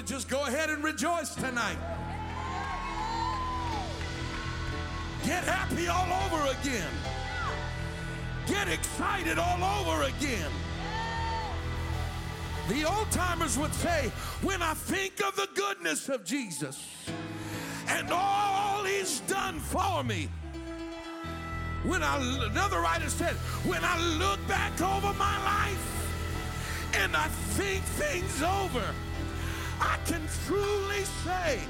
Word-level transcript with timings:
to 0.00 0.06
just 0.06 0.28
go 0.28 0.46
ahead 0.46 0.70
and 0.70 0.82
rejoice 0.82 1.34
tonight. 1.34 1.76
Get 5.24 5.44
happy 5.44 5.88
all 5.88 6.08
over 6.24 6.50
again. 6.58 6.90
Get 8.46 8.68
excited 8.68 9.38
all 9.38 9.62
over 9.62 10.04
again. 10.04 10.50
The 12.68 12.84
old 12.84 13.10
timers 13.10 13.58
would 13.58 13.74
say, 13.74 14.10
when 14.42 14.62
I 14.62 14.74
think 14.74 15.22
of 15.22 15.36
the 15.36 15.48
goodness 15.54 16.08
of 16.08 16.24
Jesus 16.24 16.86
and 17.88 18.10
all 18.10 18.84
he's 18.84 19.20
done 19.20 19.58
for 19.58 20.02
me, 20.02 20.28
when 21.84 22.02
I, 22.02 22.16
another 22.50 22.80
writer 22.80 23.10
said, 23.10 23.34
when 23.66 23.84
I 23.84 23.98
look 24.18 24.38
back 24.48 24.80
over 24.80 25.12
my 25.14 25.44
life 25.44 26.94
and 26.94 27.14
I 27.14 27.28
think 27.28 27.82
things 27.82 28.42
over, 28.42 28.84
I 29.80 29.98
can 30.04 30.22
truly 30.46 31.04
say 31.24 31.60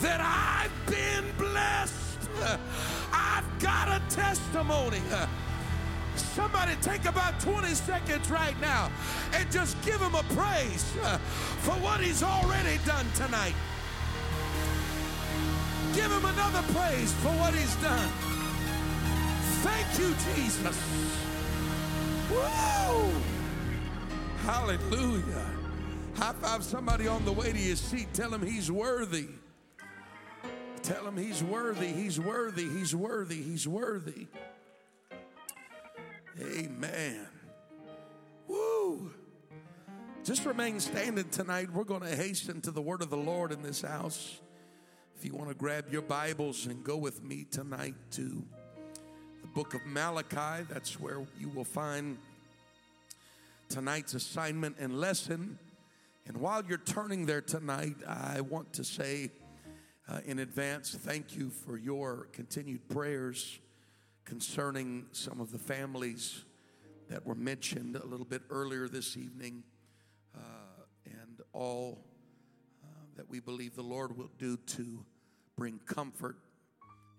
that 0.00 0.20
I've 0.20 0.72
been 0.86 1.24
blessed. 1.36 2.28
I've 3.12 3.58
got 3.60 3.88
a 3.88 4.02
testimony. 4.14 5.00
Somebody 6.16 6.74
take 6.80 7.04
about 7.04 7.38
20 7.40 7.68
seconds 7.74 8.30
right 8.30 8.58
now 8.60 8.90
and 9.32 9.50
just 9.50 9.80
give 9.84 10.00
him 10.00 10.14
a 10.14 10.22
praise 10.34 10.84
for 11.62 11.74
what 11.82 12.00
he's 12.00 12.22
already 12.22 12.78
done 12.86 13.06
tonight. 13.14 13.54
Give 15.94 16.10
him 16.10 16.24
another 16.24 16.62
praise 16.72 17.12
for 17.14 17.30
what 17.30 17.54
he's 17.54 17.74
done. 17.76 18.08
Thank 19.62 19.98
you, 19.98 20.14
Jesus. 20.34 20.76
Woo! 22.30 23.10
Hallelujah. 24.44 25.63
High 26.16 26.32
five 26.40 26.62
somebody 26.62 27.08
on 27.08 27.24
the 27.24 27.32
way 27.32 27.52
to 27.52 27.58
your 27.58 27.76
seat. 27.76 28.08
Tell 28.14 28.32
him 28.32 28.42
he's 28.42 28.70
worthy. 28.70 29.26
Tell 30.82 31.06
him 31.06 31.16
he's 31.16 31.42
worthy, 31.42 31.88
he's 31.88 32.20
worthy, 32.20 32.68
he's 32.68 32.94
worthy, 32.94 33.42
he's 33.42 33.66
worthy. 33.66 34.26
Amen. 36.38 37.26
Woo. 38.46 39.10
Just 40.24 40.44
remain 40.44 40.78
standing 40.80 41.28
tonight. 41.30 41.72
We're 41.72 41.84
going 41.84 42.02
to 42.02 42.14
hasten 42.14 42.60
to 42.62 42.70
the 42.70 42.82
word 42.82 43.00
of 43.00 43.08
the 43.08 43.16
Lord 43.16 43.50
in 43.50 43.62
this 43.62 43.80
house. 43.80 44.40
If 45.16 45.24
you 45.24 45.34
want 45.34 45.48
to 45.48 45.54
grab 45.54 45.90
your 45.90 46.02
Bibles 46.02 46.66
and 46.66 46.84
go 46.84 46.98
with 46.98 47.22
me 47.24 47.46
tonight 47.50 47.94
to 48.12 48.44
the 49.40 49.48
book 49.54 49.72
of 49.72 49.80
Malachi, 49.86 50.66
that's 50.68 51.00
where 51.00 51.26
you 51.38 51.48
will 51.48 51.64
find 51.64 52.18
tonight's 53.70 54.12
assignment 54.12 54.76
and 54.78 55.00
lesson. 55.00 55.58
And 56.26 56.38
while 56.38 56.64
you're 56.66 56.78
turning 56.78 57.26
there 57.26 57.42
tonight, 57.42 57.96
I 58.08 58.40
want 58.40 58.72
to 58.74 58.84
say 58.84 59.30
uh, 60.08 60.20
in 60.24 60.38
advance 60.38 60.94
thank 60.94 61.36
you 61.36 61.50
for 61.50 61.76
your 61.76 62.28
continued 62.32 62.88
prayers 62.88 63.58
concerning 64.24 65.04
some 65.12 65.38
of 65.38 65.52
the 65.52 65.58
families 65.58 66.44
that 67.10 67.26
were 67.26 67.34
mentioned 67.34 67.96
a 67.96 68.06
little 68.06 68.24
bit 68.24 68.40
earlier 68.48 68.88
this 68.88 69.18
evening 69.18 69.62
uh, 70.34 70.38
and 71.04 71.42
all 71.52 72.00
uh, 72.82 72.86
that 73.16 73.28
we 73.28 73.38
believe 73.38 73.76
the 73.76 73.82
Lord 73.82 74.16
will 74.16 74.30
do 74.38 74.56
to 74.56 75.04
bring 75.56 75.78
comfort 75.84 76.38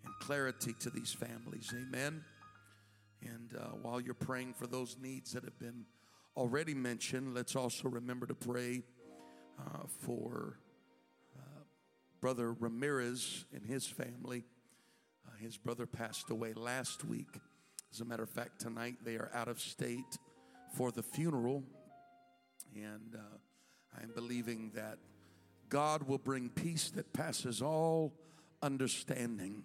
and 0.03 0.13
clarity 0.19 0.73
to 0.79 0.89
these 0.89 1.13
families. 1.13 1.71
Amen. 1.75 2.23
And 3.21 3.55
uh, 3.55 3.65
while 3.83 4.01
you're 4.01 4.15
praying 4.15 4.55
for 4.55 4.65
those 4.65 4.97
needs 4.99 5.31
that 5.33 5.43
have 5.43 5.59
been 5.59 5.85
already 6.35 6.73
mentioned, 6.73 7.35
let's 7.35 7.55
also 7.55 7.87
remember 7.87 8.25
to 8.25 8.33
pray 8.33 8.81
uh, 9.59 9.83
for 9.87 10.59
uh, 11.37 11.63
Brother 12.21 12.53
Ramirez 12.53 13.45
and 13.53 13.65
his 13.65 13.85
family. 13.87 14.43
Uh, 15.27 15.31
his 15.39 15.57
brother 15.57 15.85
passed 15.85 16.29
away 16.29 16.53
last 16.53 17.05
week. 17.05 17.39
As 17.91 18.01
a 18.01 18.05
matter 18.05 18.23
of 18.23 18.29
fact, 18.29 18.59
tonight 18.59 18.95
they 19.03 19.15
are 19.15 19.31
out 19.33 19.47
of 19.47 19.59
state 19.59 20.17
for 20.75 20.91
the 20.91 21.03
funeral. 21.03 21.63
And 22.75 23.15
uh, 23.15 23.99
I'm 24.01 24.11
believing 24.13 24.71
that 24.75 24.97
God 25.69 26.03
will 26.03 26.17
bring 26.17 26.49
peace 26.49 26.89
that 26.91 27.13
passes 27.13 27.61
all 27.61 28.13
understanding 28.61 29.63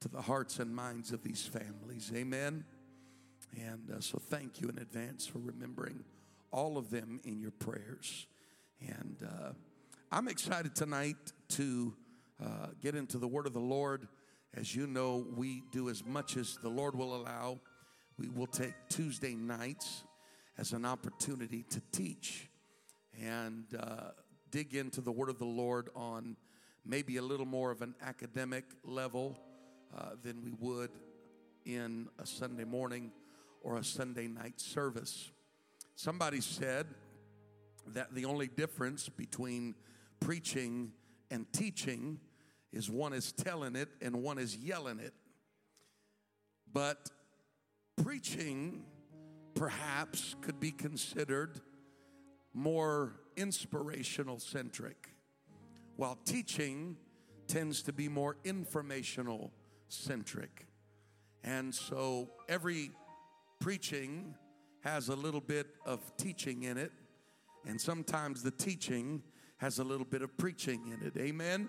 to 0.00 0.08
the 0.08 0.22
hearts 0.22 0.58
and 0.58 0.74
minds 0.74 1.12
of 1.12 1.22
these 1.22 1.46
families. 1.46 2.12
Amen. 2.14 2.64
And 3.56 3.90
uh, 3.90 4.00
so 4.00 4.18
thank 4.18 4.60
you 4.60 4.68
in 4.68 4.78
advance 4.78 5.26
for 5.26 5.38
remembering 5.38 6.04
all 6.50 6.78
of 6.78 6.90
them 6.90 7.20
in 7.24 7.40
your 7.40 7.50
prayers. 7.50 8.26
And 8.80 9.16
uh, 9.24 9.52
I'm 10.12 10.28
excited 10.28 10.74
tonight 10.74 11.16
to 11.50 11.94
uh, 12.42 12.68
get 12.80 12.94
into 12.94 13.18
the 13.18 13.26
word 13.26 13.46
of 13.46 13.52
the 13.52 13.60
Lord. 13.60 14.06
As 14.54 14.74
you 14.74 14.86
know, 14.86 15.26
we 15.36 15.62
do 15.72 15.88
as 15.88 16.04
much 16.04 16.36
as 16.36 16.58
the 16.62 16.68
Lord 16.68 16.94
will 16.94 17.14
allow. 17.14 17.60
We 18.18 18.28
will 18.28 18.46
take 18.46 18.74
Tuesday 18.88 19.34
nights 19.34 20.04
as 20.56 20.72
an 20.72 20.84
opportunity 20.84 21.64
to 21.70 21.80
teach 21.92 22.48
and 23.20 23.64
uh, 23.78 24.10
dig 24.50 24.74
into 24.74 25.00
the 25.00 25.12
word 25.12 25.28
of 25.28 25.38
the 25.38 25.44
Lord 25.44 25.90
on 25.94 26.36
maybe 26.86 27.16
a 27.16 27.22
little 27.22 27.46
more 27.46 27.70
of 27.70 27.82
an 27.82 27.94
academic 28.02 28.64
level 28.84 29.38
uh, 29.96 30.10
than 30.22 30.42
we 30.42 30.52
would 30.58 30.90
in 31.64 32.08
a 32.18 32.26
Sunday 32.26 32.64
morning 32.64 33.10
or 33.62 33.76
a 33.76 33.84
Sunday 33.84 34.28
night 34.28 34.60
service. 34.60 35.30
Somebody 35.96 36.40
said 36.40 36.86
that 37.94 38.14
the 38.14 38.24
only 38.24 38.46
difference 38.46 39.08
between 39.08 39.74
preaching 40.20 40.92
and 41.30 41.50
teaching 41.52 42.20
is 42.72 42.90
one 42.90 43.12
is 43.12 43.32
telling 43.32 43.76
it 43.76 43.88
and 44.00 44.22
one 44.22 44.38
is 44.38 44.56
yelling 44.56 44.98
it. 44.98 45.14
But 46.72 47.10
preaching 47.96 48.84
perhaps 49.54 50.36
could 50.40 50.60
be 50.60 50.70
considered 50.70 51.60
more 52.54 53.14
inspirational 53.36 54.38
centric, 54.38 55.10
while 55.96 56.18
teaching 56.24 56.96
tends 57.46 57.82
to 57.82 57.92
be 57.92 58.08
more 58.08 58.36
informational 58.44 59.52
centric. 59.88 60.66
And 61.44 61.74
so 61.74 62.30
every 62.48 62.90
preaching 63.60 64.34
has 64.82 65.08
a 65.08 65.16
little 65.16 65.40
bit 65.40 65.66
of 65.86 66.16
teaching 66.16 66.64
in 66.64 66.76
it, 66.76 66.92
and 67.66 67.80
sometimes 67.80 68.42
the 68.42 68.50
teaching 68.50 69.22
has 69.58 69.78
a 69.78 69.84
little 69.84 70.06
bit 70.06 70.22
of 70.22 70.36
preaching 70.36 70.92
in 70.92 71.06
it. 71.06 71.16
Amen. 71.16 71.68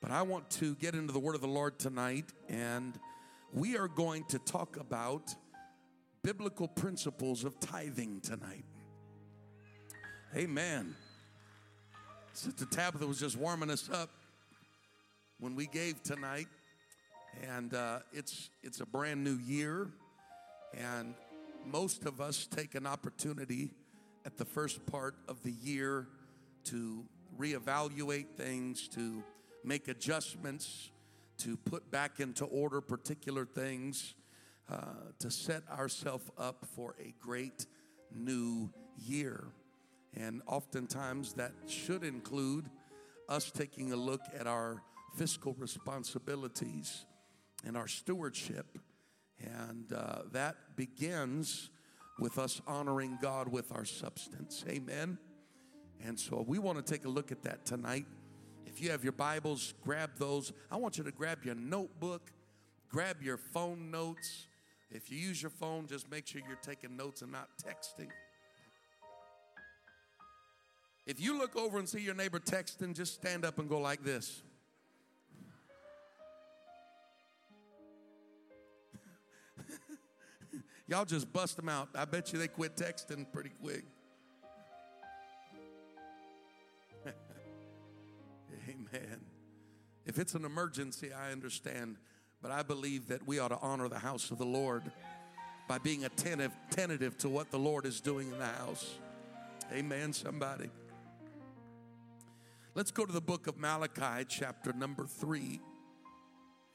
But 0.00 0.10
I 0.10 0.22
want 0.22 0.50
to 0.50 0.74
get 0.76 0.94
into 0.94 1.12
the 1.12 1.18
word 1.18 1.34
of 1.34 1.40
the 1.40 1.48
Lord 1.48 1.78
tonight, 1.78 2.32
and 2.48 2.98
we 3.52 3.76
are 3.76 3.88
going 3.88 4.24
to 4.24 4.38
talk 4.38 4.76
about 4.76 5.34
biblical 6.22 6.68
principles 6.68 7.44
of 7.44 7.58
tithing 7.58 8.20
tonight. 8.20 8.64
Amen. 10.36 10.94
Sister 12.32 12.66
Tabitha 12.66 13.06
was 13.06 13.18
just 13.18 13.36
warming 13.36 13.70
us 13.70 13.88
up 13.92 14.10
when 15.40 15.54
we 15.54 15.66
gave 15.66 16.02
tonight, 16.02 16.48
and 17.42 17.74
uh, 17.74 18.00
it's 18.12 18.50
it's 18.62 18.80
a 18.80 18.86
brand 18.86 19.24
new 19.24 19.38
year, 19.38 19.88
and 20.76 21.14
most 21.64 22.04
of 22.04 22.20
us 22.20 22.46
take 22.46 22.74
an 22.74 22.86
opportunity 22.86 23.70
at 24.28 24.36
the 24.36 24.44
first 24.44 24.84
part 24.84 25.14
of 25.26 25.42
the 25.42 25.52
year 25.52 26.06
to 26.64 27.02
reevaluate 27.40 28.26
things, 28.36 28.86
to 28.86 29.24
make 29.64 29.88
adjustments, 29.88 30.90
to 31.38 31.56
put 31.56 31.90
back 31.90 32.20
into 32.20 32.44
order 32.44 32.82
particular 32.82 33.46
things, 33.46 34.12
uh, 34.70 34.82
to 35.18 35.30
set 35.30 35.62
ourselves 35.70 36.30
up 36.36 36.66
for 36.76 36.94
a 37.00 37.14
great 37.18 37.64
new 38.14 38.68
year. 38.98 39.44
And 40.14 40.42
oftentimes 40.46 41.32
that 41.34 41.52
should 41.66 42.04
include 42.04 42.68
us 43.30 43.50
taking 43.50 43.92
a 43.92 43.96
look 43.96 44.20
at 44.38 44.46
our 44.46 44.82
fiscal 45.16 45.54
responsibilities 45.58 47.06
and 47.64 47.78
our 47.78 47.88
stewardship. 47.88 48.78
And 49.40 49.90
uh, 49.90 50.24
that 50.32 50.76
begins 50.76 51.70
with 52.18 52.38
us 52.38 52.60
honoring 52.66 53.18
God 53.20 53.48
with 53.48 53.72
our 53.72 53.84
substance. 53.84 54.64
Amen. 54.68 55.18
And 56.04 56.18
so 56.18 56.44
we 56.46 56.58
want 56.58 56.84
to 56.84 56.92
take 56.92 57.04
a 57.04 57.08
look 57.08 57.32
at 57.32 57.42
that 57.42 57.64
tonight. 57.64 58.06
If 58.66 58.80
you 58.80 58.90
have 58.90 59.02
your 59.02 59.12
Bibles, 59.12 59.74
grab 59.82 60.10
those. 60.18 60.52
I 60.70 60.76
want 60.76 60.98
you 60.98 61.04
to 61.04 61.10
grab 61.10 61.44
your 61.44 61.54
notebook, 61.54 62.30
grab 62.88 63.22
your 63.22 63.36
phone 63.36 63.90
notes. 63.90 64.46
If 64.90 65.10
you 65.10 65.18
use 65.18 65.42
your 65.42 65.50
phone, 65.50 65.86
just 65.86 66.10
make 66.10 66.26
sure 66.26 66.40
you're 66.46 66.56
taking 66.56 66.96
notes 66.96 67.22
and 67.22 67.32
not 67.32 67.48
texting. 67.62 68.08
If 71.06 71.20
you 71.20 71.38
look 71.38 71.56
over 71.56 71.78
and 71.78 71.88
see 71.88 72.00
your 72.00 72.14
neighbor 72.14 72.38
texting, 72.38 72.94
just 72.94 73.14
stand 73.14 73.44
up 73.44 73.58
and 73.58 73.68
go 73.68 73.80
like 73.80 74.04
this. 74.04 74.42
Y'all 80.88 81.04
just 81.04 81.30
bust 81.34 81.56
them 81.56 81.68
out. 81.68 81.90
I 81.94 82.06
bet 82.06 82.32
you 82.32 82.38
they 82.38 82.48
quit 82.48 82.74
texting 82.74 83.30
pretty 83.30 83.50
quick. 83.60 83.84
Amen. 88.68 89.20
If 90.06 90.18
it's 90.18 90.34
an 90.34 90.46
emergency, 90.46 91.12
I 91.12 91.30
understand. 91.30 91.96
But 92.40 92.52
I 92.52 92.62
believe 92.62 93.08
that 93.08 93.26
we 93.26 93.38
ought 93.38 93.48
to 93.48 93.58
honor 93.60 93.88
the 93.88 93.98
house 93.98 94.30
of 94.30 94.38
the 94.38 94.46
Lord 94.46 94.90
by 95.68 95.76
being 95.76 96.06
attentive, 96.06 96.52
tentative 96.70 97.18
to 97.18 97.28
what 97.28 97.50
the 97.50 97.58
Lord 97.58 97.84
is 97.84 98.00
doing 98.00 98.32
in 98.32 98.38
the 98.38 98.46
house. 98.46 98.94
Amen, 99.70 100.14
somebody. 100.14 100.70
Let's 102.74 102.90
go 102.90 103.04
to 103.04 103.12
the 103.12 103.20
book 103.20 103.46
of 103.46 103.58
Malachi, 103.58 104.24
chapter 104.26 104.72
number 104.72 105.04
three. 105.04 105.60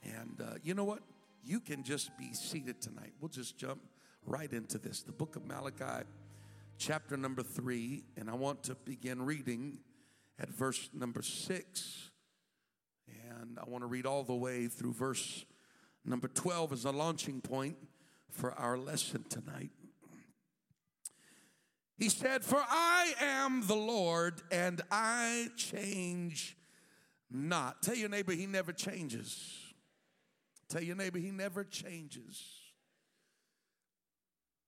And 0.04 0.40
uh, 0.40 0.56
you 0.62 0.76
know 0.76 0.84
what? 0.84 1.00
You 1.44 1.60
can 1.60 1.82
just 1.82 2.16
be 2.20 2.34
seated 2.34 2.80
tonight. 2.80 3.14
We'll 3.20 3.30
just 3.30 3.58
jump 3.58 3.82
right 4.26 4.52
into 4.52 4.78
this. 4.78 5.02
The 5.02 5.12
book 5.12 5.36
of 5.36 5.46
Malachi, 5.46 6.06
chapter 6.78 7.18
number 7.18 7.44
three. 7.44 8.04
And 8.18 8.30
I 8.30 8.36
want 8.36 8.64
to 8.64 8.76
begin 8.76 9.26
reading 9.26 9.80
at 10.40 10.50
verse 10.50 10.90
number 10.94 11.22
six. 11.22 12.10
And 13.30 13.58
I 13.60 13.70
want 13.70 13.84
to 13.84 13.88
read 13.88 14.06
all 14.06 14.24
the 14.24 14.36
way 14.36 14.68
through 14.68 14.94
verse 14.94 15.46
number 16.06 16.28
12 16.28 16.74
as 16.74 16.86
a 16.86 16.92
launching 16.92 17.42
point 17.42 17.78
for 18.30 18.54
our 18.54 18.78
lesson 18.78 19.26
tonight. 19.30 19.72
He 21.98 22.10
said, 22.10 22.44
For 22.44 22.64
I 22.68 23.14
am 23.22 23.68
the 23.68 23.76
Lord 23.76 24.42
and 24.52 24.82
I 24.92 25.48
change 25.56 26.58
not. 27.30 27.82
Tell 27.82 27.96
your 27.96 28.10
neighbor, 28.10 28.34
he 28.34 28.46
never 28.46 28.72
changes. 28.72 29.74
Tell 30.70 30.82
your 30.84 30.96
neighbor, 30.96 31.20
he 31.20 31.32
never 31.32 31.64
changes. 31.64 32.63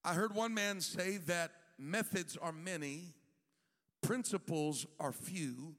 I 0.06 0.14
heard 0.14 0.36
one 0.36 0.54
man 0.54 0.82
say 0.82 1.18
that 1.26 1.52
methods 1.80 2.38
are 2.38 2.52
many, 2.52 3.16
principles 4.04 4.86
are 5.00 5.12
few. 5.12 5.74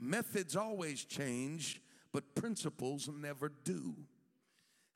Methods 0.00 0.56
always 0.56 1.04
change, 1.04 1.82
but 2.10 2.34
principles 2.34 3.08
never 3.14 3.52
do. 3.62 3.94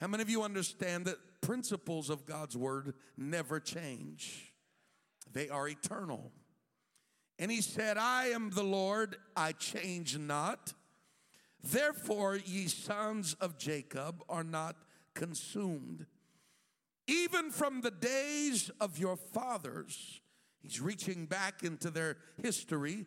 How 0.00 0.06
many 0.06 0.22
of 0.22 0.30
you 0.30 0.42
understand 0.42 1.04
that 1.04 1.18
principles 1.42 2.08
of 2.08 2.24
God's 2.24 2.56
word 2.56 2.94
never 3.18 3.60
change? 3.60 4.54
They 5.30 5.50
are 5.50 5.68
eternal. 5.68 6.32
And 7.38 7.50
he 7.50 7.60
said, 7.60 7.98
I 7.98 8.28
am 8.28 8.48
the 8.50 8.64
Lord, 8.64 9.16
I 9.36 9.52
change 9.52 10.16
not. 10.16 10.72
Therefore, 11.62 12.36
ye 12.36 12.66
sons 12.66 13.34
of 13.34 13.58
Jacob 13.58 14.24
are 14.26 14.42
not 14.42 14.76
consumed. 15.14 16.06
Even 17.08 17.50
from 17.50 17.80
the 17.80 17.90
days 17.90 18.70
of 18.80 18.98
your 18.98 19.16
fathers, 19.16 20.20
he's 20.60 20.78
reaching 20.78 21.24
back 21.24 21.62
into 21.62 21.90
their 21.90 22.18
history, 22.40 23.06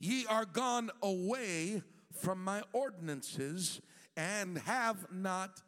ye 0.00 0.24
are 0.26 0.46
gone 0.46 0.90
away 1.02 1.82
from 2.10 2.42
my 2.42 2.62
ordinances 2.72 3.82
and 4.16 4.56
have 4.58 5.06
not 5.12 5.62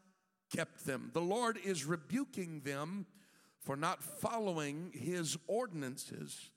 kept 0.50 0.86
them. 0.86 1.10
The 1.12 1.20
Lord 1.20 1.58
is 1.62 1.84
rebuking 1.84 2.60
them 2.60 3.04
for 3.60 3.76
not 3.76 4.02
following 4.02 4.90
his 4.94 5.36
ordinances. 5.46 6.50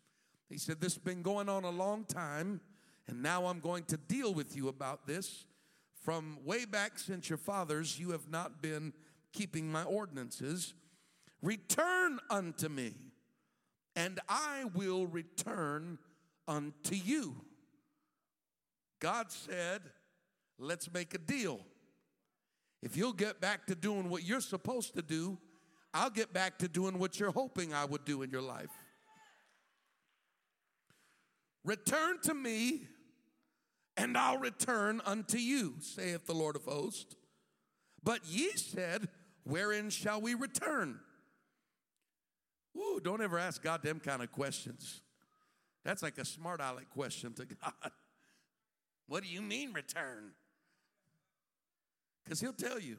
He 0.49 0.57
said, 0.57 0.79
This 0.79 0.93
has 0.93 1.03
been 1.03 1.21
going 1.21 1.49
on 1.49 1.65
a 1.65 1.69
long 1.69 2.05
time, 2.05 2.61
and 3.07 3.21
now 3.21 3.47
I'm 3.47 3.59
going 3.59 3.83
to 3.85 3.97
deal 3.97 4.33
with 4.33 4.55
you 4.55 4.69
about 4.69 5.05
this. 5.05 5.45
From 5.99 6.37
way 6.45 6.63
back 6.63 6.97
since 6.97 7.29
your 7.29 7.37
fathers, 7.37 7.99
you 7.99 8.11
have 8.11 8.29
not 8.29 8.61
been 8.61 8.93
keeping 9.33 9.69
my 9.69 9.83
ordinances. 9.83 10.73
Return 11.43 12.19
unto 12.29 12.69
me, 12.69 12.93
and 13.97 14.21
I 14.29 14.63
will 14.73 15.05
return 15.05 15.99
unto 16.47 16.95
you. 16.95 17.35
God 19.01 19.29
said, 19.29 19.81
Let's 20.57 20.91
make 20.93 21.13
a 21.13 21.17
deal. 21.17 21.59
If 22.81 22.95
you'll 22.95 23.11
get 23.11 23.41
back 23.41 23.65
to 23.67 23.75
doing 23.75 24.09
what 24.09 24.23
you're 24.23 24.39
supposed 24.39 24.95
to 24.95 25.01
do, 25.01 25.37
I'll 25.93 26.09
get 26.09 26.31
back 26.31 26.59
to 26.59 26.69
doing 26.69 26.97
what 26.97 27.19
you're 27.19 27.31
hoping 27.31 27.73
I 27.73 27.83
would 27.83 28.05
do 28.05 28.21
in 28.21 28.29
your 28.29 28.41
life. 28.41 28.71
Return 31.65 32.21
to 32.23 32.33
me, 32.33 32.87
and 33.97 34.17
I'll 34.17 34.37
return 34.37 35.01
unto 35.05 35.37
you, 35.37 35.75
saith 35.81 36.25
the 36.25 36.33
Lord 36.33 36.55
of 36.55 36.63
hosts. 36.63 37.15
But 38.01 38.21
ye 38.25 38.51
said, 38.51 39.09
Wherein 39.43 39.89
shall 39.89 40.21
we 40.21 40.35
return? 40.35 40.99
Ooh, 42.75 42.99
don't 43.01 43.21
ever 43.21 43.37
ask 43.37 43.61
God 43.61 43.83
them 43.83 43.99
kind 43.99 44.21
of 44.21 44.31
questions. 44.31 45.01
That's 45.83 46.01
like 46.01 46.17
a 46.17 46.25
smart 46.25 46.61
aleck 46.61 46.89
question 46.89 47.33
to 47.33 47.45
God. 47.63 47.91
What 49.07 49.23
do 49.23 49.29
you 49.29 49.41
mean 49.41 49.73
return? 49.73 50.31
Because 52.23 52.39
he'll 52.39 52.53
tell 52.53 52.79
you. 52.79 52.97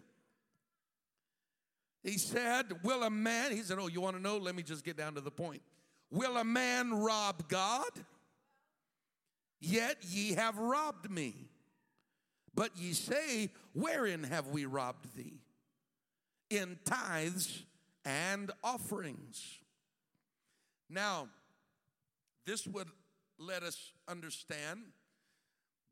He 2.03 2.19
said, 2.19 2.67
Will 2.83 3.03
a 3.03 3.11
man, 3.11 3.53
he 3.53 3.63
said, 3.63 3.79
Oh, 3.81 3.89
you 3.89 4.01
want 4.01 4.17
to 4.17 4.23
know? 4.23 4.37
Let 4.37 4.55
me 4.55 4.63
just 4.63 4.85
get 4.85 4.97
down 4.97 5.15
to 5.15 5.21
the 5.21 5.31
point. 5.31 5.63
Will 6.11 6.37
a 6.37 6.45
man 6.45 6.93
rob 6.93 7.49
God? 7.49 7.91
Yet 9.61 9.97
ye 10.03 10.35
have 10.35 10.59
robbed 10.59 11.11
me. 11.11 11.49
But 12.55 12.77
ye 12.77 12.93
say, 12.93 13.51
Wherein 13.73 14.25
have 14.25 14.49
we 14.49 14.67
robbed 14.67 15.17
thee? 15.17 15.41
In 16.51 16.79
tithes 16.85 17.65
and 18.05 18.51
offerings. 18.63 19.59
Now, 20.89 21.29
this 22.47 22.67
would 22.67 22.89
let 23.39 23.63
us 23.63 23.93
understand 24.09 24.81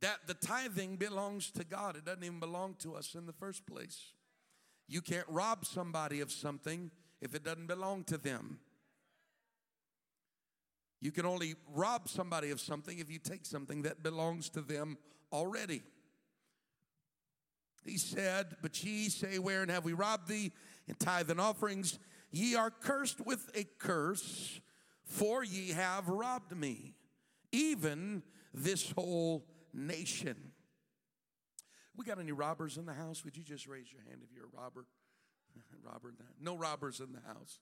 that 0.00 0.18
the 0.26 0.34
tithing 0.34 0.96
belongs 0.96 1.50
to 1.52 1.64
God. 1.64 1.96
It 1.96 2.04
doesn't 2.04 2.24
even 2.24 2.40
belong 2.40 2.74
to 2.80 2.94
us 2.94 3.14
in 3.14 3.26
the 3.26 3.32
first 3.32 3.66
place. 3.66 4.12
You 4.88 5.00
can't 5.00 5.26
rob 5.28 5.64
somebody 5.64 6.20
of 6.20 6.30
something 6.30 6.90
if 7.20 7.34
it 7.34 7.44
doesn't 7.44 7.68
belong 7.68 8.04
to 8.04 8.18
them. 8.18 8.58
You 11.00 11.10
can 11.10 11.26
only 11.26 11.54
rob 11.72 12.08
somebody 12.08 12.50
of 12.50 12.60
something 12.60 12.98
if 12.98 13.10
you 13.10 13.18
take 13.18 13.44
something 13.44 13.82
that 13.82 14.02
belongs 14.02 14.48
to 14.50 14.60
them 14.60 14.98
already. 15.32 15.82
He 17.84 17.98
said, 17.98 18.56
But 18.62 18.82
ye 18.84 19.08
say, 19.08 19.38
Wherein 19.38 19.68
have 19.68 19.84
we 19.84 19.94
robbed 19.94 20.28
thee? 20.28 20.52
In 20.86 20.94
tithe 20.94 21.30
and 21.30 21.40
offerings, 21.40 21.98
ye 22.30 22.54
are 22.54 22.70
cursed 22.70 23.24
with 23.24 23.50
a 23.54 23.64
curse, 23.78 24.60
for 25.12 25.44
ye 25.44 25.70
have 25.70 26.08
robbed 26.08 26.56
me, 26.56 26.94
even 27.52 28.22
this 28.54 28.90
whole 28.92 29.44
nation. 29.74 30.36
We 31.94 32.06
got 32.06 32.18
any 32.18 32.32
robbers 32.32 32.78
in 32.78 32.86
the 32.86 32.94
house? 32.94 33.22
Would 33.24 33.36
you 33.36 33.42
just 33.42 33.66
raise 33.66 33.92
your 33.92 34.00
hand 34.02 34.22
if 34.24 34.34
you're 34.34 34.46
a 34.46 34.60
robber? 34.60 34.86
robber, 35.84 36.14
no 36.40 36.56
robbers 36.56 37.00
in 37.00 37.12
the 37.12 37.20
house. 37.26 37.60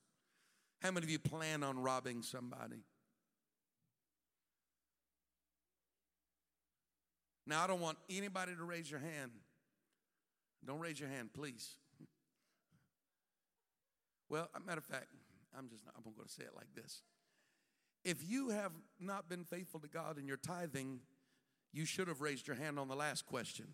How 0.80 0.92
many 0.92 1.04
of 1.04 1.10
you 1.10 1.18
plan 1.18 1.64
on 1.64 1.80
robbing 1.80 2.22
somebody? 2.22 2.84
Now, 7.46 7.64
I 7.64 7.66
don't 7.66 7.80
want 7.80 7.98
anybody 8.08 8.54
to 8.54 8.64
raise 8.64 8.88
your 8.88 9.00
hand. 9.00 9.32
Don't 10.64 10.78
raise 10.78 11.00
your 11.00 11.08
hand, 11.08 11.30
please. 11.32 11.76
Well, 14.28 14.48
matter 14.64 14.78
of 14.78 14.84
fact, 14.84 15.08
I'm 15.58 15.68
just 15.68 15.84
not, 15.84 15.92
I'm 15.96 16.04
going 16.04 16.28
to 16.28 16.32
say 16.32 16.44
it 16.44 16.52
like 16.54 16.72
this. 16.72 17.02
If 18.04 18.28
you 18.28 18.50
have 18.50 18.72
not 18.98 19.28
been 19.28 19.44
faithful 19.44 19.80
to 19.80 19.88
God 19.88 20.18
in 20.18 20.26
your 20.26 20.38
tithing, 20.38 21.00
you 21.72 21.84
should 21.84 22.08
have 22.08 22.20
raised 22.20 22.46
your 22.46 22.56
hand 22.56 22.78
on 22.78 22.88
the 22.88 22.96
last 22.96 23.26
question. 23.26 23.66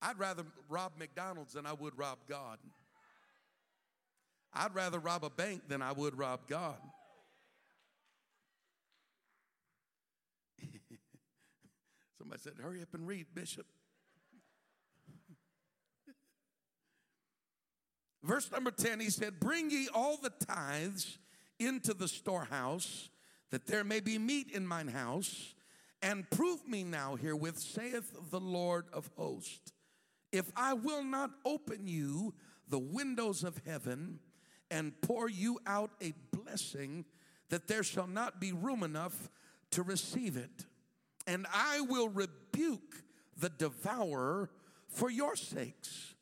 I'd 0.00 0.18
rather 0.18 0.44
rob 0.68 0.92
McDonald's 0.98 1.54
than 1.54 1.66
I 1.66 1.72
would 1.72 1.98
rob 1.98 2.18
God. 2.28 2.58
I'd 4.52 4.74
rather 4.74 4.98
rob 4.98 5.24
a 5.24 5.30
bank 5.30 5.62
than 5.68 5.82
I 5.82 5.92
would 5.92 6.16
rob 6.16 6.40
God. 6.48 6.76
Somebody 12.18 12.40
said, 12.40 12.54
Hurry 12.62 12.82
up 12.82 12.94
and 12.94 13.06
read, 13.06 13.26
Bishop. 13.34 13.66
Verse 18.26 18.50
number 18.50 18.72
10, 18.72 18.98
he 18.98 19.08
said, 19.08 19.38
Bring 19.38 19.70
ye 19.70 19.88
all 19.94 20.16
the 20.16 20.32
tithes 20.46 21.18
into 21.60 21.94
the 21.94 22.08
storehouse 22.08 23.08
that 23.50 23.66
there 23.66 23.84
may 23.84 24.00
be 24.00 24.18
meat 24.18 24.50
in 24.50 24.66
mine 24.66 24.88
house, 24.88 25.54
and 26.02 26.28
prove 26.30 26.66
me 26.66 26.82
now 26.82 27.14
herewith, 27.14 27.58
saith 27.58 28.12
the 28.30 28.40
Lord 28.40 28.86
of 28.92 29.08
hosts, 29.16 29.72
if 30.32 30.50
I 30.56 30.74
will 30.74 31.04
not 31.04 31.30
open 31.44 31.86
you 31.86 32.34
the 32.68 32.80
windows 32.80 33.44
of 33.44 33.62
heaven 33.64 34.18
and 34.72 35.00
pour 35.00 35.30
you 35.30 35.60
out 35.64 35.92
a 36.02 36.12
blessing, 36.32 37.04
that 37.48 37.68
there 37.68 37.84
shall 37.84 38.08
not 38.08 38.40
be 38.40 38.50
room 38.50 38.82
enough 38.82 39.30
to 39.70 39.84
receive 39.84 40.36
it. 40.36 40.66
And 41.28 41.46
I 41.54 41.80
will 41.80 42.08
rebuke 42.08 43.04
the 43.36 43.50
devourer 43.50 44.50
for 44.88 45.10
your 45.10 45.36
sakes, 45.36 46.15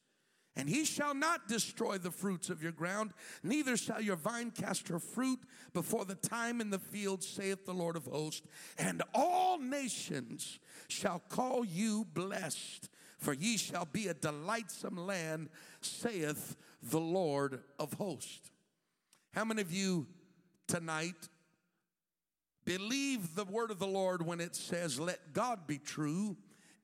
And 0.56 0.68
he 0.68 0.84
shall 0.84 1.14
not 1.14 1.49
destroy 1.49 1.99
the 1.99 2.12
fruits 2.12 2.49
of 2.49 2.62
your 2.62 2.70
ground, 2.70 3.12
neither 3.42 3.76
shall 3.76 4.00
your 4.00 4.16
vine 4.16 4.52
cast 4.52 4.88
her 4.88 5.00
fruit 5.00 5.40
before 5.73 6.04
the 6.04 6.14
time 6.14 6.61
in 6.61 6.70
the 6.70 6.78
field, 6.78 7.25
saith 7.25 7.66
the 7.66 7.75
Lord 7.75 7.96
of 7.96 8.06
hosts. 8.06 8.46
And 8.78 9.02
all 9.12 9.58
nations 9.58 10.61
shall 10.87 11.23
call 11.28 11.64
you 11.64 12.06
blessed, 12.14 12.88
for 13.18 13.32
ye 13.32 13.56
shall 13.56 13.84
be 13.84 14.06
a 14.06 14.14
delightsome 14.14 14.96
land, 14.96 15.49
saith 15.80 16.56
the 16.82 17.00
Lord 17.00 17.61
of 17.80 17.94
hosts. 17.94 18.50
How 19.32 19.44
many 19.44 19.61
of 19.61 19.73
you 19.73 20.06
tonight 20.68 21.28
believe 22.64 23.34
the 23.34 23.44
word 23.44 23.73
of 23.73 23.80
the 23.80 23.88
Lord 23.88 24.25
when 24.25 24.40
it 24.40 24.54
says, 24.54 25.00
Let 25.00 25.32
God 25.32 25.66
be 25.66 25.78
true 25.78 26.37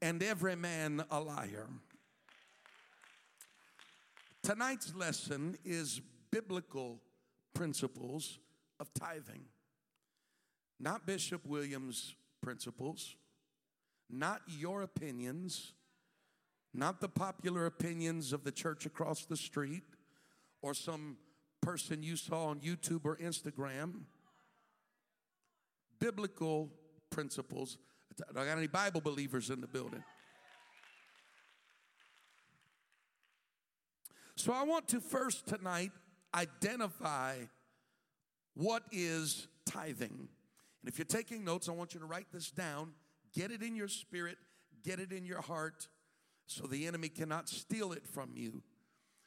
and 0.02 0.20
every 0.24 0.56
man 0.56 1.04
a 1.08 1.20
liar? 1.20 1.68
Tonight's 4.42 4.94
lesson 4.94 5.56
is 5.64 6.00
biblical 6.30 7.00
principles 7.54 8.38
of 8.78 8.92
tithing. 8.94 9.44
Not 10.78 11.06
Bishop 11.06 11.44
Williams' 11.44 12.14
principles, 12.42 13.16
not 14.08 14.40
your 14.48 14.82
opinions, 14.82 15.74
not 16.72 17.00
the 17.00 17.08
popular 17.08 17.66
opinions 17.66 18.32
of 18.32 18.44
the 18.44 18.52
church 18.52 18.86
across 18.86 19.26
the 19.26 19.36
street 19.36 19.82
or 20.62 20.72
some 20.72 21.16
person 21.60 22.02
you 22.02 22.16
saw 22.16 22.46
on 22.46 22.60
YouTube 22.60 23.04
or 23.04 23.16
Instagram. 23.16 24.02
Biblical 25.98 26.70
principles. 27.10 27.76
I 28.30 28.44
got 28.44 28.56
any 28.56 28.66
Bible 28.66 29.00
believers 29.00 29.50
in 29.50 29.60
the 29.60 29.66
building? 29.66 30.02
So 34.40 34.54
I 34.54 34.62
want 34.62 34.88
to 34.88 35.02
first 35.02 35.46
tonight 35.46 35.92
identify 36.34 37.34
what 38.54 38.82
is 38.90 39.48
tithing. 39.66 40.28
And 40.80 40.88
if 40.88 40.96
you're 40.96 41.04
taking 41.04 41.44
notes, 41.44 41.68
I 41.68 41.72
want 41.72 41.92
you 41.92 42.00
to 42.00 42.06
write 42.06 42.28
this 42.32 42.50
down, 42.50 42.92
get 43.34 43.50
it 43.50 43.60
in 43.60 43.76
your 43.76 43.86
spirit, 43.86 44.38
get 44.82 44.98
it 44.98 45.12
in 45.12 45.26
your 45.26 45.42
heart, 45.42 45.88
so 46.46 46.66
the 46.66 46.86
enemy 46.86 47.10
cannot 47.10 47.50
steal 47.50 47.92
it 47.92 48.06
from 48.06 48.30
you. 48.34 48.62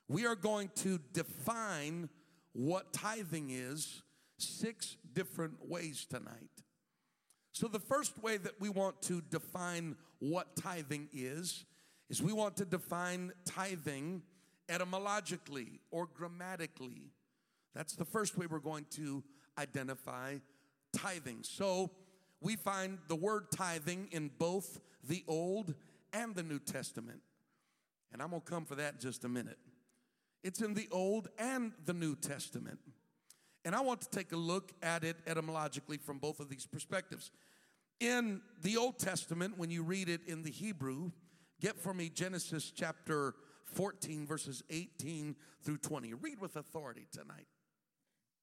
We 0.08 0.25
are 0.25 0.36
going 0.36 0.72
to 0.77 1.00
define 1.13 2.10
what 2.53 2.91
tithing 2.91 3.51
is 3.51 4.01
six 4.39 4.98
different 5.13 5.70
ways 5.70 6.08
tonight. 6.10 6.63
So, 7.51 7.67
the 7.67 7.79
first 7.79 8.17
way 8.24 8.38
that 8.38 8.60
we 8.60 8.70
want 8.70 9.00
to 9.03 9.22
define 9.29 9.96
what 10.17 10.55
tithing 10.55 11.10
is, 11.13 11.65
is 12.10 12.20
we 12.20 12.34
want 12.34 12.58
to 12.58 12.65
define 12.65 13.32
tithing 13.46 14.24
etymologically 14.70 15.79
or 15.91 16.08
grammatically. 16.13 17.12
That's 17.75 17.96
the 17.96 18.05
first 18.05 18.38
way 18.38 18.46
we're 18.46 18.60
going 18.60 18.86
to 18.91 19.24
identify 19.58 20.38
tithing. 20.96 21.39
So 21.43 21.91
we 22.41 22.55
find 22.55 23.00
the 23.08 23.15
word 23.15 23.51
tithing 23.51 24.10
in 24.12 24.29
both 24.38 24.79
the 25.03 25.24
Old 25.27 25.74
and 26.12 26.36
the 26.36 26.43
New 26.43 26.60
Testament. 26.60 27.22
And 28.12 28.22
I'm 28.22 28.29
going 28.29 28.41
to 28.41 28.50
come 28.50 28.65
for 28.65 28.75
that 28.75 28.96
in 28.96 29.00
just 29.00 29.25
a 29.25 29.29
minute. 29.29 29.58
It's 30.43 30.62
in 30.62 30.74
the 30.74 30.88
Old 30.91 31.29
and 31.38 31.72
the 31.86 31.93
New 31.93 32.15
Testament. 32.15 32.79
And 33.65 33.74
I 33.74 33.82
want 33.82 34.01
to 34.01 34.10
take 34.10 34.34
a 34.34 34.38
look 34.38 34.74
at 34.84 35.03
it 35.03 35.17
etymologically 35.25 35.98
from 35.98 36.20
both 36.20 36.39
of 36.39 36.50
these 36.50 36.65
perspectives. 36.65 37.32
In 38.00 38.41
the 38.62 38.75
Old 38.75 39.00
Testament, 39.00 39.58
when 39.58 39.72
you 39.72 39.84
read 39.84 40.10
it 40.10 40.22
in 40.27 40.43
the 40.43 40.51
Hebrew, 40.51 41.12
get 41.62 41.79
for 41.79 41.93
me 41.93 42.10
Genesis 42.10 42.72
chapter 42.75 43.36
14, 43.73 44.25
verses 44.25 44.63
18 44.69 45.35
through 45.61 45.77
20. 45.77 46.13
Read 46.15 46.39
with 46.39 46.55
authority 46.55 47.07
tonight. 47.11 47.47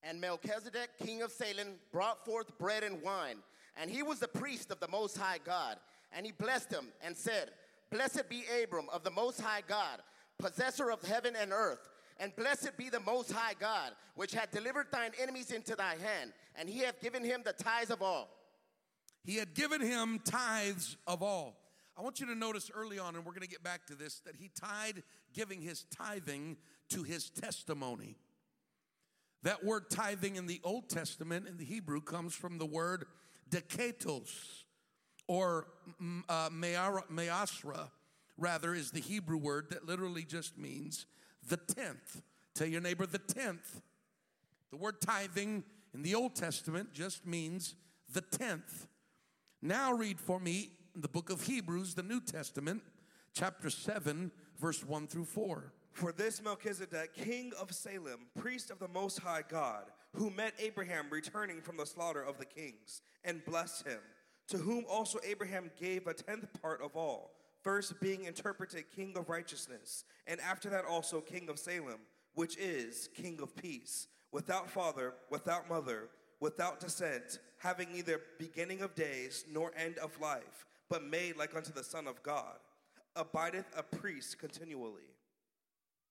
And 0.03 0.21
Melchizedek, 0.21 0.91
king 1.05 1.23
of 1.23 1.31
Salem, 1.31 1.75
brought 1.93 2.25
forth 2.25 2.57
bread 2.59 2.83
and 2.83 3.03
wine. 3.03 3.37
And 3.77 3.91
he 3.91 4.03
was 4.03 4.19
the 4.19 4.29
priest 4.29 4.71
of 4.71 4.81
the 4.81 4.89
Most 4.89 5.17
High 5.17 5.39
God. 5.45 5.77
And 6.13 6.27
he 6.27 6.33
blessed 6.33 6.73
him 6.73 6.87
and 7.05 7.17
said, 7.17 7.51
Blessed 7.91 8.29
be 8.29 8.45
Abram 8.63 8.87
of 8.93 9.05
the 9.05 9.11
Most 9.11 9.41
High 9.41 9.63
God, 9.67 10.01
possessor 10.39 10.91
of 10.91 11.03
heaven 11.03 11.35
and 11.39 11.53
earth. 11.53 11.89
And 12.19 12.35
blessed 12.37 12.77
be 12.77 12.89
the 12.89 13.01
Most 13.01 13.33
High 13.33 13.55
God, 13.59 13.93
which 14.15 14.35
had 14.35 14.51
delivered 14.51 14.87
thine 14.91 15.13
enemies 15.21 15.51
into 15.51 15.75
thy 15.75 15.97
hand. 15.97 16.33
And 16.57 16.69
he 16.69 16.81
hath 16.81 17.01
given 17.01 17.25
him 17.25 17.43
the 17.45 17.53
tithes 17.53 17.91
of 17.91 18.03
all. 18.03 18.29
He 19.25 19.37
had 19.37 19.55
given 19.55 19.81
him 19.81 20.21
tithes 20.25 20.97
of 21.07 21.23
all. 21.23 21.60
I 22.01 22.03
want 22.03 22.19
you 22.19 22.25
to 22.29 22.35
notice 22.35 22.71
early 22.75 22.99
on, 22.99 23.15
and 23.15 23.27
we're 23.27 23.33
going 23.33 23.43
to 23.43 23.49
get 23.49 23.63
back 23.63 23.85
to 23.89 23.95
this, 23.95 24.21
that 24.21 24.35
he 24.35 24.51
tied 24.59 25.03
giving 25.35 25.61
his 25.61 25.85
tithing 25.95 26.57
to 26.89 27.03
his 27.03 27.29
testimony. 27.29 28.17
That 29.43 29.63
word 29.63 29.91
tithing 29.91 30.37
in 30.37 30.47
the 30.47 30.63
Old 30.65 30.89
Testament 30.89 31.47
in 31.47 31.59
the 31.59 31.65
Hebrew 31.67 32.01
comes 32.01 32.35
from 32.35 32.57
the 32.57 32.65
word 32.65 33.05
deketos, 33.51 34.31
or 35.29 35.67
mm, 36.03 36.23
uh, 36.27 36.49
measra, 36.49 37.91
rather, 38.39 38.75
is 38.75 38.93
the 38.93 39.01
Hebrew 39.01 39.37
word 39.37 39.67
that 39.69 39.87
literally 39.87 40.25
just 40.25 40.57
means 40.57 41.05
the 41.47 41.59
tenth. 41.59 42.23
Tell 42.55 42.67
your 42.67 42.81
neighbor 42.81 43.05
the 43.05 43.19
tenth. 43.19 43.83
The 44.71 44.79
word 44.79 45.03
tithing 45.03 45.65
in 45.93 46.01
the 46.01 46.15
Old 46.15 46.35
Testament 46.35 46.95
just 46.95 47.27
means 47.27 47.75
the 48.11 48.23
tenth. 48.23 48.87
Now 49.61 49.93
read 49.93 50.19
for 50.19 50.41
me 50.41 50.71
the 50.97 51.09
book 51.09 51.31
of 51.31 51.47
Hebrews, 51.47 51.95
the 51.95 52.03
New 52.03 52.21
Testament, 52.21 52.83
chapter 53.33 53.71
7, 53.71 54.31
verse 54.59 54.85
1 54.85 55.07
through 55.07 55.25
4. 55.25 55.73
For 55.93 56.13
this 56.13 56.43
Melchizedek, 56.43 57.15
king 57.15 57.53
of 57.61 57.73
Salem, 57.73 58.27
priest 58.39 58.71
of 58.71 58.79
the 58.79 58.89
Most 58.89 59.21
High 59.21 59.43
God, 59.49 59.85
who 60.15 60.31
met 60.31 60.55
Abraham 60.59 61.07
returning 61.11 61.61
from 61.61 61.77
the 61.77 61.87
slaughter 61.87 62.23
of 62.23 62.39
the 62.39 62.45
kings, 62.45 63.03
and 63.25 63.45
blessed 63.45 63.87
him, 63.87 64.01
to 64.49 64.59
whom 64.59 64.85
also 64.89 65.19
Abraham 65.25 65.71
gave 65.79 66.07
a 66.07 66.15
tenth 66.15 66.49
part 66.61 66.83
of 66.83 66.97
all, 66.97 67.33
first 67.63 68.01
being 68.01 68.25
interpreted 68.25 68.85
king 68.95 69.13
of 69.17 69.29
righteousness, 69.29 70.05
and 70.27 70.41
after 70.41 70.71
that 70.71 70.85
also 70.85 71.21
king 71.21 71.49
of 71.49 71.59
Salem, 71.59 72.01
which 72.35 72.57
is 72.57 73.09
king 73.15 73.39
of 73.43 73.55
peace, 73.57 74.09
without 74.33 74.69
father, 74.71 75.15
without 75.31 75.69
mother, 75.69 76.09
without 76.41 76.81
descent, 76.81 77.39
having 77.59 77.93
neither 77.93 78.21
beginning 78.39 78.81
of 78.81 78.95
days 78.95 79.45
nor 79.53 79.73
end 79.77 79.99
of 79.99 80.19
life 80.21 80.67
but 80.91 81.05
made 81.05 81.37
like 81.37 81.57
unto 81.57 81.73
the 81.73 81.85
Son 81.85 82.07
of 82.07 82.23
God, 82.23 82.59
abideth 83.17 83.67
a 83.77 83.83
priest 83.83 84.39
continually. 84.39 85.15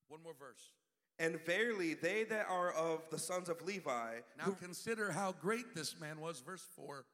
One 0.08 0.24
more 0.24 0.34
verse. 0.40 0.74
And 1.20 1.40
verily, 1.46 1.94
they 1.94 2.24
that 2.24 2.48
are 2.50 2.72
of 2.72 3.02
the 3.12 3.20
sons 3.20 3.50
of 3.50 3.62
Levi. 3.62 4.16
Now 4.38 4.46
who, 4.46 4.54
consider 4.54 5.12
how 5.12 5.34
great 5.34 5.76
this 5.76 6.00
man 6.00 6.20
was, 6.20 6.40
verse 6.40 6.66
4 6.76 7.06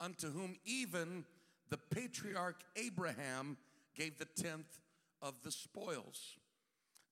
unto 0.00 0.30
whom 0.30 0.56
even 0.64 1.24
the 1.70 1.78
patriarch 1.78 2.62
Abraham 2.76 3.56
gave 3.94 4.18
the 4.18 4.26
tenth 4.26 4.80
of 5.22 5.34
the 5.42 5.50
spoils. 5.50 6.36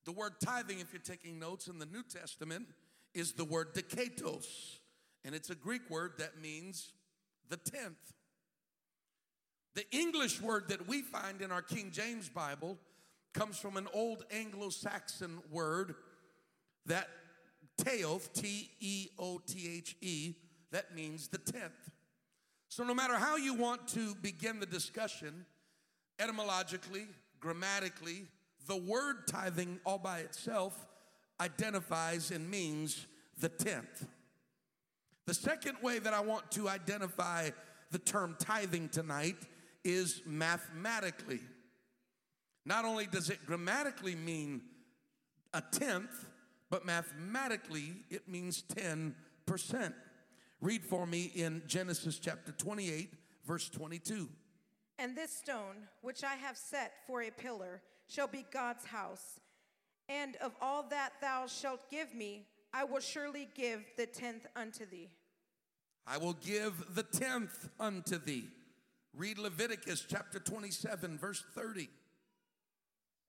The 0.05 0.13
word 0.13 0.33
tithing, 0.45 0.81
if 0.81 0.93
you're 0.93 1.01
taking 1.01 1.39
notes 1.39 1.69
in 1.69 1.79
the 1.79 1.87
New 1.87 2.03
Testament, 2.03 2.67
is 3.15 3.33
the 3.33 3.45
word 3.45 3.75
deketos, 3.75 4.79
and 5.25 5.35
it's 5.35 5.51
a 5.51 5.55
Greek 5.55 5.89
word 5.89 6.13
that 6.19 6.41
means 6.41 6.93
the 7.49 7.57
tenth. 7.57 8.15
The 9.75 9.91
English 9.91 10.41
word 10.41 10.69
that 10.69 10.87
we 10.87 11.03
find 11.03 11.41
in 11.41 11.51
our 11.51 11.63
King 11.63 11.91
James 11.91 12.29
Bible 12.29 12.77
comes 13.33 13.59
from 13.59 13.77
an 13.77 13.89
old 13.95 14.25
Anglo 14.31 14.69
Saxon 14.69 15.39
word 15.51 15.95
that 16.87 17.09
teoth, 17.79 18.33
T 18.35 18.71
E 18.81 19.09
O 19.19 19.41
T 19.47 19.69
H 19.79 19.97
E, 20.03 20.35
that 20.73 20.95
means 20.95 21.29
the 21.29 21.39
tenth. 21.39 21.91
So, 22.69 22.85
no 22.85 22.95
matter 22.95 23.15
how 23.15 23.37
you 23.37 23.55
want 23.55 23.89
to 23.89 24.15
begin 24.17 24.61
the 24.61 24.67
discussion, 24.67 25.47
etymologically, 26.19 27.07
grammatically, 27.41 28.27
the 28.67 28.77
word 28.77 29.27
tithing 29.27 29.81
all 29.85 29.99
by 29.99 30.21
itself 30.21 30.87
identifies 31.41 32.31
and 32.31 32.51
means 32.51 33.07
the 33.41 33.49
tenth. 33.49 34.07
The 35.27 35.35
second 35.35 35.77
way 35.83 35.99
that 35.99 36.13
I 36.13 36.21
want 36.21 36.51
to 36.53 36.69
identify 36.69 37.51
the 37.91 37.99
term 37.99 38.37
tithing 38.39 38.89
tonight 38.89 39.37
is 39.85 40.23
mathematically. 40.27 41.41
Not 42.65 42.85
only 42.85 43.07
does 43.07 43.31
it 43.31 43.45
grammatically 43.47 44.15
mean 44.15 44.63
a 45.53 45.61
tenth, 45.61 46.29
but 46.71 46.87
mathematically 46.87 47.97
it 48.11 48.29
means 48.29 48.63
10%. 48.75 49.15
Read 50.61 50.85
for 50.85 51.07
me 51.07 51.33
in 51.35 51.63
Genesis 51.67 52.19
chapter 52.19 52.53
28, 52.53 53.13
verse 53.45 53.69
22. 53.69 54.29
And 54.99 55.17
this 55.17 55.37
stone, 55.37 55.89
which 56.03 56.23
I 56.23 56.37
have 56.37 56.57
set 56.57 56.93
for 57.07 57.23
a 57.23 57.31
pillar, 57.31 57.83
shall 58.07 58.29
be 58.29 58.47
God's 58.53 58.85
house. 58.85 59.41
And 60.09 60.37
of 60.37 60.53
all 60.61 60.85
that 60.91 61.13
thou 61.21 61.47
shalt 61.47 61.91
give 61.91 62.15
me, 62.15 62.47
I 62.73 62.85
will 62.85 63.01
surely 63.01 63.49
give 63.55 63.85
the 63.97 64.07
tenth 64.07 64.47
unto 64.55 64.87
thee. 64.87 65.11
I 66.07 66.19
will 66.19 66.35
give 66.35 66.95
the 66.95 67.03
tenth 67.03 67.69
unto 67.79 68.19
thee. 68.19 68.49
Read 69.15 69.39
Leviticus 69.39 70.07
chapter 70.09 70.39
27, 70.39 71.19
verse 71.19 71.45
30. 71.55 71.91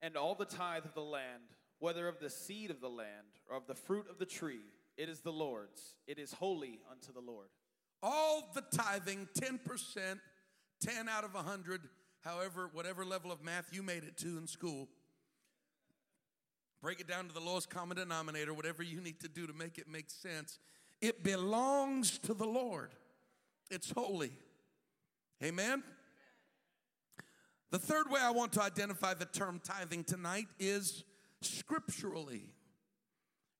And 0.02 0.16
all 0.16 0.34
the 0.36 0.46
tithe 0.46 0.86
of 0.86 0.94
the 0.94 1.02
land, 1.02 1.44
whether 1.80 2.08
of 2.08 2.20
the 2.20 2.30
seed 2.30 2.72
of 2.72 2.80
the 2.80 2.90
land 2.90 3.08
or 3.50 3.58
of 3.58 3.68
the 3.68 3.76
fruit 3.76 4.08
of 4.10 4.18
the 4.18 4.26
tree, 4.26 4.62
it 4.98 5.10
is 5.10 5.20
the 5.20 5.32
Lord's. 5.32 5.96
It 6.08 6.20
is 6.20 6.34
holy 6.34 6.80
unto 6.90 7.12
the 7.12 7.20
Lord. 7.20 7.48
All 8.02 8.52
the 8.54 8.64
tithing, 8.76 9.28
10%, 9.38 10.20
10 10.82 11.10
out 11.10 11.24
of 11.24 11.34
100, 11.34 11.82
however, 12.22 12.70
whatever 12.72 13.04
level 13.04 13.32
of 13.32 13.44
math 13.44 13.74
you 13.74 13.84
made 13.84 14.04
it 14.04 14.18
to 14.18 14.38
in 14.38 14.48
school. 14.48 14.88
Break 16.82 17.00
it 17.00 17.08
down 17.08 17.28
to 17.28 17.34
the 17.34 17.40
lowest 17.40 17.70
common 17.70 17.98
denominator, 17.98 18.54
whatever 18.54 18.84
you 18.84 19.02
need 19.02 19.20
to 19.22 19.30
do 19.30 19.48
to 19.48 19.54
make 19.54 19.78
it 19.78 19.90
make 19.90 20.10
sense. 20.10 20.60
It 21.02 21.24
belongs 21.24 22.20
to 22.20 22.34
the 22.34 22.46
Lord, 22.46 22.92
it's 23.70 23.92
holy. 23.92 24.32
Amen? 25.44 25.84
The 27.72 27.80
third 27.80 28.10
way 28.10 28.22
I 28.22 28.32
want 28.32 28.54
to 28.54 28.62
identify 28.62 29.14
the 29.14 29.26
term 29.26 29.60
tithing 29.62 30.06
tonight 30.06 30.48
is 30.58 31.04
scripturally. 31.42 32.44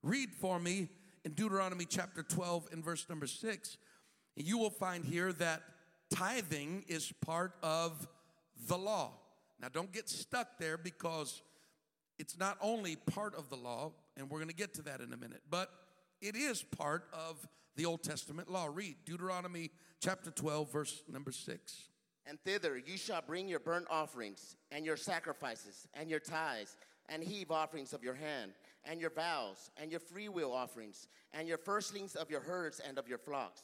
Read 0.02 0.30
for 0.32 0.58
me 0.58 0.88
in 1.26 1.32
Deuteronomy 1.32 1.84
chapter 1.84 2.22
12 2.22 2.68
and 2.72 2.82
verse 2.82 3.06
number 3.08 3.26
6. 3.26 3.76
You 4.36 4.56
will 4.56 4.70
find 4.70 5.04
here 5.04 5.32
that 5.34 5.62
tithing 6.10 6.84
is 6.88 7.12
part 7.20 7.52
of 7.62 8.08
the 8.66 8.78
law. 8.78 9.12
Now, 9.60 9.68
don't 9.68 9.92
get 9.92 10.08
stuck 10.08 10.58
there 10.58 10.78
because 10.78 11.42
it's 12.18 12.38
not 12.38 12.56
only 12.62 12.96
part 12.96 13.34
of 13.34 13.50
the 13.50 13.56
law, 13.56 13.92
and 14.16 14.30
we're 14.30 14.38
going 14.38 14.48
to 14.48 14.54
get 14.54 14.72
to 14.74 14.82
that 14.82 15.00
in 15.00 15.12
a 15.12 15.16
minute, 15.16 15.42
but 15.50 15.70
it 16.22 16.34
is 16.34 16.62
part 16.62 17.04
of 17.12 17.46
the 17.76 17.86
Old 17.86 18.02
Testament 18.02 18.50
law. 18.50 18.68
Read 18.72 18.96
Deuteronomy 19.04 19.70
chapter 20.00 20.30
12, 20.30 20.72
verse 20.72 21.02
number 21.08 21.32
6. 21.32 21.88
And 22.26 22.38
thither 22.44 22.78
you 22.78 22.96
shall 22.96 23.22
bring 23.22 23.48
your 23.48 23.60
burnt 23.60 23.86
offerings, 23.90 24.56
and 24.70 24.84
your 24.84 24.96
sacrifices, 24.96 25.86
and 25.94 26.08
your 26.08 26.20
tithes, 26.20 26.76
and 27.08 27.22
heave 27.22 27.50
offerings 27.50 27.92
of 27.92 28.02
your 28.02 28.14
hand, 28.14 28.52
and 28.84 29.00
your 29.00 29.10
vows, 29.10 29.70
and 29.76 29.90
your 29.90 30.00
freewill 30.00 30.52
offerings, 30.52 31.08
and 31.32 31.46
your 31.46 31.58
firstlings 31.58 32.16
of 32.16 32.30
your 32.30 32.40
herds 32.40 32.80
and 32.80 32.98
of 32.98 33.08
your 33.08 33.18
flocks. 33.18 33.62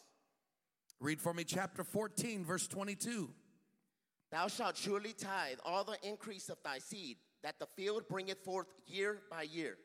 Read 1.01 1.21
for 1.21 1.33
me 1.33 1.45
chapter 1.45 1.83
14, 1.83 2.45
verse 2.45 2.69
22. 2.69 3.31
Thou 4.31 4.49
shalt 4.49 4.77
surely 4.77 5.13
tithe 5.13 5.59
all 5.65 5.83
the 5.83 5.97
increase 6.07 6.51
of 6.51 6.59
thy 6.63 6.79
seed, 6.79 7.17
that 7.43 7.59
the 7.59 7.67
field 7.67 8.05
bringeth 8.09 8.45
forth 8.45 8.67
year 8.87 9.23
by 9.31 9.43
year. 9.43 9.79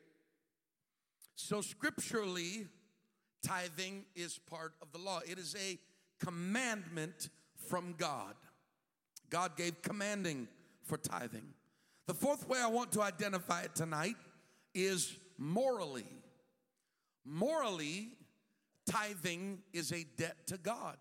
So, 1.34 1.62
scripturally, 1.62 2.66
tithing 3.46 4.04
is 4.14 4.38
part 4.38 4.74
of 4.82 4.90
the 4.92 4.98
law. 4.98 5.20
It 5.26 5.38
is 5.38 5.54
a 5.54 5.78
commandment 6.24 7.28
from 7.68 7.94
God. 7.96 8.34
God 9.30 9.56
gave 9.56 9.82
commanding 9.82 10.48
for 10.84 10.96
tithing. 10.96 11.46
The 12.06 12.14
fourth 12.14 12.48
way 12.48 12.58
I 12.60 12.68
want 12.68 12.92
to 12.92 13.02
identify 13.02 13.62
it 13.62 13.74
tonight 13.74 14.16
is 14.74 15.16
morally. 15.38 16.06
Morally, 17.24 18.10
tithing 18.86 19.58
is 19.72 19.92
a 19.92 20.04
debt 20.16 20.36
to 20.46 20.58
God. 20.58 20.96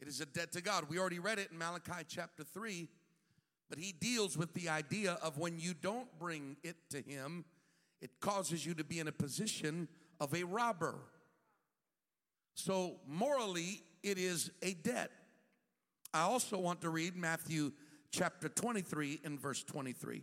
It 0.00 0.08
is 0.08 0.20
a 0.20 0.26
debt 0.26 0.52
to 0.52 0.60
God. 0.60 0.84
We 0.88 0.98
already 0.98 1.18
read 1.18 1.38
it 1.38 1.50
in 1.50 1.58
Malachi 1.58 2.04
chapter 2.08 2.44
3, 2.44 2.88
but 3.68 3.78
he 3.78 3.92
deals 3.92 4.36
with 4.36 4.52
the 4.54 4.68
idea 4.68 5.18
of 5.22 5.38
when 5.38 5.58
you 5.58 5.74
don't 5.74 6.08
bring 6.18 6.56
it 6.62 6.76
to 6.90 7.00
him, 7.00 7.44
it 8.00 8.10
causes 8.20 8.66
you 8.66 8.74
to 8.74 8.84
be 8.84 8.98
in 8.98 9.08
a 9.08 9.12
position 9.12 9.88
of 10.20 10.34
a 10.34 10.44
robber. 10.44 10.96
So, 12.54 12.96
morally, 13.06 13.82
it 14.02 14.18
is 14.18 14.50
a 14.62 14.74
debt. 14.74 15.10
I 16.14 16.22
also 16.22 16.58
want 16.58 16.80
to 16.82 16.90
read 16.90 17.16
Matthew 17.16 17.72
chapter 18.10 18.48
23 18.48 19.20
and 19.24 19.38
verse 19.38 19.62
23. 19.62 20.22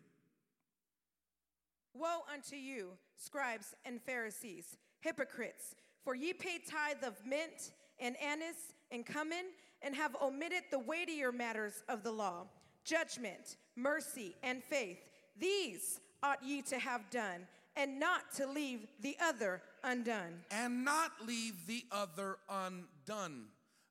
Woe 1.93 2.21
unto 2.33 2.55
you, 2.55 2.89
scribes 3.17 3.75
and 3.85 4.01
Pharisees, 4.01 4.77
hypocrites, 5.01 5.75
for 6.03 6.15
ye 6.15 6.33
pay 6.33 6.57
tithe 6.57 7.03
of 7.03 7.13
mint 7.25 7.71
and 7.99 8.15
anise 8.19 8.73
and 8.91 9.05
cumin, 9.05 9.45
and 9.81 9.95
have 9.95 10.15
omitted 10.21 10.63
the 10.71 10.79
weightier 10.79 11.31
matters 11.31 11.83
of 11.89 12.03
the 12.03 12.11
law 12.11 12.45
judgment, 12.85 13.57
mercy, 13.75 14.35
and 14.43 14.63
faith. 14.63 15.09
These 15.39 15.99
ought 16.21 16.43
ye 16.43 16.61
to 16.63 16.79
have 16.79 17.09
done, 17.09 17.47
and 17.75 17.99
not 17.99 18.33
to 18.35 18.47
leave 18.47 18.87
the 19.01 19.15
other 19.21 19.61
undone. 19.83 20.41
And 20.51 20.85
not 20.85 21.11
leave 21.25 21.67
the 21.67 21.83
other 21.91 22.37
undone. 22.49 23.45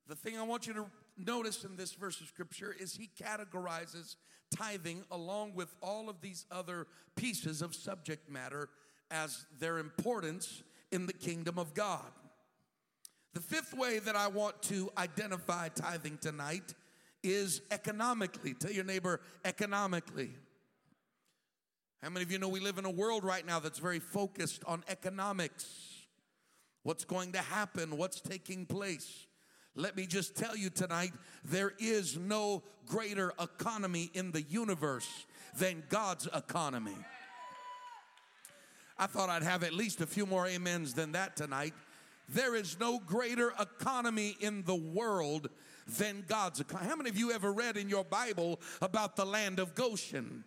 The 0.08 0.16
thing 0.16 0.38
I 0.38 0.42
want 0.42 0.66
you 0.66 0.74
to 0.74 0.86
notice 1.16 1.64
in 1.64 1.76
this 1.76 1.92
verse 1.92 2.20
of 2.20 2.26
scripture 2.26 2.74
is 2.78 2.94
he 2.94 3.10
categorizes 3.22 4.16
tithing 4.50 5.04
along 5.10 5.54
with 5.54 5.74
all 5.82 6.08
of 6.08 6.20
these 6.20 6.44
other 6.50 6.86
pieces 7.16 7.62
of 7.62 7.74
subject 7.74 8.30
matter 8.30 8.68
as 9.10 9.46
their 9.58 9.78
importance 9.78 10.62
in 10.90 11.06
the 11.06 11.12
kingdom 11.12 11.58
of 11.58 11.74
God. 11.74 12.10
The 13.34 13.40
fifth 13.40 13.74
way 13.74 13.98
that 13.98 14.14
I 14.14 14.28
want 14.28 14.60
to 14.64 14.90
identify 14.98 15.68
tithing 15.68 16.18
tonight 16.18 16.74
is 17.22 17.62
economically. 17.70 18.52
Tell 18.54 18.72
your 18.72 18.84
neighbor, 18.84 19.20
economically. 19.44 20.30
How 22.02 22.10
many 22.10 22.24
of 22.24 22.32
you 22.32 22.38
know 22.40 22.48
we 22.48 22.58
live 22.58 22.78
in 22.78 22.84
a 22.84 22.90
world 22.90 23.22
right 23.22 23.46
now 23.46 23.60
that's 23.60 23.78
very 23.78 24.00
focused 24.00 24.64
on 24.66 24.82
economics? 24.88 25.66
What's 26.82 27.04
going 27.04 27.30
to 27.32 27.38
happen? 27.38 27.96
What's 27.96 28.20
taking 28.20 28.66
place? 28.66 29.28
Let 29.76 29.96
me 29.96 30.06
just 30.06 30.34
tell 30.34 30.56
you 30.56 30.68
tonight 30.68 31.12
there 31.44 31.72
is 31.78 32.18
no 32.18 32.64
greater 32.86 33.32
economy 33.40 34.10
in 34.14 34.32
the 34.32 34.42
universe 34.42 35.26
than 35.56 35.84
God's 35.88 36.26
economy. 36.34 36.96
I 38.98 39.06
thought 39.06 39.30
I'd 39.30 39.44
have 39.44 39.62
at 39.62 39.72
least 39.72 40.00
a 40.00 40.06
few 40.06 40.26
more 40.26 40.48
amens 40.48 40.94
than 40.94 41.12
that 41.12 41.36
tonight. 41.36 41.72
There 42.28 42.56
is 42.56 42.80
no 42.80 42.98
greater 42.98 43.52
economy 43.60 44.36
in 44.40 44.64
the 44.64 44.74
world 44.74 45.50
than 45.98 46.24
God's 46.26 46.58
economy. 46.58 46.88
How 46.88 46.96
many 46.96 47.10
of 47.10 47.16
you 47.16 47.30
ever 47.30 47.52
read 47.52 47.76
in 47.76 47.88
your 47.88 48.04
Bible 48.04 48.60
about 48.80 49.14
the 49.14 49.24
land 49.24 49.60
of 49.60 49.76
Goshen? 49.76 50.42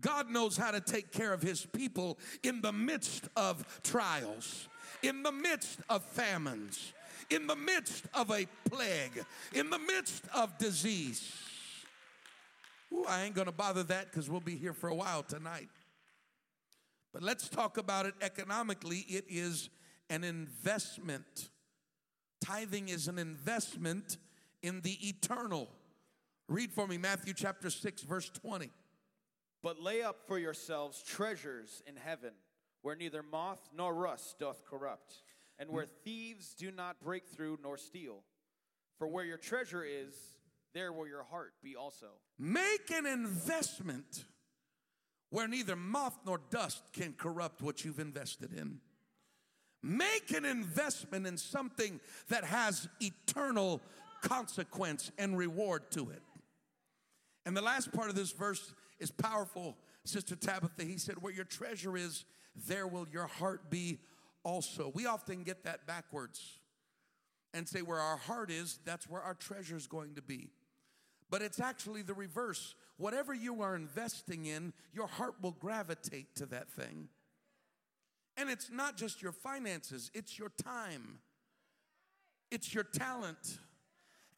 God 0.00 0.30
knows 0.30 0.56
how 0.56 0.70
to 0.70 0.80
take 0.80 1.12
care 1.12 1.32
of 1.32 1.42
his 1.42 1.66
people 1.66 2.18
in 2.42 2.60
the 2.60 2.72
midst 2.72 3.28
of 3.36 3.80
trials, 3.82 4.68
in 5.02 5.22
the 5.22 5.32
midst 5.32 5.80
of 5.88 6.02
famines, 6.04 6.92
in 7.30 7.46
the 7.46 7.56
midst 7.56 8.04
of 8.14 8.30
a 8.30 8.46
plague, 8.68 9.24
in 9.52 9.70
the 9.70 9.78
midst 9.78 10.24
of 10.34 10.56
disease. 10.58 11.32
Ooh, 12.92 13.04
I 13.08 13.22
ain't 13.22 13.34
gonna 13.34 13.52
bother 13.52 13.82
that 13.84 14.10
because 14.10 14.28
we'll 14.30 14.40
be 14.40 14.56
here 14.56 14.72
for 14.72 14.88
a 14.88 14.94
while 14.94 15.22
tonight. 15.22 15.68
But 17.12 17.22
let's 17.22 17.48
talk 17.48 17.76
about 17.76 18.06
it 18.06 18.14
economically. 18.20 18.98
It 19.08 19.24
is 19.28 19.68
an 20.08 20.24
investment. 20.24 21.50
Tithing 22.40 22.88
is 22.88 23.08
an 23.08 23.18
investment 23.18 24.16
in 24.62 24.80
the 24.80 24.96
eternal. 25.08 25.68
Read 26.48 26.72
for 26.72 26.86
me 26.86 26.98
Matthew 26.98 27.34
chapter 27.34 27.70
6, 27.70 28.02
verse 28.02 28.28
20. 28.28 28.70
But 29.62 29.80
lay 29.80 30.02
up 30.02 30.26
for 30.26 30.38
yourselves 30.38 31.02
treasures 31.02 31.82
in 31.86 31.96
heaven, 31.96 32.32
where 32.82 32.96
neither 32.96 33.22
moth 33.22 33.68
nor 33.76 33.94
rust 33.94 34.38
doth 34.38 34.64
corrupt, 34.64 35.22
and 35.58 35.70
where 35.70 35.86
thieves 35.86 36.54
do 36.54 36.70
not 36.70 37.00
break 37.00 37.28
through 37.28 37.58
nor 37.62 37.76
steal. 37.76 38.22
For 38.98 39.06
where 39.06 39.24
your 39.24 39.38
treasure 39.38 39.84
is, 39.84 40.14
there 40.72 40.92
will 40.92 41.06
your 41.06 41.24
heart 41.24 41.52
be 41.62 41.76
also. 41.76 42.06
Make 42.38 42.90
an 42.90 43.06
investment 43.06 44.24
where 45.30 45.48
neither 45.48 45.76
moth 45.76 46.18
nor 46.26 46.40
dust 46.50 46.82
can 46.92 47.12
corrupt 47.12 47.62
what 47.62 47.84
you've 47.84 48.00
invested 48.00 48.52
in. 48.52 48.80
Make 49.82 50.32
an 50.32 50.44
investment 50.44 51.26
in 51.26 51.36
something 51.36 52.00
that 52.28 52.44
has 52.44 52.88
eternal 53.00 53.80
consequence 54.22 55.10
and 55.18 55.38
reward 55.38 55.90
to 55.92 56.10
it. 56.10 56.22
And 57.46 57.56
the 57.56 57.62
last 57.62 57.92
part 57.92 58.10
of 58.10 58.14
this 58.14 58.32
verse 58.32 58.74
is 59.00 59.10
powerful. 59.10 59.76
Sister 60.04 60.36
Tabitha, 60.36 60.84
he 60.84 60.98
said, 60.98 61.20
Where 61.20 61.32
your 61.32 61.44
treasure 61.44 61.96
is, 61.96 62.24
there 62.66 62.86
will 62.86 63.06
your 63.10 63.26
heart 63.26 63.70
be 63.70 63.98
also. 64.44 64.90
We 64.94 65.06
often 65.06 65.42
get 65.42 65.64
that 65.64 65.86
backwards 65.86 66.60
and 67.52 67.68
say, 67.68 67.82
Where 67.82 67.98
our 67.98 68.16
heart 68.16 68.50
is, 68.50 68.78
that's 68.84 69.08
where 69.08 69.22
our 69.22 69.34
treasure 69.34 69.76
is 69.76 69.86
going 69.86 70.14
to 70.14 70.22
be. 70.22 70.50
But 71.30 71.42
it's 71.42 71.60
actually 71.60 72.02
the 72.02 72.14
reverse. 72.14 72.74
Whatever 72.96 73.32
you 73.32 73.62
are 73.62 73.76
investing 73.76 74.46
in, 74.46 74.72
your 74.92 75.06
heart 75.06 75.34
will 75.40 75.52
gravitate 75.52 76.34
to 76.36 76.46
that 76.46 76.70
thing. 76.70 77.08
And 78.36 78.50
it's 78.50 78.70
not 78.70 78.96
just 78.96 79.22
your 79.22 79.32
finances, 79.32 80.10
it's 80.14 80.38
your 80.38 80.50
time, 80.62 81.18
it's 82.50 82.74
your 82.74 82.84
talent, 82.84 83.58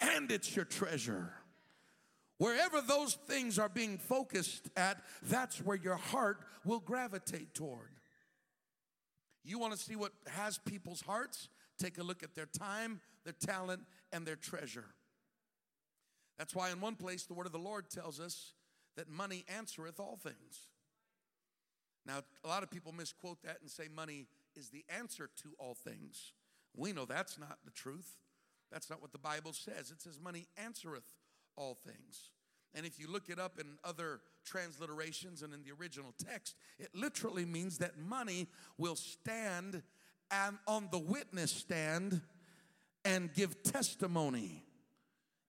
and 0.00 0.30
it's 0.30 0.54
your 0.54 0.64
treasure. 0.64 1.32
Wherever 2.42 2.80
those 2.80 3.14
things 3.28 3.56
are 3.56 3.68
being 3.68 3.98
focused 3.98 4.68
at, 4.76 5.00
that's 5.22 5.58
where 5.58 5.76
your 5.76 5.94
heart 5.94 6.40
will 6.64 6.80
gravitate 6.80 7.54
toward. 7.54 7.92
You 9.44 9.60
want 9.60 9.74
to 9.74 9.78
see 9.78 9.94
what 9.94 10.10
has 10.26 10.58
people's 10.58 11.02
hearts? 11.02 11.48
Take 11.78 11.98
a 11.98 12.02
look 12.02 12.24
at 12.24 12.34
their 12.34 12.46
time, 12.46 13.00
their 13.22 13.32
talent, 13.32 13.82
and 14.12 14.26
their 14.26 14.34
treasure. 14.34 14.86
That's 16.36 16.52
why, 16.52 16.72
in 16.72 16.80
one 16.80 16.96
place, 16.96 17.22
the 17.26 17.34
word 17.34 17.46
of 17.46 17.52
the 17.52 17.58
Lord 17.58 17.88
tells 17.88 18.18
us 18.18 18.54
that 18.96 19.08
money 19.08 19.44
answereth 19.46 20.00
all 20.00 20.18
things. 20.20 20.66
Now, 22.04 22.22
a 22.42 22.48
lot 22.48 22.64
of 22.64 22.72
people 22.72 22.90
misquote 22.90 23.40
that 23.44 23.58
and 23.60 23.70
say 23.70 23.84
money 23.86 24.26
is 24.56 24.70
the 24.70 24.84
answer 24.88 25.30
to 25.44 25.50
all 25.60 25.74
things. 25.74 26.32
We 26.74 26.92
know 26.92 27.04
that's 27.04 27.38
not 27.38 27.58
the 27.64 27.70
truth. 27.70 28.18
That's 28.72 28.90
not 28.90 29.00
what 29.00 29.12
the 29.12 29.18
Bible 29.18 29.52
says. 29.52 29.92
It 29.92 30.02
says 30.02 30.18
money 30.20 30.48
answereth 30.56 31.14
all 31.56 31.74
things. 31.86 32.30
And 32.74 32.86
if 32.86 32.98
you 32.98 33.10
look 33.10 33.28
it 33.28 33.38
up 33.38 33.58
in 33.58 33.66
other 33.84 34.20
transliterations 34.50 35.42
and 35.42 35.52
in 35.52 35.62
the 35.62 35.72
original 35.78 36.14
text, 36.24 36.56
it 36.78 36.88
literally 36.94 37.44
means 37.44 37.78
that 37.78 37.98
money 37.98 38.48
will 38.78 38.96
stand 38.96 39.82
and 40.30 40.56
on 40.66 40.88
the 40.90 40.98
witness 40.98 41.52
stand 41.52 42.22
and 43.04 43.32
give 43.34 43.62
testimony 43.62 44.64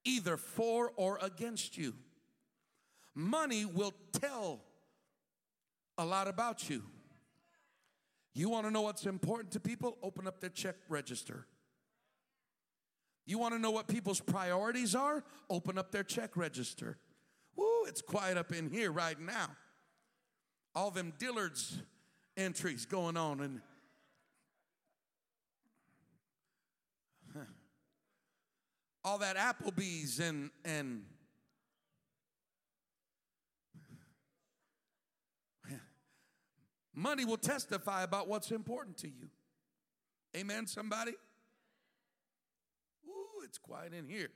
either 0.03 0.37
for 0.37 0.91
or 0.95 1.17
against 1.21 1.77
you. 1.77 1.93
Money 3.15 3.63
will 3.63 3.93
tell 4.11 4.59
a 5.97 6.05
lot 6.05 6.27
about 6.27 6.69
you. 6.69 6.83
You 8.33 8.49
want 8.49 8.65
to 8.65 8.71
know 8.71 8.81
what's 8.81 9.05
important 9.05 9.51
to 9.51 9.59
people? 9.59 9.97
Open 10.01 10.27
up 10.27 10.41
their 10.41 10.49
check 10.49 10.75
register. 10.89 11.45
You 13.25 13.37
want 13.37 13.53
to 13.53 13.59
know 13.59 13.71
what 13.71 13.87
people's 13.87 14.19
priorities 14.19 14.95
are? 14.95 15.23
Open 15.49 15.77
up 15.77 15.91
their 15.91 16.03
check 16.03 16.35
register. 16.35 16.97
Woo, 17.55 17.85
it's 17.85 18.01
quiet 18.01 18.37
up 18.37 18.51
in 18.51 18.69
here 18.69 18.91
right 18.91 19.19
now. 19.19 19.49
All 20.75 20.91
them 20.91 21.13
Dillard's 21.17 21.79
entries 22.35 22.85
going 22.85 23.15
on 23.15 23.39
and 23.39 23.61
all 29.05 29.19
that 29.19 29.37
Applebee's 29.37 30.19
and 30.19 30.49
and 30.65 31.03
money 36.95 37.23
will 37.23 37.37
testify 37.37 38.03
about 38.03 38.27
what's 38.27 38.51
important 38.51 38.97
to 38.97 39.07
you. 39.07 39.29
Amen, 40.35 40.65
somebody? 40.65 41.13
It's 43.43 43.57
quiet 43.57 43.93
in 43.93 44.07
here. 44.07 44.29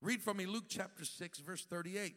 Read 0.00 0.20
for 0.20 0.34
me 0.34 0.46
Luke 0.46 0.64
chapter 0.68 1.04
6, 1.04 1.38
verse 1.38 1.64
38. 1.64 2.16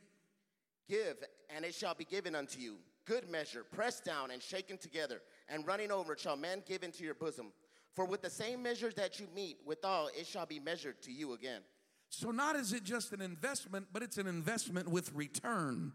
Give, 0.89 1.15
and 1.55 1.63
it 1.63 1.73
shall 1.73 1.93
be 1.93 2.05
given 2.05 2.35
unto 2.35 2.59
you. 2.59 2.77
Good 3.05 3.29
measure, 3.29 3.63
pressed 3.63 4.03
down 4.03 4.31
and 4.31 4.41
shaken 4.41 4.77
together, 4.77 5.21
and 5.47 5.65
running 5.65 5.91
over 5.91 6.17
shall 6.17 6.35
men 6.35 6.63
give 6.67 6.83
into 6.83 7.03
your 7.03 7.13
bosom. 7.13 7.51
For 7.95 8.05
with 8.05 8.21
the 8.21 8.29
same 8.29 8.61
measure 8.61 8.91
that 8.95 9.19
you 9.19 9.27
meet 9.33 9.59
withal, 9.65 10.09
it 10.17 10.25
shall 10.25 10.45
be 10.45 10.59
measured 10.59 11.01
to 11.03 11.11
you 11.11 11.33
again. 11.33 11.61
So, 12.09 12.31
not 12.31 12.55
is 12.55 12.73
it 12.73 12.83
just 12.83 13.13
an 13.13 13.21
investment, 13.21 13.87
but 13.93 14.03
it's 14.03 14.17
an 14.17 14.27
investment 14.27 14.89
with 14.89 15.13
return. 15.13 15.93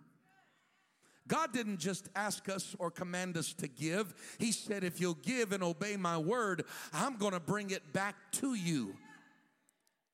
God 1.31 1.53
didn't 1.53 1.79
just 1.79 2.09
ask 2.17 2.49
us 2.49 2.75
or 2.81 2.91
command 2.91 3.37
us 3.37 3.53
to 3.55 3.69
give. 3.69 4.13
He 4.39 4.51
said, 4.51 4.83
if 4.83 5.01
you'll 5.01 5.15
give 5.15 5.53
and 5.53 5.63
obey 5.63 5.97
my 5.97 6.19
word, 6.19 6.65
I'm 6.93 7.17
going 7.19 7.35
to 7.35 7.41
bring 7.41 7.71
it 7.71 7.93
back 7.93 8.17
to 8.33 8.55
you. 8.55 8.97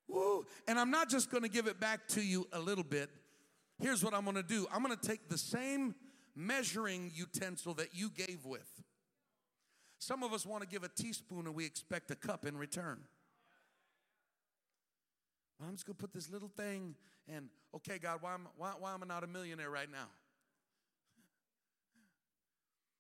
Woo. 0.09 0.45
And 0.69 0.79
I'm 0.79 0.91
not 0.91 1.09
just 1.09 1.31
going 1.31 1.43
to 1.43 1.49
give 1.49 1.69
it 1.69 1.81
back 1.81 2.07
to 2.09 2.21
you 2.21 2.47
a 2.53 2.61
little 2.61 2.85
bit. 2.85 3.09
Here's 3.81 4.05
what 4.05 4.13
I'm 4.13 4.25
going 4.25 4.37
to 4.37 4.43
do 4.43 4.67
I'm 4.71 4.83
going 4.83 4.97
to 4.97 5.09
take 5.09 5.31
the 5.31 5.39
same 5.39 5.95
measuring 6.35 7.11
utensil 7.15 7.73
that 7.75 7.95
you 7.95 8.11
gave 8.11 8.45
with. 8.45 8.69
Some 9.99 10.23
of 10.23 10.35
us 10.35 10.45
want 10.45 10.63
to 10.65 10.69
give 10.69 10.85
a 10.85 10.89
teaspoon 10.89 11.47
and 11.47 11.55
we 11.55 11.65
expect 11.65 12.11
a 12.11 12.15
cup 12.15 12.45
in 12.45 12.59
return. 12.59 13.01
I'm 15.67 15.73
just 15.73 15.87
going 15.87 15.97
to 15.97 16.01
put 16.01 16.13
this 16.13 16.31
little 16.31 16.51
thing 16.55 16.95
and, 17.27 17.49
okay, 17.75 17.99
God, 17.99 18.19
why 18.21 18.35
am, 18.35 18.49
why, 18.59 18.73
why 18.79 18.93
am 18.93 19.03
I 19.03 19.07
not 19.07 19.25
a 19.25 19.27
millionaire 19.27 19.71
right 19.71 19.91
now? 19.91 20.09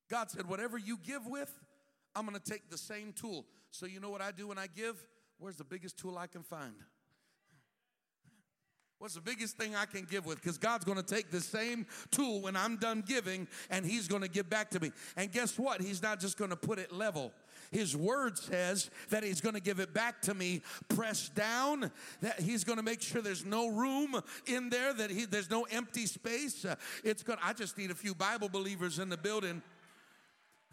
God 0.08 0.30
said, 0.30 0.48
whatever 0.48 0.78
you 0.78 0.98
give 1.02 1.26
with, 1.26 1.52
I'm 2.14 2.26
to 2.28 2.38
take 2.40 2.70
the 2.70 2.78
same 2.78 3.12
tool. 3.12 3.44
So, 3.70 3.86
you 3.86 4.00
know 4.00 4.10
what 4.10 4.22
I 4.22 4.30
do 4.30 4.48
when 4.48 4.58
I 4.58 4.66
give? 4.68 4.96
Where's 5.38 5.56
the 5.56 5.64
biggest 5.64 5.98
tool 5.98 6.16
I 6.16 6.26
can 6.26 6.42
find? 6.42 6.74
What's 8.98 9.14
the 9.14 9.20
biggest 9.20 9.58
thing 9.58 9.76
I 9.76 9.84
can 9.84 10.06
give 10.10 10.24
with? 10.24 10.40
Because 10.40 10.56
God's 10.56 10.86
going 10.86 10.96
to 10.96 11.04
take 11.04 11.30
the 11.30 11.40
same 11.40 11.86
tool 12.10 12.40
when 12.40 12.56
I'm 12.56 12.76
done 12.78 13.04
giving 13.06 13.46
and 13.68 13.84
He's 13.84 14.08
going 14.08 14.22
to 14.22 14.28
give 14.28 14.48
back 14.48 14.70
to 14.70 14.80
me. 14.80 14.90
And 15.18 15.30
guess 15.30 15.58
what? 15.58 15.82
He's 15.82 16.02
not 16.02 16.18
just 16.18 16.38
going 16.38 16.48
to 16.48 16.56
put 16.56 16.78
it 16.78 16.90
level. 16.90 17.32
His 17.70 17.94
word 17.94 18.38
says 18.38 18.90
that 19.10 19.22
He's 19.22 19.42
going 19.42 19.54
to 19.54 19.60
give 19.60 19.80
it 19.80 19.92
back 19.92 20.22
to 20.22 20.34
me 20.34 20.62
pressed 20.88 21.34
down, 21.34 21.90
that 22.22 22.40
He's 22.40 22.64
going 22.64 22.78
to 22.78 22.82
make 22.82 23.02
sure 23.02 23.20
there's 23.20 23.44
no 23.44 23.68
room 23.68 24.18
in 24.46 24.70
there, 24.70 24.94
that 24.94 25.10
he, 25.10 25.26
there's 25.26 25.50
no 25.50 25.64
empty 25.64 26.06
space. 26.06 26.64
Uh, 26.64 26.76
it's 27.04 27.22
going 27.22 27.38
I 27.42 27.52
just 27.52 27.76
need 27.76 27.90
a 27.90 27.94
few 27.94 28.14
Bible 28.14 28.48
believers 28.48 28.98
in 28.98 29.10
the 29.10 29.18
building 29.18 29.62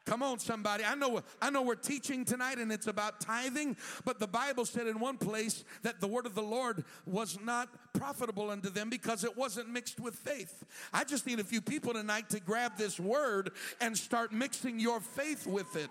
Come 0.06 0.22
on, 0.22 0.40
somebody. 0.40 0.84
I 0.84 0.96
know, 0.96 1.22
I 1.42 1.50
know 1.50 1.62
we're 1.62 1.76
teaching 1.76 2.26
tonight 2.26 2.58
and 2.58 2.72
it's 2.72 2.88
about 2.88 3.22
tithing, 3.22 3.78
but 4.04 4.20
the 4.20 4.28
Bible 4.28 4.66
said 4.66 4.88
in 4.88 5.00
one 5.00 5.18
place 5.18 5.64
that 5.84 6.02
the 6.02 6.08
word 6.08 6.26
of 6.26 6.36
the 6.36 6.44
Lord 6.44 6.84
was 7.06 7.40
not 7.42 7.70
profitable 7.94 8.50
unto 8.50 8.70
them 8.70 8.90
because 8.90 9.24
it 9.24 9.38
wasn't 9.38 9.70
mixed 9.70 10.02
with 10.02 10.16
faith. 10.16 10.66
I 10.92 11.06
just 11.06 11.26
need 11.26 11.40
a 11.40 11.44
few 11.44 11.62
people 11.62 11.94
tonight 11.94 12.30
to 12.32 12.42
grab 12.42 12.78
this 12.78 13.00
word 13.00 13.52
and 13.80 13.98
start 13.98 14.34
mixing 14.34 14.78
your 14.78 15.00
faith 15.00 15.48
with 15.48 15.76
it. 15.78 15.90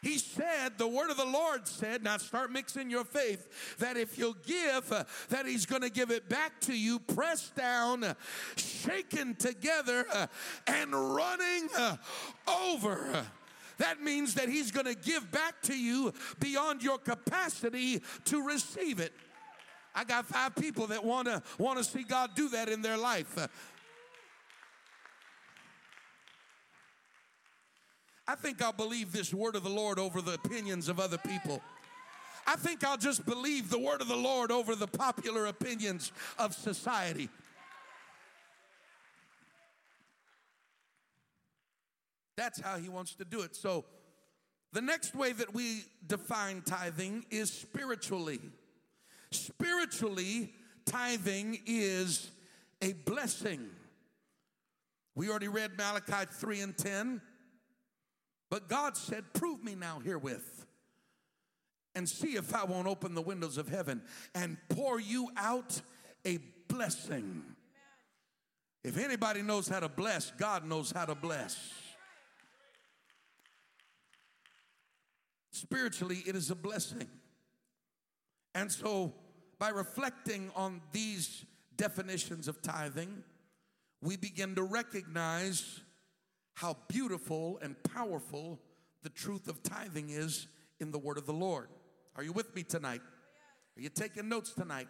He 0.00 0.18
said, 0.18 0.78
the 0.78 0.86
word 0.86 1.10
of 1.10 1.16
the 1.16 1.24
Lord 1.24 1.66
said, 1.66 2.04
now 2.04 2.18
start 2.18 2.52
mixing 2.52 2.88
your 2.88 3.04
faith, 3.04 3.76
that 3.78 3.96
if 3.96 4.16
you'll 4.16 4.36
give, 4.46 4.88
that 5.30 5.44
He's 5.44 5.66
going 5.66 5.82
to 5.82 5.90
give 5.90 6.12
it 6.12 6.28
back 6.28 6.60
to 6.62 6.72
you, 6.72 7.00
pressed 7.00 7.56
down, 7.56 8.14
shaken 8.56 9.34
together, 9.34 10.06
and 10.68 10.92
running 11.14 11.68
over. 12.46 13.26
That 13.78 14.00
means 14.00 14.34
that 14.34 14.48
He's 14.48 14.70
going 14.70 14.86
to 14.86 14.94
give 14.94 15.30
back 15.32 15.62
to 15.62 15.76
you 15.76 16.12
beyond 16.38 16.82
your 16.82 16.98
capacity 16.98 18.00
to 18.26 18.46
receive 18.46 19.00
it. 19.00 19.12
I 19.94 20.04
got 20.04 20.26
five 20.26 20.54
people 20.54 20.86
that 20.88 21.04
want 21.04 21.26
to 21.26 21.42
want 21.58 21.78
to 21.78 21.84
see 21.84 22.04
God 22.04 22.30
do 22.36 22.48
that 22.50 22.68
in 22.68 22.82
their 22.82 22.96
life. 22.96 23.36
I 28.28 28.34
think 28.34 28.60
I'll 28.60 28.72
believe 28.72 29.10
this 29.10 29.32
word 29.32 29.56
of 29.56 29.62
the 29.62 29.70
Lord 29.70 29.98
over 29.98 30.20
the 30.20 30.34
opinions 30.34 30.90
of 30.90 31.00
other 31.00 31.16
people. 31.16 31.62
I 32.46 32.56
think 32.56 32.84
I'll 32.84 32.98
just 32.98 33.24
believe 33.24 33.70
the 33.70 33.78
word 33.78 34.02
of 34.02 34.08
the 34.08 34.16
Lord 34.16 34.52
over 34.52 34.74
the 34.74 34.86
popular 34.86 35.46
opinions 35.46 36.12
of 36.38 36.54
society. 36.54 37.30
That's 42.36 42.60
how 42.60 42.76
he 42.76 42.90
wants 42.90 43.14
to 43.14 43.24
do 43.24 43.40
it. 43.40 43.56
So, 43.56 43.86
the 44.74 44.82
next 44.82 45.14
way 45.14 45.32
that 45.32 45.54
we 45.54 45.84
define 46.06 46.60
tithing 46.60 47.24
is 47.30 47.50
spiritually. 47.50 48.40
Spiritually, 49.30 50.52
tithing 50.84 51.60
is 51.66 52.30
a 52.82 52.92
blessing. 52.92 53.70
We 55.14 55.30
already 55.30 55.48
read 55.48 55.78
Malachi 55.78 56.26
3 56.30 56.60
and 56.60 56.76
10. 56.76 57.22
But 58.50 58.68
God 58.68 58.96
said, 58.96 59.32
Prove 59.34 59.62
me 59.62 59.74
now 59.74 60.00
herewith 60.02 60.66
and 61.94 62.08
see 62.08 62.36
if 62.36 62.54
I 62.54 62.64
won't 62.64 62.86
open 62.86 63.14
the 63.14 63.22
windows 63.22 63.58
of 63.58 63.68
heaven 63.68 64.02
and 64.34 64.56
pour 64.68 65.00
you 65.00 65.30
out 65.36 65.80
a 66.24 66.38
blessing. 66.68 67.42
If 68.84 68.96
anybody 68.96 69.42
knows 69.42 69.68
how 69.68 69.80
to 69.80 69.88
bless, 69.88 70.30
God 70.30 70.64
knows 70.64 70.92
how 70.92 71.04
to 71.04 71.14
bless. 71.14 71.72
Spiritually, 75.50 76.22
it 76.26 76.36
is 76.36 76.50
a 76.50 76.54
blessing. 76.54 77.08
And 78.54 78.70
so, 78.70 79.12
by 79.58 79.70
reflecting 79.70 80.52
on 80.54 80.80
these 80.92 81.44
definitions 81.76 82.46
of 82.46 82.62
tithing, 82.62 83.24
we 84.00 84.16
begin 84.16 84.54
to 84.54 84.62
recognize 84.62 85.80
how 86.58 86.76
beautiful 86.88 87.56
and 87.62 87.80
powerful 87.84 88.58
the 89.04 89.08
truth 89.08 89.46
of 89.46 89.62
tithing 89.62 90.10
is 90.10 90.48
in 90.80 90.90
the 90.90 90.98
word 90.98 91.16
of 91.16 91.24
the 91.24 91.32
Lord. 91.32 91.68
Are 92.16 92.24
you 92.24 92.32
with 92.32 92.52
me 92.56 92.64
tonight? 92.64 93.00
Are 93.76 93.80
you 93.80 93.88
taking 93.88 94.28
notes 94.28 94.54
tonight? 94.54 94.88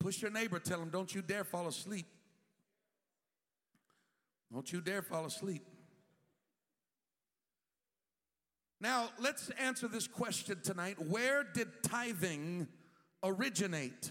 Push 0.00 0.20
your 0.20 0.30
neighbor, 0.30 0.58
tell 0.58 0.82
him, 0.82 0.90
don't 0.90 1.14
you 1.14 1.22
dare 1.22 1.44
fall 1.44 1.66
asleep. 1.66 2.04
Don't 4.52 4.70
you 4.70 4.82
dare 4.82 5.00
fall 5.00 5.24
asleep. 5.24 5.62
Now, 8.82 9.08
let's 9.18 9.48
answer 9.58 9.88
this 9.88 10.06
question 10.06 10.58
tonight. 10.62 10.96
Where 11.08 11.42
did 11.42 11.68
tithing 11.82 12.68
originate? 13.22 14.10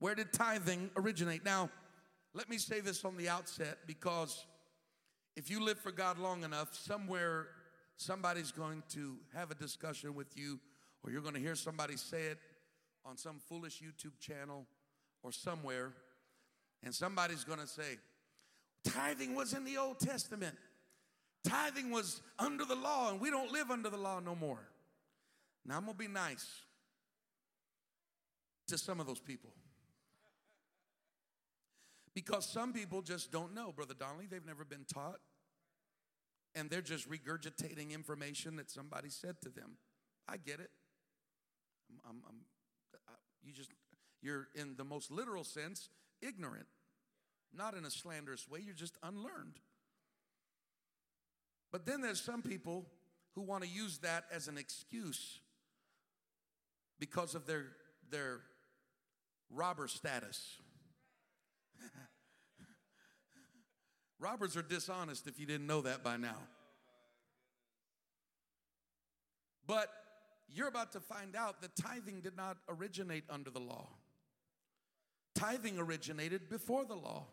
Where 0.00 0.16
did 0.16 0.32
tithing 0.32 0.90
originate? 0.96 1.44
Now, 1.44 1.70
let 2.34 2.50
me 2.50 2.58
say 2.58 2.80
this 2.80 3.04
on 3.04 3.16
the 3.16 3.28
outset 3.28 3.78
because 3.86 4.44
if 5.36 5.50
you 5.50 5.62
live 5.62 5.78
for 5.78 5.92
God 5.92 6.18
long 6.18 6.42
enough, 6.44 6.74
somewhere 6.74 7.48
somebody's 7.96 8.50
going 8.50 8.82
to 8.90 9.16
have 9.34 9.50
a 9.50 9.54
discussion 9.54 10.14
with 10.14 10.36
you, 10.36 10.58
or 11.02 11.10
you're 11.10 11.20
going 11.20 11.34
to 11.34 11.40
hear 11.40 11.54
somebody 11.54 11.96
say 11.96 12.22
it 12.22 12.38
on 13.04 13.16
some 13.16 13.38
foolish 13.38 13.82
YouTube 13.82 14.18
channel 14.18 14.66
or 15.22 15.30
somewhere, 15.30 15.92
and 16.82 16.94
somebody's 16.94 17.44
going 17.44 17.58
to 17.58 17.66
say, 17.66 17.98
Tithing 18.84 19.34
was 19.34 19.52
in 19.52 19.64
the 19.64 19.76
Old 19.76 19.98
Testament. 19.98 20.56
Tithing 21.44 21.90
was 21.90 22.22
under 22.38 22.64
the 22.64 22.74
law, 22.74 23.10
and 23.10 23.20
we 23.20 23.30
don't 23.30 23.52
live 23.52 23.70
under 23.70 23.90
the 23.90 23.96
law 23.96 24.20
no 24.20 24.34
more. 24.34 24.68
Now, 25.64 25.76
I'm 25.76 25.84
going 25.84 25.94
to 25.94 25.98
be 25.98 26.08
nice 26.08 26.46
to 28.68 28.78
some 28.78 29.00
of 29.00 29.06
those 29.06 29.20
people. 29.20 29.50
Because 32.16 32.46
some 32.46 32.72
people 32.72 33.02
just 33.02 33.30
don't 33.30 33.54
know, 33.54 33.72
Brother 33.72 33.92
Donnelly. 33.92 34.24
They've 34.26 34.46
never 34.46 34.64
been 34.64 34.86
taught. 34.90 35.20
And 36.54 36.70
they're 36.70 36.80
just 36.80 37.06
regurgitating 37.10 37.90
information 37.90 38.56
that 38.56 38.70
somebody 38.70 39.10
said 39.10 39.36
to 39.42 39.50
them. 39.50 39.72
I 40.26 40.38
get 40.38 40.58
it. 40.58 40.70
I'm, 41.90 41.98
I'm, 42.08 42.22
I'm, 42.26 42.36
I, 43.06 43.12
you 43.44 43.52
just, 43.52 43.70
you're 44.22 44.48
in 44.54 44.76
the 44.78 44.84
most 44.84 45.10
literal 45.10 45.44
sense 45.44 45.90
ignorant, 46.22 46.64
not 47.54 47.74
in 47.74 47.84
a 47.84 47.90
slanderous 47.90 48.48
way. 48.48 48.60
You're 48.64 48.74
just 48.74 48.96
unlearned. 49.02 49.60
But 51.70 51.84
then 51.84 52.00
there's 52.00 52.22
some 52.22 52.40
people 52.40 52.86
who 53.34 53.42
want 53.42 53.62
to 53.62 53.68
use 53.68 53.98
that 53.98 54.24
as 54.32 54.48
an 54.48 54.56
excuse 54.56 55.40
because 56.98 57.34
of 57.34 57.46
their, 57.46 57.66
their 58.10 58.40
robber 59.50 59.86
status. 59.86 60.56
Robbers 64.18 64.56
are 64.56 64.62
dishonest 64.62 65.26
if 65.26 65.38
you 65.38 65.46
didn't 65.46 65.66
know 65.66 65.82
that 65.82 66.02
by 66.02 66.16
now. 66.16 66.38
But 69.66 69.88
you're 70.48 70.68
about 70.68 70.92
to 70.92 71.00
find 71.00 71.34
out 71.34 71.60
that 71.62 71.74
tithing 71.76 72.20
did 72.20 72.36
not 72.36 72.56
originate 72.68 73.24
under 73.28 73.50
the 73.50 73.60
law. 73.60 73.88
Tithing 75.34 75.78
originated 75.78 76.48
before 76.48 76.84
the 76.84 76.94
law. 76.94 77.26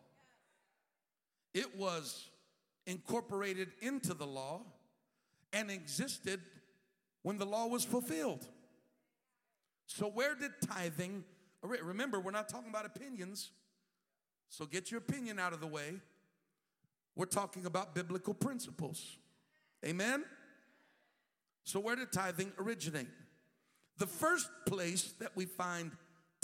It 1.53 1.77
was 1.77 2.29
incorporated 2.85 3.69
into 3.81 4.13
the 4.13 4.25
law 4.25 4.61
and 5.53 5.69
existed 5.69 6.41
when 7.21 7.37
the 7.37 7.45
law 7.45 7.67
was 7.67 7.85
fulfilled. 7.85 8.45
So, 9.85 10.07
where 10.07 10.35
did 10.35 10.51
tithing, 10.65 11.23
remember, 11.61 12.19
we're 12.19 12.31
not 12.31 12.49
talking 12.49 12.69
about 12.69 12.85
opinions, 12.85 13.51
so 14.53 14.67
get 14.67 14.91
your 14.91 14.99
opinion 14.99 15.39
out 15.39 15.51
of 15.51 15.61
the 15.61 15.67
way. 15.67 15.93
We're 17.15 17.25
talking 17.25 17.65
about 17.65 17.95
biblical 17.95 18.35
principles. 18.35 19.17
Amen? 19.83 20.23
So, 21.63 21.79
where 21.79 21.95
did 21.95 22.11
tithing 22.11 22.51
originate? 22.59 23.07
The 23.97 24.05
first 24.05 24.47
place 24.67 25.15
that 25.19 25.31
we 25.35 25.45
find 25.45 25.89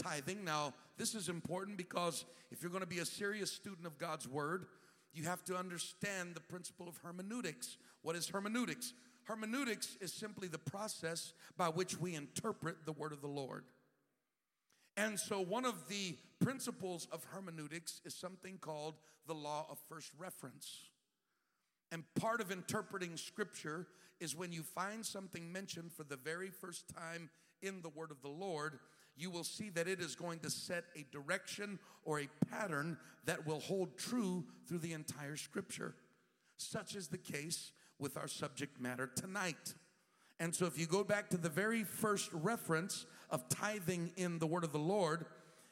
tithing, 0.01 0.43
now, 0.43 0.73
this 0.97 1.13
is 1.13 1.29
important 1.29 1.77
because 1.77 2.25
if 2.49 2.63
you're 2.63 2.71
going 2.71 2.81
to 2.81 2.87
be 2.87 2.97
a 2.97 3.05
serious 3.05 3.51
student 3.51 3.85
of 3.85 3.99
God's 3.99 4.27
word, 4.27 4.65
you 5.13 5.25
have 5.25 5.45
to 5.45 5.55
understand 5.55 6.33
the 6.33 6.41
principle 6.41 6.87
of 6.87 6.97
hermeneutics. 7.03 7.77
What 8.01 8.15
is 8.15 8.27
hermeneutics? 8.27 8.93
Hermeneutics 9.25 9.97
is 10.01 10.11
simply 10.11 10.47
the 10.47 10.57
process 10.57 11.33
by 11.57 11.67
which 11.67 11.99
we 11.99 12.15
interpret 12.15 12.87
the 12.87 12.91
word 12.91 13.11
of 13.11 13.21
the 13.21 13.27
Lord. 13.27 13.65
And 14.99 15.17
so, 15.17 15.39
one 15.39 15.63
of 15.63 15.87
the 15.87 16.17
principles 16.41 17.07
of 17.13 17.23
hermeneutics 17.31 18.01
is 18.03 18.13
something 18.13 18.57
called 18.59 18.95
the 19.27 19.33
law 19.33 19.65
of 19.71 19.77
first 19.87 20.11
reference. 20.17 20.89
And 21.89 22.03
part 22.19 22.41
of 22.41 22.51
interpreting 22.51 23.15
scripture 23.15 23.87
is 24.19 24.35
when 24.35 24.51
you 24.51 24.61
find 24.61 25.05
something 25.05 25.53
mentioned 25.53 25.93
for 25.93 26.03
the 26.03 26.17
very 26.17 26.49
first 26.49 26.93
time 26.93 27.29
in 27.61 27.81
the 27.81 27.87
word 27.87 28.11
of 28.11 28.21
the 28.21 28.27
Lord, 28.27 28.79
you 29.15 29.31
will 29.31 29.45
see 29.45 29.69
that 29.69 29.87
it 29.87 30.01
is 30.01 30.17
going 30.17 30.39
to 30.39 30.49
set 30.49 30.83
a 30.97 31.05
direction 31.13 31.79
or 32.03 32.19
a 32.19 32.27
pattern 32.51 32.97
that 33.23 33.47
will 33.47 33.61
hold 33.61 33.97
true 33.97 34.43
through 34.67 34.79
the 34.79 34.91
entire 34.91 35.37
scripture. 35.37 35.95
Such 36.57 36.95
is 36.95 37.07
the 37.07 37.17
case 37.17 37.71
with 37.99 38.17
our 38.17 38.27
subject 38.27 38.81
matter 38.81 39.09
tonight. 39.15 39.75
And 40.41 40.53
so, 40.53 40.65
if 40.65 40.77
you 40.77 40.87
go 40.87 41.05
back 41.05 41.29
to 41.29 41.37
the 41.37 41.47
very 41.47 41.85
first 41.85 42.31
reference 42.33 43.05
of 43.29 43.47
tithing 43.49 44.11
in 44.15 44.39
the 44.39 44.47
word 44.47 44.63
of 44.63 44.71
the 44.71 44.79
Lord, 44.79 45.25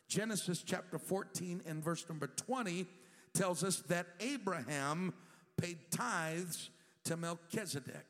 Genesis 0.07 0.63
chapter 0.63 0.97
14 0.97 1.61
and 1.65 1.83
verse 1.83 2.05
number 2.07 2.27
20 2.27 2.85
tells 3.33 3.63
us 3.63 3.77
that 3.87 4.07
Abraham 4.19 5.13
paid 5.57 5.77
tithes 5.91 6.69
to 7.05 7.17
Melchizedek. 7.17 8.05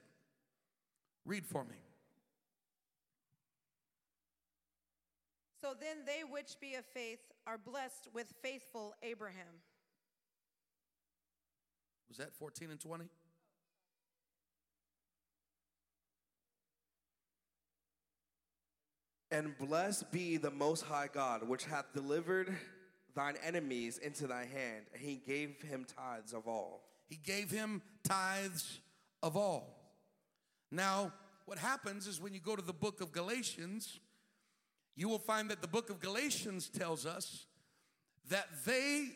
Read 1.26 1.46
for 1.46 1.64
me. 1.64 1.76
So 5.62 5.74
then 5.80 5.98
they 6.06 6.24
which 6.30 6.60
be 6.62 6.76
of 6.76 6.86
faith 6.86 7.20
are 7.46 7.58
blessed 7.58 8.08
with 8.14 8.34
faithful 8.42 8.94
Abraham. 9.04 9.62
Was 12.08 12.18
that 12.18 12.34
14 12.36 12.72
and 12.72 12.80
20? 12.80 13.06
And 19.30 19.58
blessed 19.58 20.12
be 20.12 20.38
the 20.38 20.52
Most 20.52 20.84
High 20.84 21.10
God, 21.14 21.48
which 21.48 21.66
hath 21.66 21.92
delivered 21.94 22.56
thine 23.16 23.36
enemies 23.44 23.98
into 23.98 24.28
thy 24.28 24.46
hand, 24.46 24.86
and 24.94 25.02
he 25.02 25.16
gave 25.16 25.62
him 25.62 25.86
tithes 25.86 26.34
of 26.34 26.48
all. 26.48 26.84
He 27.10 27.18
gave 27.18 27.50
him 27.50 27.82
tithes 28.04 28.80
of 29.24 29.36
all. 29.36 29.76
Now, 30.72 31.12
what 31.46 31.58
happens 31.58 32.08
is 32.08 32.22
when 32.22 32.34
you 32.34 32.40
go 32.40 32.56
to 32.56 32.62
the 32.62 32.74
book 32.74 33.02
of 33.02 33.12
Galatians, 33.12 34.00
you 34.96 35.10
will 35.10 35.20
find 35.20 35.50
that 35.50 35.62
the 35.62 35.68
book 35.68 35.90
of 35.90 36.00
Galatians 36.00 36.70
tells 36.70 37.06
us 37.06 37.46
that 38.30 38.48
they 38.66 39.08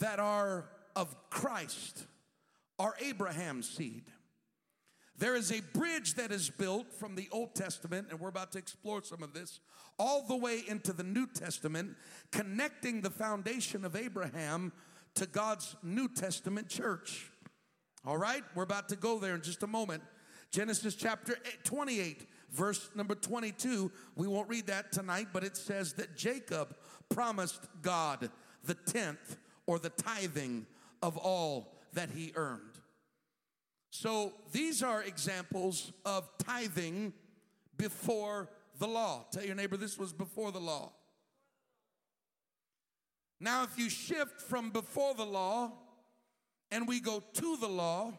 that 0.00 0.18
are 0.18 0.68
of 0.96 1.14
Christ 1.30 2.06
are 2.78 2.94
Abraham's 3.00 3.68
seed. 3.68 4.04
There 5.16 5.36
is 5.36 5.52
a 5.52 5.60
bridge 5.72 6.14
that 6.14 6.32
is 6.32 6.50
built 6.50 6.92
from 6.92 7.14
the 7.14 7.28
Old 7.30 7.54
Testament, 7.54 8.08
and 8.10 8.18
we're 8.18 8.28
about 8.28 8.52
to 8.52 8.58
explore 8.58 9.02
some 9.02 9.22
of 9.22 9.32
this, 9.32 9.60
all 9.98 10.26
the 10.26 10.36
way 10.36 10.62
into 10.66 10.92
the 10.92 11.04
New 11.04 11.26
Testament, 11.28 11.96
connecting 12.32 13.00
the 13.00 13.10
foundation 13.10 13.84
of 13.84 13.94
Abraham 13.94 14.72
to 15.14 15.26
God's 15.26 15.76
New 15.82 16.08
Testament 16.08 16.68
church. 16.68 17.30
All 18.04 18.18
right, 18.18 18.42
we're 18.54 18.64
about 18.64 18.88
to 18.88 18.96
go 18.96 19.18
there 19.20 19.36
in 19.36 19.42
just 19.42 19.62
a 19.62 19.68
moment. 19.68 20.02
Genesis 20.50 20.94
chapter 20.94 21.36
28, 21.62 22.28
verse 22.50 22.90
number 22.94 23.14
22. 23.14 23.90
We 24.16 24.26
won't 24.26 24.48
read 24.48 24.66
that 24.66 24.92
tonight, 24.92 25.28
but 25.32 25.44
it 25.44 25.56
says 25.56 25.94
that 25.94 26.16
Jacob 26.16 26.76
promised 27.08 27.60
God 27.82 28.30
the 28.64 28.74
tenth 28.74 29.36
or 29.66 29.78
the 29.78 29.90
tithing 29.90 30.66
of 31.02 31.16
all 31.16 31.76
that 31.92 32.10
he 32.10 32.32
earned. 32.34 32.73
So 33.94 34.32
these 34.50 34.82
are 34.82 35.04
examples 35.04 35.92
of 36.04 36.28
tithing 36.38 37.12
before 37.76 38.48
the 38.80 38.88
law. 38.88 39.24
Tell 39.30 39.44
your 39.44 39.54
neighbor 39.54 39.76
this 39.76 39.96
was 39.96 40.12
before 40.12 40.50
the 40.50 40.58
law. 40.58 40.90
Now, 43.38 43.62
if 43.62 43.78
you 43.78 43.88
shift 43.88 44.40
from 44.40 44.70
before 44.70 45.14
the 45.14 45.24
law 45.24 45.70
and 46.72 46.88
we 46.88 46.98
go 46.98 47.22
to 47.34 47.56
the 47.56 47.68
law, 47.68 48.12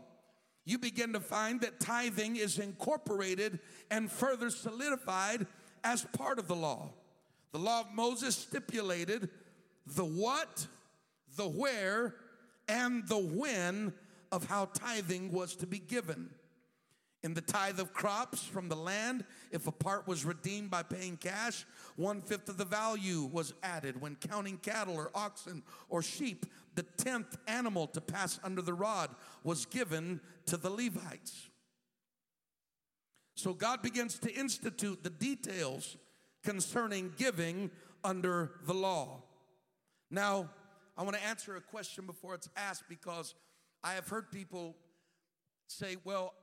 you 0.64 0.78
begin 0.78 1.12
to 1.12 1.20
find 1.20 1.60
that 1.60 1.82
tithing 1.82 2.38
is 2.38 2.58
incorporated 2.58 3.60
and 3.92 4.10
further 4.10 4.52
solidified 4.52 5.46
as 5.84 6.06
part 6.18 6.40
of 6.40 6.48
the 6.48 6.56
law. 6.56 6.94
The 7.52 7.60
law 7.60 7.82
of 7.82 7.94
Moses 7.94 8.38
stipulated 8.38 9.30
the 9.86 10.06
what, 10.06 10.68
the 11.36 11.50
where, 11.50 12.16
and 12.70 13.06
the 13.10 13.20
when 13.20 13.94
of 14.32 14.46
how 14.46 14.66
tithing 14.74 15.32
was 15.32 15.56
to 15.58 15.68
be 15.68 15.80
given. 15.80 16.30
In 17.24 17.34
the 17.34 17.42
tithe 17.42 17.80
of 17.80 17.92
crops 17.92 18.44
from 18.44 18.70
the 18.70 18.76
land, 18.76 19.26
if 19.52 19.66
a 19.66 19.72
part 19.72 20.08
was 20.08 20.26
redeemed 20.26 20.70
by 20.70 20.84
paying 20.84 21.18
cash, 21.18 21.66
one 21.96 22.22
fifth 22.22 22.50
of 22.50 22.58
the 22.58 22.66
value 22.66 23.24
was 23.32 23.54
added. 23.64 24.00
When 24.00 24.16
counting 24.16 24.58
cattle 24.58 24.96
or 24.96 25.10
oxen 25.16 25.64
or 25.90 26.04
sheep, 26.04 26.46
the 26.76 26.84
tenth 26.84 27.36
animal 27.48 27.88
to 27.88 28.02
pass 28.02 28.40
under 28.44 28.62
the 28.62 28.76
rod 28.76 29.10
was 29.44 29.66
given 29.66 30.22
to 30.46 30.58
the 30.58 30.70
Levites. 30.70 31.50
So 33.36 33.54
God 33.54 33.82
begins 33.82 34.20
to 34.20 34.32
institute 34.32 35.04
the 35.04 35.10
details 35.10 35.98
concerning 36.44 37.12
giving 37.18 37.72
under 38.04 38.52
the 38.68 38.74
law. 38.74 39.24
Now, 40.12 40.52
I 40.98 41.04
want 41.04 41.16
to 41.16 41.26
answer 41.26 41.56
a 41.56 41.62
question 41.62 42.06
before 42.06 42.36
it's 42.36 42.50
asked 42.56 42.84
because 42.88 43.34
I 43.86 43.94
have 43.94 44.08
heard 44.08 44.32
people 44.32 44.76
say, 45.68 45.98
well, 46.04 46.34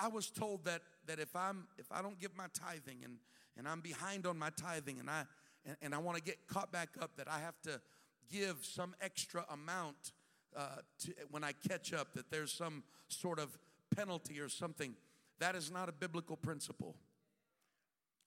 I 0.00 0.08
was 0.08 0.30
told 0.30 0.64
that, 0.64 0.82
that 1.06 1.20
if, 1.20 1.36
I'm, 1.36 1.68
if 1.78 1.86
I 1.92 2.02
don't 2.02 2.18
give 2.18 2.36
my 2.36 2.46
tithing 2.52 2.98
and, 3.04 3.18
and 3.56 3.68
I'm 3.68 3.80
behind 3.80 4.26
on 4.26 4.36
my 4.36 4.50
tithing 4.50 4.98
and 4.98 5.08
I, 5.08 5.22
and, 5.64 5.76
and 5.80 5.94
I 5.94 5.98
want 5.98 6.16
to 6.16 6.22
get 6.22 6.48
caught 6.48 6.72
back 6.72 6.88
up, 7.00 7.12
that 7.16 7.28
I 7.30 7.38
have 7.38 7.54
to 7.62 7.80
give 8.28 8.56
some 8.62 8.96
extra 9.00 9.44
amount 9.48 10.10
uh, 10.56 10.78
to, 11.04 11.14
when 11.30 11.44
I 11.44 11.52
catch 11.68 11.92
up, 11.92 12.14
that 12.14 12.32
there's 12.32 12.52
some 12.52 12.82
sort 13.06 13.38
of 13.38 13.56
penalty 13.94 14.40
or 14.40 14.48
something. 14.48 14.94
That 15.38 15.54
is 15.54 15.70
not 15.70 15.88
a 15.88 15.92
biblical 15.92 16.36
principle. 16.36 16.96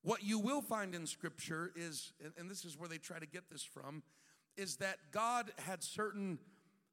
What 0.02 0.24
you 0.24 0.40
will 0.40 0.62
find 0.62 0.96
in 0.96 1.06
Scripture 1.08 1.74
is, 1.76 2.14
and 2.38 2.50
this 2.50 2.64
is 2.64 2.80
where 2.80 2.88
they 2.88 3.00
try 3.00 3.20
to 3.20 3.28
get 3.28 3.50
this 3.52 3.64
from, 3.64 4.02
is 4.56 4.78
that 4.78 4.98
God 5.12 5.52
had 5.58 5.84
certain 5.84 6.40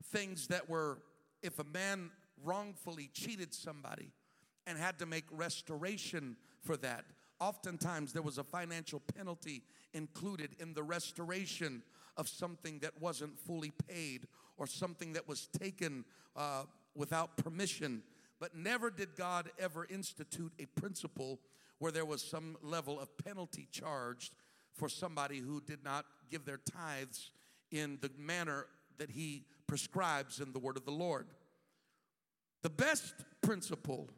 things 0.06 0.48
that 0.48 0.68
were, 0.68 0.98
if 1.42 1.58
a 1.58 1.64
man 1.64 2.10
wrongfully 2.44 3.10
cheated 3.12 3.52
somebody 3.52 4.10
and 4.66 4.78
had 4.78 4.98
to 4.98 5.06
make 5.06 5.24
restoration 5.30 6.36
for 6.60 6.76
that, 6.78 7.04
oftentimes 7.40 8.12
there 8.12 8.22
was 8.22 8.38
a 8.38 8.44
financial 8.44 9.00
penalty 9.16 9.62
included 9.92 10.50
in 10.58 10.74
the 10.74 10.82
restoration 10.82 11.82
of 12.16 12.28
something 12.28 12.78
that 12.80 13.00
wasn't 13.00 13.38
fully 13.38 13.72
paid 13.88 14.26
or 14.56 14.66
something 14.66 15.12
that 15.12 15.26
was 15.28 15.46
taken 15.58 16.04
uh, 16.36 16.64
without 16.94 17.36
permission. 17.36 18.02
But 18.40 18.56
never 18.56 18.90
did 18.90 19.16
God 19.16 19.50
ever 19.58 19.86
institute 19.88 20.52
a 20.58 20.66
principle 20.80 21.40
where 21.78 21.92
there 21.92 22.04
was 22.04 22.22
some 22.22 22.56
level 22.62 22.98
of 23.00 23.16
penalty 23.18 23.68
charged 23.70 24.34
for 24.74 24.88
somebody 24.88 25.38
who 25.38 25.60
did 25.60 25.84
not 25.84 26.04
give 26.30 26.44
their 26.44 26.58
tithes 26.58 27.30
in 27.70 27.98
the 28.00 28.10
manner 28.18 28.66
that 28.98 29.10
He 29.10 29.44
prescribes 29.68 30.40
in 30.40 30.52
the 30.52 30.58
word 30.58 30.76
of 30.76 30.84
the 30.84 30.90
Lord. 30.90 31.28
The 32.62 32.70
best 32.70 33.14
principle 33.40 34.08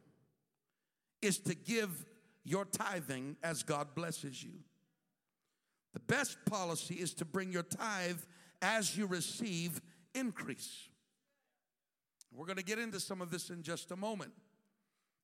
is 1.21 1.37
to 1.41 1.53
give 1.53 2.05
your 2.43 2.65
tithing 2.65 3.37
as 3.43 3.61
God 3.61 3.93
blesses 3.93 4.43
you. 4.43 4.53
The 5.93 5.99
best 5.99 6.37
policy 6.45 6.95
is 6.95 7.13
to 7.15 7.25
bring 7.25 7.51
your 7.51 7.63
tithe 7.63 8.21
as 8.61 8.97
you 8.97 9.05
receive 9.05 9.79
increase. 10.15 10.87
We're 12.33 12.45
going 12.45 12.57
to 12.57 12.63
get 12.63 12.79
into 12.79 12.99
some 12.99 13.21
of 13.21 13.29
this 13.29 13.49
in 13.49 13.61
just 13.61 13.91
a 13.91 13.97
moment. 13.97 14.31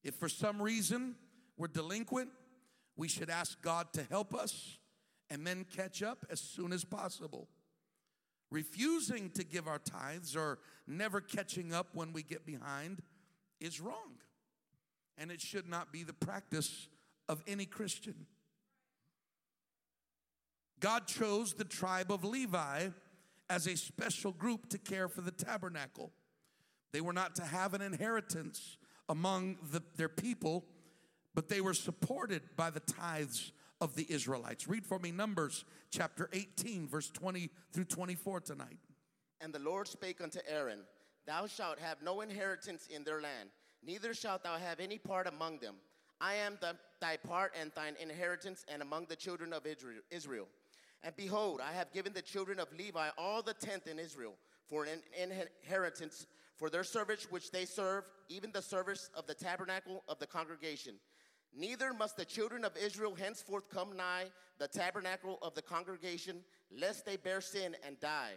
If 0.04 0.16
for 0.16 0.28
some 0.30 0.62
reason 0.62 1.16
we're 1.58 1.68
delinquent, 1.68 2.30
we 2.98 3.08
should 3.08 3.30
ask 3.30 3.62
God 3.62 3.94
to 3.94 4.04
help 4.04 4.36
us 4.36 4.78
and 5.30 5.48
then 5.48 5.66
catch 5.76 6.04
up 6.04 6.26
as 6.30 6.40
soon 6.40 6.74
as 6.74 6.84
possible. 6.84 7.48
Refusing 8.50 9.30
to 9.32 9.44
give 9.44 9.68
our 9.68 9.80
tithes 9.80 10.36
or 10.36 10.60
never 10.88 11.20
catching 11.20 11.74
up 11.74 11.88
when 11.94 12.14
we 12.14 12.24
get 12.24 12.46
behind 12.46 13.02
is 13.60 13.82
wrong. 13.82 14.16
And 15.18 15.32
it 15.32 15.42
should 15.42 15.68
not 15.68 15.92
be 15.92 16.04
the 16.04 16.14
practice 16.14 16.88
of 17.28 17.44
any 17.48 17.66
Christian. 17.66 18.26
God 20.80 21.08
chose 21.08 21.54
the 21.54 21.66
tribe 21.66 22.12
of 22.12 22.24
Levi 22.24 22.90
as 23.50 23.68
a 23.68 23.76
special 23.76 24.32
group 24.32 24.70
to 24.70 24.78
care 24.78 25.08
for 25.08 25.22
the 25.22 25.32
tabernacle. 25.32 26.12
They 26.92 27.02
were 27.02 27.14
not 27.14 27.36
to 27.36 27.44
have 27.44 27.74
an 27.74 27.82
inheritance 27.82 28.78
among 29.10 29.58
the, 29.72 29.82
their 29.96 30.10
people, 30.10 30.66
but 31.34 31.50
they 31.50 31.62
were 31.62 31.74
supported 31.74 32.42
by 32.56 32.70
the 32.70 32.80
tithes 32.80 33.52
of 33.82 33.96
the 33.96 34.06
Israelites. 34.10 34.68
Read 34.68 34.86
for 34.86 35.00
me 35.00 35.12
Numbers 35.12 35.66
chapter 35.92 36.30
18, 36.34 36.88
verse 36.88 37.10
20 37.10 37.50
through 37.72 37.86
24 37.86 38.42
tonight. 38.42 38.78
And 39.42 39.54
the 39.54 39.60
Lord 39.60 39.88
spake 39.88 40.22
unto 40.22 40.40
Aaron, 40.48 40.80
Thou 41.26 41.46
shalt 41.48 41.80
have 41.80 42.02
no 42.02 42.22
inheritance 42.22 42.88
in 42.88 43.04
their 43.04 43.22
land, 43.22 43.50
neither 43.86 44.14
shalt 44.14 44.44
thou 44.44 44.58
have 44.58 44.80
any 44.80 44.98
part 44.98 45.28
among 45.28 45.60
them. 45.60 45.76
I 46.20 46.36
am 46.36 46.58
the, 46.62 46.76
thy 47.00 47.18
part 47.18 47.54
and 47.60 47.72
thine 47.76 47.96
inheritance, 48.02 48.66
and 48.68 48.82
among 48.82 49.06
the 49.06 49.16
children 49.16 49.54
of 49.54 49.68
Israel. 50.10 50.48
And 51.04 51.16
behold, 51.16 51.62
I 51.62 51.74
have 51.74 51.94
given 51.94 52.14
the 52.14 52.24
children 52.24 52.60
of 52.60 52.68
Levi 52.76 53.10
all 53.18 53.44
the 53.44 53.54
tenth 53.54 53.86
in 53.88 54.00
Israel 54.00 54.34
for 54.68 54.86
an 54.86 55.02
inheritance 55.22 56.26
for 56.56 56.70
their 56.72 56.84
service 56.84 57.28
which 57.30 57.52
they 57.52 57.66
serve, 57.66 58.06
even 58.30 58.52
the 58.52 58.62
service 58.62 59.12
of 59.16 59.28
the 59.28 59.36
tabernacle 59.36 60.04
of 60.08 60.18
the 60.18 60.26
congregation. 60.26 60.96
Neither 61.58 61.92
must 61.92 62.18
the 62.18 62.26
children 62.26 62.64
of 62.64 62.78
Israel 62.78 63.16
henceforth 63.16 63.68
come 63.70 63.98
nigh 63.98 64.26
the 64.60 64.68
tabernacle 64.68 65.40
of 65.42 65.56
the 65.56 65.62
congregation, 65.62 66.42
lest 66.72 67.04
they 67.04 67.18
bear 67.18 67.42
sin 67.42 67.76
and 67.86 68.00
die. 68.00 68.34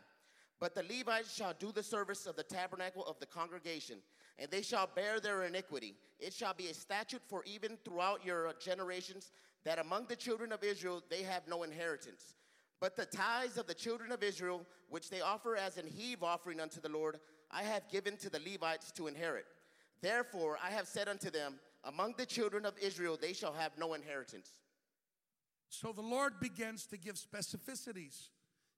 But 0.59 0.75
the 0.75 0.85
Levites 0.85 1.35
shall 1.35 1.53
do 1.59 1.71
the 1.71 1.83
service 1.83 2.27
of 2.27 2.37
the 2.37 2.43
tabernacle 2.43 3.05
of 3.05 3.19
the 3.21 3.27
congregation, 3.27 3.99
and 4.39 4.51
they 4.51 4.63
shall 4.63 4.89
bear 4.95 5.21
their 5.21 5.45
iniquity. 5.45 5.97
It 6.19 6.33
shall 6.33 6.55
be 6.55 6.69
a 6.69 6.75
statute 6.75 7.23
for 7.29 7.45
even 7.45 7.77
throughout 7.85 8.25
your 8.25 8.55
generations 8.59 9.33
that 9.65 9.79
among 9.79 10.07
the 10.07 10.17
children 10.17 10.51
of 10.51 10.65
Israel 10.65 11.03
they 11.11 11.23
have 11.23 11.47
no 11.47 11.63
inheritance. 11.63 12.35
But 12.81 12.97
the 12.97 13.05
tithes 13.05 13.59
of 13.59 13.67
the 13.67 13.75
children 13.75 14.13
of 14.13 14.23
Israel, 14.23 14.65
which 14.89 15.11
they 15.11 15.21
offer 15.21 15.57
as 15.57 15.77
an 15.77 15.87
heave 15.87 16.23
offering 16.23 16.59
unto 16.59 16.81
the 16.81 16.89
Lord, 16.89 17.21
I 17.51 17.65
have 17.65 17.91
given 17.91 18.17
to 18.19 18.31
the 18.31 18.41
Levites 18.41 18.93
to 18.93 19.09
inherit. 19.09 19.45
Therefore 20.01 20.59
I 20.63 20.71
have 20.71 20.89
said 20.89 21.09
unto 21.09 21.31
them, 21.31 21.59
Among 21.85 22.15
the 22.17 22.27
children 22.27 22.67
of 22.67 22.75
Israel 22.79 23.19
they 23.21 23.33
shall 23.33 23.53
have 23.53 23.73
no 23.79 23.95
inheritance. 23.95 24.53
So 25.69 25.93
the 25.93 26.03
Lord 26.03 26.41
begins 26.41 26.87
to 26.87 26.99
give 26.99 27.15
specificities. 27.15 28.29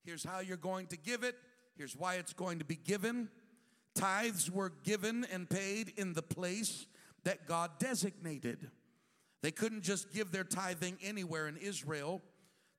Here's 0.04 0.24
how 0.24 0.40
you're 0.40 0.56
going 0.56 0.86
to 0.88 0.96
give 0.96 1.22
it, 1.22 1.36
here's 1.76 1.96
why 1.96 2.16
it's 2.16 2.32
going 2.32 2.58
to 2.58 2.64
be 2.64 2.76
given. 2.76 3.28
Tithes 3.94 4.50
were 4.50 4.72
given 4.84 5.26
and 5.32 5.48
paid 5.48 5.92
in 5.96 6.14
the 6.14 6.22
place 6.22 6.86
that 7.24 7.46
God 7.46 7.72
designated. 7.78 8.70
They 9.42 9.50
couldn't 9.50 9.82
just 9.82 10.12
give 10.12 10.32
their 10.32 10.44
tithing 10.44 10.98
anywhere 11.02 11.48
in 11.48 11.56
Israel. 11.56 12.22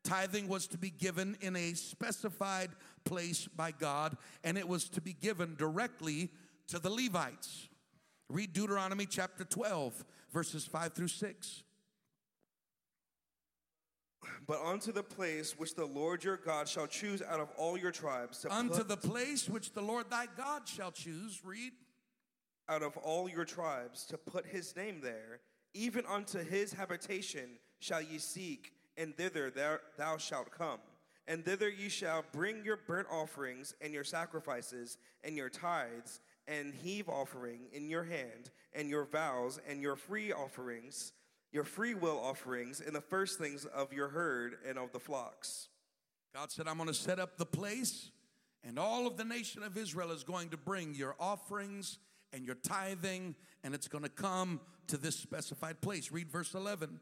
Tithing 0.04 0.48
was 0.48 0.68
to 0.68 0.78
be 0.78 0.90
given 0.90 1.38
in 1.42 1.56
a 1.56 1.74
specified 1.74 2.72
place 3.06 3.48
by 3.48 3.72
God, 3.72 4.18
and 4.44 4.58
it 4.58 4.68
was 4.68 4.90
to 4.90 5.02
be 5.02 5.14
given 5.14 5.56
directly 5.56 6.30
to 6.68 6.80
the 6.80 6.90
Levites. 6.90 7.70
Read 8.34 8.52
Deuteronomy 8.52 9.06
chapter 9.06 9.43
12, 9.43 10.04
verses 10.34 10.65
5 10.65 10.93
through 10.93 11.08
6. 11.08 11.63
But 14.48 14.60
unto 14.60 14.91
the 14.91 15.04
place 15.04 15.54
which 15.56 15.76
the 15.76 15.86
Lord 15.86 16.24
your 16.24 16.38
God 16.38 16.67
shall 16.67 16.88
choose 16.88 17.22
out 17.22 17.39
of 17.39 17.50
all 17.60 17.78
your 17.78 17.91
tribes. 17.91 18.43
unto 18.50 18.78
put, 18.78 18.88
the 18.88 18.98
place 18.98 19.48
which 19.48 19.74
the 19.74 19.84
Lord 19.84 20.10
thy 20.10 20.26
God 20.36 20.67
shall 20.67 20.91
choose, 20.91 21.41
read. 21.46 21.74
Out 22.67 22.82
of 22.82 22.98
all 22.98 23.30
your 23.30 23.46
tribes 23.46 24.04
to 24.08 24.17
put 24.17 24.48
his 24.48 24.76
name 24.76 25.00
there, 25.04 25.41
even 25.76 26.04
unto 26.08 26.43
his 26.43 26.74
habitation 26.74 27.60
shall 27.78 28.02
ye 28.02 28.17
seek 28.17 28.74
and 28.98 29.15
thither 29.15 29.52
thou, 29.52 29.78
thou 29.96 30.17
shalt 30.17 30.50
come. 30.50 30.80
And 31.28 31.46
thither 31.46 31.69
ye 31.69 31.88
shall 31.88 32.26
bring 32.32 32.65
your 32.65 32.80
burnt 32.88 33.08
offerings 33.12 33.76
and 33.80 33.93
your 33.93 34.04
sacrifices 34.04 34.98
and 35.24 35.38
your 35.38 35.50
tithes 35.50 36.19
and 36.47 36.73
heave 36.73 37.10
offering 37.10 37.62
in 37.71 37.89
your 37.89 38.03
hand 38.03 38.51
and 38.73 38.89
your 38.89 39.06
vows 39.06 39.60
and 39.67 39.82
your 39.82 39.95
free 39.95 40.32
offerings, 40.32 41.13
your 41.51 41.63
free 41.63 41.93
will 41.93 42.19
offerings, 42.19 42.82
and 42.82 42.95
the 42.95 43.01
first 43.01 43.39
things 43.39 43.65
of 43.65 43.93
your 43.93 44.10
herd 44.10 44.56
and 44.67 44.77
of 44.77 44.91
the 44.91 44.99
flocks. 44.99 45.69
God 46.36 46.51
said, 46.51 46.67
I'm 46.67 46.77
going 46.77 46.88
to 46.88 46.93
set 46.93 47.19
up 47.19 47.38
the 47.38 47.45
place, 47.45 48.10
and 48.63 48.79
all 48.79 49.06
of 49.06 49.17
the 49.17 49.23
nation 49.23 49.62
of 49.62 49.77
Israel 49.77 50.12
is 50.12 50.23
going 50.23 50.49
to 50.49 50.58
bring 50.58 50.95
your 50.95 51.15
offerings 51.19 51.99
and 52.34 52.45
your 52.45 52.56
tithing, 52.56 53.36
and 53.63 53.75
it's 53.75 53.88
going 53.88 54.03
to 54.03 54.10
come 54.10 54.60
to 54.88 54.97
this 54.97 55.15
specified 55.15 55.79
place. 55.79 56.12
Read 56.12 56.32
verse 56.32 56.56
11. 56.56 56.99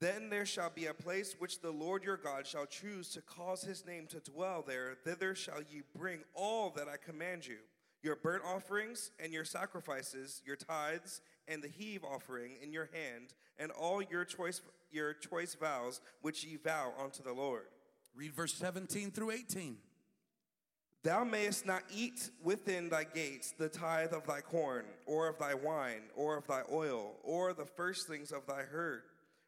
Then 0.00 0.30
there 0.30 0.46
shall 0.46 0.70
be 0.70 0.86
a 0.86 0.94
place 0.94 1.34
which 1.40 1.60
the 1.60 1.72
Lord 1.72 2.04
your 2.04 2.16
God 2.16 2.46
shall 2.46 2.66
choose 2.66 3.08
to 3.10 3.20
cause 3.20 3.62
his 3.62 3.84
name 3.84 4.06
to 4.10 4.20
dwell 4.20 4.64
there. 4.64 4.96
Thither 5.02 5.34
shall 5.34 5.60
ye 5.60 5.82
bring 5.96 6.20
all 6.34 6.70
that 6.76 6.86
I 6.86 6.96
command 6.96 7.46
you 7.48 7.56
your 8.02 8.16
burnt 8.16 8.42
offerings 8.44 9.10
and 9.18 9.32
your 9.32 9.44
sacrifices, 9.44 10.42
your 10.44 10.56
tithes 10.56 11.20
and 11.46 11.62
the 11.62 11.68
heave 11.68 12.04
offering 12.04 12.56
in 12.62 12.72
your 12.72 12.88
hand, 12.92 13.34
and 13.58 13.70
all 13.72 14.02
your 14.02 14.24
choice, 14.24 14.60
your 14.90 15.14
choice 15.14 15.54
vows 15.54 16.00
which 16.22 16.44
ye 16.44 16.56
vow 16.56 16.92
unto 17.02 17.22
the 17.22 17.32
Lord. 17.32 17.66
Read 18.14 18.34
verse 18.34 18.54
17 18.54 19.10
through 19.10 19.32
18. 19.32 19.76
Thou 21.04 21.24
mayest 21.24 21.64
not 21.64 21.84
eat 21.94 22.30
within 22.42 22.88
thy 22.88 23.04
gates 23.04 23.54
the 23.56 23.68
tithe 23.68 24.12
of 24.12 24.26
thy 24.26 24.40
corn, 24.40 24.84
or 25.06 25.28
of 25.28 25.38
thy 25.38 25.54
wine, 25.54 26.02
or 26.16 26.36
of 26.36 26.46
thy 26.46 26.62
oil, 26.70 27.14
or 27.22 27.52
the 27.52 27.64
firstlings 27.64 28.32
of 28.32 28.46
thy 28.46 28.62
herd 28.62 29.02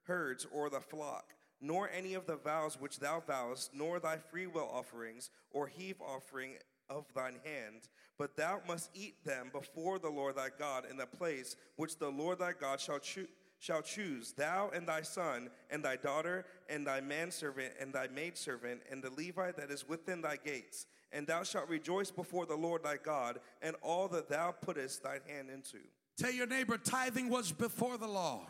herds, 0.04 0.46
or 0.52 0.70
the 0.70 0.80
flock, 0.80 1.34
nor 1.60 1.90
any 1.90 2.14
of 2.14 2.26
the 2.26 2.36
vows 2.36 2.80
which 2.80 2.98
thou 2.98 3.22
vowest, 3.26 3.74
nor 3.74 4.00
thy 4.00 4.16
freewill 4.16 4.70
offerings, 4.72 5.30
or 5.50 5.66
heave 5.66 6.00
offering 6.00 6.54
of 6.90 7.06
thine 7.14 7.38
hand, 7.44 7.88
but 8.18 8.36
thou 8.36 8.60
must 8.66 8.90
eat 8.92 9.24
them 9.24 9.50
before 9.52 9.98
the 9.98 10.10
Lord 10.10 10.36
thy 10.36 10.48
God 10.58 10.84
in 10.90 10.96
the 10.96 11.06
place 11.06 11.56
which 11.76 11.96
the 11.96 12.10
Lord 12.10 12.40
thy 12.40 12.52
God 12.52 12.80
shall 12.80 12.98
choose 12.98 13.28
shall 13.60 13.82
choose, 13.82 14.32
thou 14.32 14.70
and 14.74 14.88
thy 14.88 15.02
son, 15.02 15.50
and 15.70 15.84
thy 15.84 15.94
daughter, 15.94 16.46
and 16.68 16.86
thy 16.86 17.00
manservant, 17.00 17.72
and 17.78 17.92
thy 17.92 18.08
maidservant, 18.08 18.80
and 18.90 19.02
the 19.02 19.10
Levite 19.10 19.56
that 19.58 19.70
is 19.70 19.86
within 19.86 20.22
thy 20.22 20.36
gates. 20.36 20.86
And 21.12 21.26
thou 21.26 21.42
shalt 21.42 21.68
rejoice 21.68 22.10
before 22.10 22.46
the 22.46 22.56
Lord 22.56 22.82
thy 22.82 22.96
God, 22.96 23.38
and 23.60 23.76
all 23.82 24.08
that 24.08 24.30
thou 24.30 24.52
puttest 24.52 25.02
thine 25.02 25.20
hand 25.28 25.50
into. 25.50 25.76
Tell 26.16 26.32
your 26.32 26.46
neighbor, 26.46 26.78
tithing 26.78 27.28
was 27.28 27.52
before 27.52 27.98
the 27.98 28.08
law. 28.08 28.46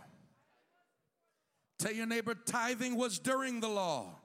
Tell 1.80 1.92
your 1.92 2.06
neighbor, 2.06 2.34
tithing 2.34 2.96
was 2.96 3.18
during 3.18 3.60
the 3.60 3.68
law. 3.68 4.19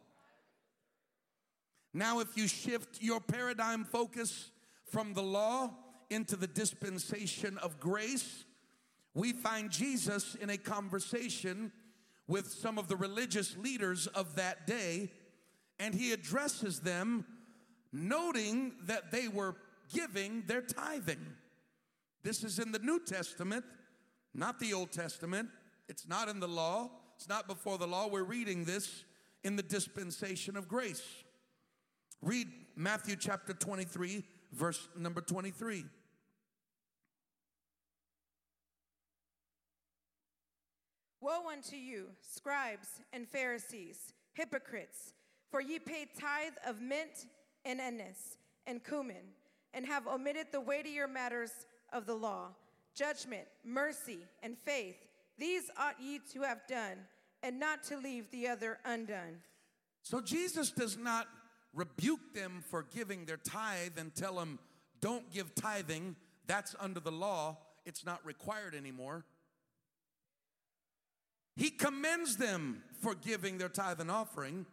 Now, 1.96 2.20
if 2.20 2.36
you 2.36 2.50
shift 2.50 3.02
your 3.02 3.22
paradigm 3.22 3.86
focus 3.86 4.52
from 4.92 5.14
the 5.14 5.24
law 5.24 5.72
into 6.10 6.36
the 6.36 6.46
dispensation 6.46 7.58
of 7.60 7.80
grace, 7.80 8.44
we 9.14 9.32
find 9.32 9.72
Jesus 9.72 10.36
in 10.36 10.50
a 10.50 10.58
conversation 10.58 11.72
with 12.28 12.52
some 12.52 12.78
of 12.78 12.90
the 12.90 12.98
religious 12.98 13.56
leaders 13.56 14.08
of 14.08 14.36
that 14.36 14.68
day, 14.68 15.10
and 15.80 15.96
he 15.96 16.12
addresses 16.12 16.82
them, 16.82 17.24
noting 17.94 18.74
that 18.88 19.14
they 19.14 19.30
were 19.30 19.56
giving 19.94 20.44
their 20.48 20.62
tithing. 20.62 21.26
This 22.24 22.44
is 22.44 22.60
in 22.60 22.74
the 22.74 22.80
New 22.80 23.00
Testament, 23.06 23.64
not 24.34 24.60
the 24.60 24.74
Old 24.74 24.92
Testament. 24.92 25.48
It's 25.88 26.10
not 26.10 26.28
in 26.28 26.42
the 26.42 26.48
law, 26.50 26.92
it's 27.16 27.30
not 27.30 27.48
before 27.48 27.78
the 27.78 27.88
law. 27.88 28.10
We're 28.10 28.24
reading 28.24 28.66
this 28.66 29.06
in 29.46 29.56
the 29.56 29.64
dispensation 29.64 30.58
of 30.58 30.68
grace. 30.68 31.24
Read 32.22 32.48
Matthew 32.76 33.16
chapter 33.16 33.54
23, 33.54 34.24
verse 34.52 34.88
number 34.98 35.22
23. 35.22 35.86
Woe 41.22 41.50
unto 41.52 41.76
you, 41.76 42.08
scribes 42.22 42.88
and 43.12 43.28
Pharisees, 43.28 44.14
hypocrites, 44.34 45.14
for 45.50 45.60
ye 45.60 45.80
pay 45.80 46.08
tithe 46.20 46.54
of 46.68 46.82
mint 46.82 47.26
and 47.64 47.82
anise 47.82 48.38
and 48.68 48.84
cumin, 48.84 49.34
and 49.74 49.86
have 49.86 50.08
omitted 50.08 50.48
the 50.52 50.62
weightier 50.62 51.08
matters 51.08 51.52
of 51.92 52.06
the 52.06 52.14
law 52.14 52.50
judgment, 52.96 53.46
mercy, 53.64 54.20
and 54.42 54.58
faith. 54.58 54.96
These 55.38 55.70
ought 55.78 56.00
ye 56.00 56.20
to 56.32 56.42
have 56.42 56.66
done, 56.68 56.98
and 57.44 57.60
not 57.60 57.84
to 57.84 57.98
leave 57.98 58.32
the 58.32 58.48
other 58.48 58.80
undone. 58.86 59.42
So 60.02 60.22
Jesus 60.22 60.72
does 60.72 60.98
not 60.98 61.28
rebuke 61.76 62.34
them 62.34 62.64
for 62.70 62.84
giving 62.84 63.26
their 63.26 63.38
tithe 63.38 63.98
and 63.98 64.16
tell 64.16 64.36
them, 64.36 64.58
don't 65.02 65.32
give 65.32 65.54
tithing. 65.54 66.16
That's 66.48 66.76
under 66.80 67.00
the 67.00 67.12
law, 67.12 67.58
it's 67.86 68.06
not 68.06 68.26
required 68.26 68.74
anymore. 68.74 69.26
He 71.56 71.70
commends 71.70 72.38
them 72.38 72.82
for 73.02 73.14
giving 73.14 73.58
their 73.58 73.70
tithe 73.70 74.02
and 74.02 74.12
offering, 74.12 74.66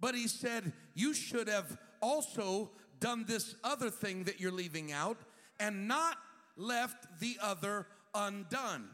but 0.00 0.14
he 0.14 0.26
said, 0.26 0.72
You 0.94 1.14
should 1.14 1.48
have 1.48 1.76
also 2.00 2.70
done 2.98 3.24
this 3.26 3.54
other 3.62 3.90
thing 3.90 4.24
that 4.24 4.40
you're 4.40 4.52
leaving 4.52 4.92
out 4.92 5.18
and 5.60 5.86
not 5.86 6.16
left 6.56 7.20
the 7.20 7.36
other 7.40 7.86
undone. 8.14 8.88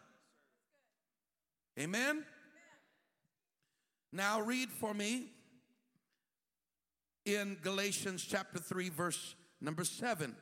Amen? 1.79 2.25
Now 4.13 4.41
read 4.41 4.71
for 4.71 4.95
me 4.95 5.34
in 7.25 7.57
Galatians 7.63 8.25
chapter 8.25 8.59
3, 8.59 8.89
verse 8.91 9.35
number 9.61 9.85
7. 9.85 10.35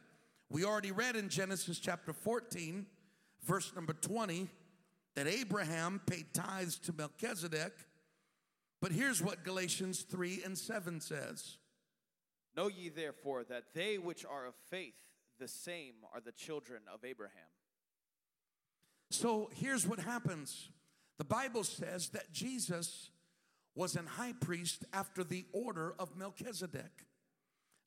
We 0.50 0.64
already 0.64 0.92
read 0.92 1.16
in 1.16 1.28
Genesis 1.28 1.78
chapter 1.78 2.12
14, 2.12 2.86
verse 3.44 3.72
number 3.74 3.92
20, 3.92 4.48
that 5.14 5.26
Abraham 5.26 6.00
paid 6.06 6.26
tithes 6.34 6.78
to 6.80 6.92
Melchizedek. 6.92 7.72
But 8.80 8.92
here's 8.92 9.22
what 9.22 9.44
Galatians 9.44 10.02
3 10.02 10.42
and 10.44 10.58
7 10.58 11.00
says 11.00 11.58
Know 12.56 12.68
ye 12.68 12.88
therefore 12.88 13.44
that 13.44 13.74
they 13.74 13.96
which 13.96 14.24
are 14.24 14.46
of 14.46 14.54
faith, 14.68 14.94
the 15.38 15.48
same 15.48 15.94
are 16.12 16.20
the 16.20 16.32
children 16.32 16.82
of 16.92 17.04
Abraham. 17.04 17.32
So 19.10 19.50
here's 19.54 19.86
what 19.86 20.00
happens 20.00 20.70
the 21.18 21.24
Bible 21.24 21.62
says 21.62 22.08
that 22.08 22.32
Jesus 22.32 23.10
was 23.74 23.96
an 23.96 24.06
high 24.06 24.34
priest 24.40 24.84
after 24.92 25.24
the 25.24 25.46
order 25.52 25.94
of 25.98 26.16
Melchizedek, 26.16 27.06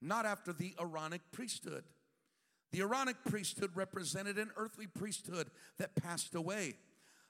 not 0.02 0.26
after 0.26 0.52
the 0.52 0.74
Aaronic 0.80 1.22
priesthood. 1.32 1.84
The 2.72 2.82
Aaronic 2.82 3.18
priesthood 3.26 3.72
represented 3.76 4.38
an 4.38 4.52
earthly 4.58 4.88
priesthood 4.88 5.50
that 5.78 5.96
passed 5.96 6.36
away. 6.36 6.76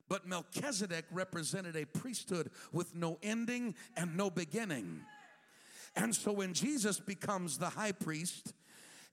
But 0.07 0.27
Melchizedek 0.27 1.05
represented 1.11 1.75
a 1.75 1.85
priesthood 1.85 2.51
with 2.71 2.95
no 2.95 3.17
ending 3.23 3.75
and 3.97 4.15
no 4.15 4.29
beginning. 4.29 5.01
And 5.95 6.15
so 6.15 6.31
when 6.31 6.53
Jesus 6.53 6.99
becomes 6.99 7.57
the 7.57 7.69
high 7.69 7.91
priest, 7.91 8.53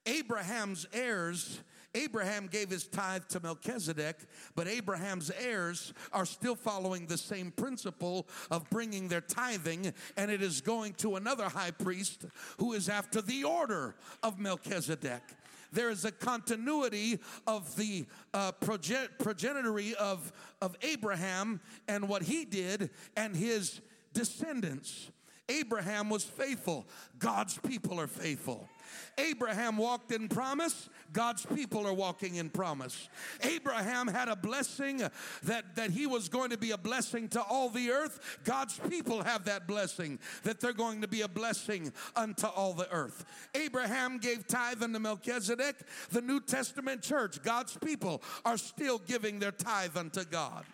Abraham's 0.06 0.86
heirs, 0.92 1.60
Abraham 1.94 2.46
gave 2.46 2.70
his 2.70 2.86
tithe 2.86 3.24
to 3.28 3.40
Melchizedek, 3.40 4.16
but 4.54 4.66
Abraham's 4.66 5.30
heirs 5.30 5.92
are 6.12 6.24
still 6.24 6.54
following 6.54 7.06
the 7.06 7.18
same 7.18 7.50
principle 7.50 8.26
of 8.50 8.68
bringing 8.70 9.08
their 9.08 9.20
tithing, 9.20 9.92
and 10.16 10.30
it 10.30 10.42
is 10.42 10.60
going 10.60 10.94
to 10.94 11.16
another 11.16 11.48
high 11.48 11.70
priest 11.70 12.24
who 12.58 12.72
is 12.72 12.88
after 12.88 13.20
the 13.20 13.44
order 13.44 13.94
of 14.22 14.38
Melchizedek 14.38 15.22
there 15.72 15.88
is 15.88 16.04
a 16.04 16.12
continuity 16.12 17.18
of 17.46 17.74
the 17.76 18.04
uh, 18.34 18.52
proge- 18.52 19.08
progenitory 19.18 19.94
of, 19.94 20.32
of 20.60 20.76
Abraham 20.82 21.60
and 21.88 22.08
what 22.08 22.22
he 22.22 22.44
did 22.44 22.90
and 23.16 23.34
his 23.34 23.80
descendants. 24.12 25.10
Abraham 25.48 26.08
was 26.08 26.24
faithful, 26.24 26.86
God's 27.18 27.58
people 27.58 27.98
are 28.00 28.06
faithful. 28.06 28.68
Abraham 29.18 29.76
walked 29.76 30.12
in 30.12 30.28
promise. 30.28 30.88
God's 31.12 31.44
people 31.44 31.86
are 31.86 31.92
walking 31.92 32.36
in 32.36 32.50
promise. 32.50 33.08
Abraham 33.42 34.08
had 34.08 34.28
a 34.28 34.36
blessing 34.36 35.02
that, 35.42 35.74
that 35.76 35.90
he 35.90 36.06
was 36.06 36.28
going 36.28 36.50
to 36.50 36.58
be 36.58 36.70
a 36.70 36.78
blessing 36.78 37.28
to 37.28 37.42
all 37.42 37.68
the 37.68 37.90
earth. 37.90 38.38
God's 38.44 38.78
people 38.88 39.22
have 39.22 39.44
that 39.44 39.66
blessing 39.66 40.18
that 40.44 40.60
they're 40.60 40.72
going 40.72 41.00
to 41.02 41.08
be 41.08 41.22
a 41.22 41.28
blessing 41.28 41.92
unto 42.16 42.46
all 42.46 42.72
the 42.72 42.90
earth. 42.90 43.24
Abraham 43.54 44.18
gave 44.18 44.46
tithe 44.46 44.82
unto 44.82 44.98
Melchizedek. 44.98 45.76
The 46.10 46.22
New 46.22 46.40
Testament 46.40 47.02
church, 47.02 47.42
God's 47.42 47.76
people, 47.76 48.22
are 48.44 48.56
still 48.56 48.98
giving 48.98 49.38
their 49.38 49.52
tithe 49.52 49.96
unto 49.96 50.24
God. 50.24 50.64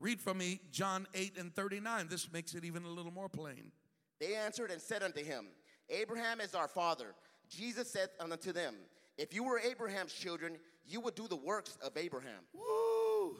Read 0.00 0.20
for 0.20 0.34
me 0.34 0.60
John 0.70 1.06
8 1.14 1.38
and 1.38 1.54
39. 1.54 2.08
This 2.08 2.32
makes 2.32 2.54
it 2.54 2.64
even 2.64 2.84
a 2.84 2.88
little 2.88 3.12
more 3.12 3.28
plain. 3.28 3.72
They 4.20 4.34
answered 4.34 4.70
and 4.70 4.80
said 4.80 5.02
unto 5.02 5.24
him, 5.24 5.46
Abraham 5.90 6.40
is 6.40 6.54
our 6.54 6.68
father. 6.68 7.14
Jesus 7.48 7.90
said 7.90 8.10
unto 8.20 8.52
them, 8.52 8.74
If 9.16 9.34
you 9.34 9.44
were 9.44 9.58
Abraham's 9.58 10.12
children, 10.12 10.56
you 10.86 11.00
would 11.00 11.14
do 11.14 11.28
the 11.28 11.36
works 11.36 11.78
of 11.82 11.96
Abraham. 11.96 12.42
Woo! 12.52 13.36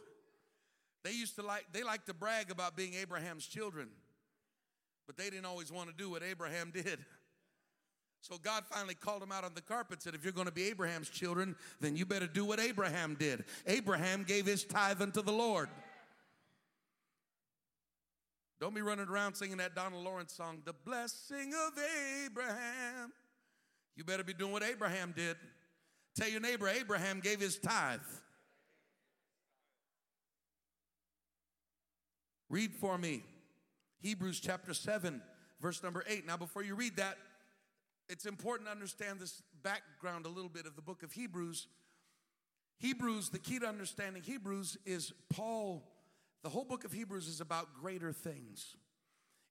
They 1.05 1.13
used 1.13 1.37
to 1.37 1.43
like 1.43 1.67
they 1.73 1.83
like 1.83 2.05
to 2.07 2.15
brag 2.15 2.51
about 2.51 2.77
being 2.77 2.95
Abraham's 2.95 3.47
children. 3.47 3.89
But 5.07 5.17
they 5.17 5.31
didn't 5.31 5.47
always 5.47 5.73
want 5.73 5.89
to 5.89 5.95
do 5.97 6.11
what 6.11 6.23
Abraham 6.23 6.71
did. 6.71 6.99
So 8.21 8.37
God 8.37 8.65
finally 8.69 8.95
called 8.95 9.23
them 9.23 9.33
out 9.33 9.45
on 9.45 9.55
the 9.55 9.63
carpet 9.63 9.95
and 9.95 10.03
said 10.03 10.15
if 10.15 10.25
you're 10.25 10.33
going 10.33 10.49
to 10.49 10.53
be 10.53 10.65
Abraham's 10.65 11.09
children, 11.09 11.55
then 11.81 11.97
you 11.97 12.05
better 12.05 12.27
do 12.27 12.45
what 12.45 12.61
Abraham 12.61 13.17
did. 13.19 13.45
Abraham 13.67 14.25
gave 14.25 14.45
his 14.45 14.65
tithe 14.65 15.01
unto 15.01 15.23
the 15.23 15.33
Lord. 15.33 15.69
Don't 18.61 18.75
be 18.75 18.83
running 18.83 19.09
around 19.09 19.35
singing 19.35 19.59
that 19.59 19.77
Donald 19.77 20.05
Lawrence 20.05 20.33
song, 20.33 20.63
The 20.65 20.73
Blessing 20.85 21.53
of 21.55 21.73
Abraham. 22.27 23.13
You 23.97 24.05
better 24.05 24.25
be 24.25 24.35
doing 24.35 24.53
what 24.53 24.65
Abraham 24.65 25.13
did. 25.17 25.37
Tell 26.17 26.29
your 26.29 26.41
neighbor, 26.41 26.69
Abraham 26.69 27.21
gave 27.21 27.41
his 27.41 27.59
tithe. 27.59 28.01
Read 32.51 32.75
for 32.75 32.99
me 32.99 33.23
Hebrews 34.01 34.41
chapter 34.41 34.75
7, 34.75 35.21
verse 35.61 35.83
number 35.83 36.03
8. 36.09 36.27
Now, 36.27 36.37
before 36.37 36.63
you 36.63 36.75
read 36.75 36.97
that, 36.97 37.17
it's 38.09 38.27
important 38.27 38.69
to 38.69 38.73
understand 38.73 39.21
this 39.21 39.43
background 39.63 40.27
a 40.27 40.31
little 40.31 40.49
bit 40.49 40.67
of 40.67 40.75
the 40.75 40.83
book 40.83 41.03
of 41.03 41.13
Hebrews. 41.13 41.69
Hebrews, 42.79 43.29
the 43.29 43.39
key 43.39 43.59
to 43.59 43.67
understanding 43.67 44.23
Hebrews 44.23 44.79
is 44.87 45.13
Paul 45.29 45.85
the 46.43 46.49
whole 46.49 46.65
book 46.65 46.85
of 46.85 46.93
Hebrews 46.93 47.29
is 47.29 47.41
about 47.41 47.75
greater 47.81 48.13
things. 48.13 48.77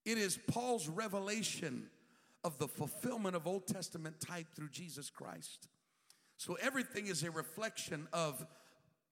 It 0.05 0.17
is 0.17 0.39
Paul's 0.47 0.87
revelation 0.87 1.89
of 2.43 2.57
the 2.57 2.67
fulfillment 2.67 3.35
of 3.35 3.45
Old 3.45 3.67
Testament 3.67 4.21
type 4.21 4.47
through 4.55 4.69
Jesus 4.69 5.09
Christ. 5.09 5.67
So 6.37 6.55
everything 6.61 7.07
is 7.07 7.23
a 7.23 7.31
reflection 7.31 8.07
of 8.13 8.45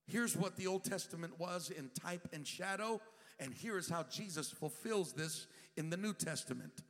here's 0.07 0.37
what 0.37 0.55
the 0.55 0.67
Old 0.67 0.83
Testament 0.83 1.33
was 1.39 1.69
in 1.69 1.89
type 1.99 2.29
and 2.31 2.47
shadow, 2.47 3.01
and 3.39 3.53
here 3.53 3.77
is 3.77 3.89
how 3.89 4.03
Jesus 4.03 4.49
fulfills 4.51 5.11
this 5.13 5.47
in 5.75 5.89
the 5.89 5.97
New 5.97 6.13
Testament. 6.13 6.83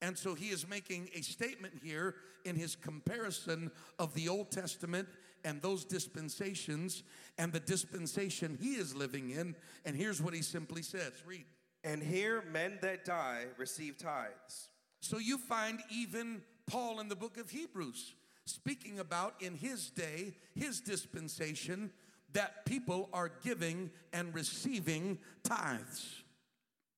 And 0.00 0.16
so 0.16 0.34
he 0.34 0.50
is 0.50 0.68
making 0.68 1.08
a 1.14 1.22
statement 1.22 1.74
here 1.82 2.14
in 2.44 2.54
his 2.54 2.76
comparison 2.76 3.70
of 3.98 4.14
the 4.14 4.28
Old 4.28 4.50
Testament 4.52 5.08
and 5.44 5.62
those 5.62 5.84
dispensations 5.84 7.02
and 7.38 7.52
the 7.52 7.60
dispensation 7.60 8.58
he 8.60 8.74
is 8.74 8.94
living 8.94 9.30
in. 9.30 9.54
And 9.84 9.96
here's 9.96 10.20
what 10.20 10.34
he 10.34 10.42
simply 10.42 10.82
says 10.82 11.12
read. 11.26 11.46
And 11.84 12.02
here 12.02 12.42
men 12.50 12.78
that 12.82 13.04
die 13.04 13.46
receive 13.56 13.98
tithes. 13.98 14.68
So 15.00 15.18
you 15.18 15.38
find 15.38 15.80
even 15.90 16.42
Paul 16.66 17.00
in 17.00 17.08
the 17.08 17.16
book 17.16 17.36
of 17.36 17.50
Hebrews 17.50 18.14
speaking 18.44 18.98
about 18.98 19.34
in 19.40 19.54
his 19.54 19.90
day, 19.90 20.34
his 20.54 20.80
dispensation, 20.80 21.92
that 22.32 22.64
people 22.64 23.08
are 23.12 23.30
giving 23.42 23.90
and 24.12 24.34
receiving 24.34 25.18
tithes. 25.44 26.22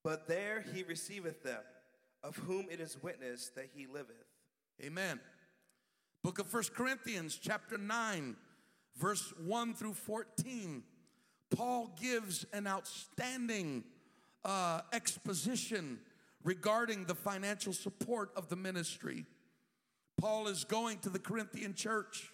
But 0.03 0.27
there 0.27 0.65
he 0.75 0.83
receiveth 0.83 1.43
them, 1.43 1.61
of 2.23 2.37
whom 2.37 2.67
it 2.71 2.81
is 2.81 2.97
witnessed 3.03 3.55
that 3.57 3.71
he 3.75 3.87
liveth. 3.87 4.17
Amen. 4.83 5.21
Book 6.23 6.39
of 6.39 6.47
First 6.47 6.75
Corinthians, 6.75 7.39
chapter 7.41 7.79
9, 7.79 8.37
verse 8.99 9.33
1 9.43 9.73
through 9.73 9.95
14. 9.95 10.83
Paul 11.51 11.97
gives 11.99 12.45
an 12.53 12.67
outstanding 12.67 13.85
uh, 14.45 14.83
exposition 14.93 15.99
regarding 16.45 17.07
the 17.07 17.15
financial 17.15 17.73
support 17.73 18.33
of 18.37 18.51
the 18.51 18.57
ministry. 18.57 19.25
Paul 20.19 20.49
is 20.49 20.65
going 20.65 20.99
to 20.99 21.09
the 21.09 21.19
Corinthian 21.19 21.73
church 21.73 22.31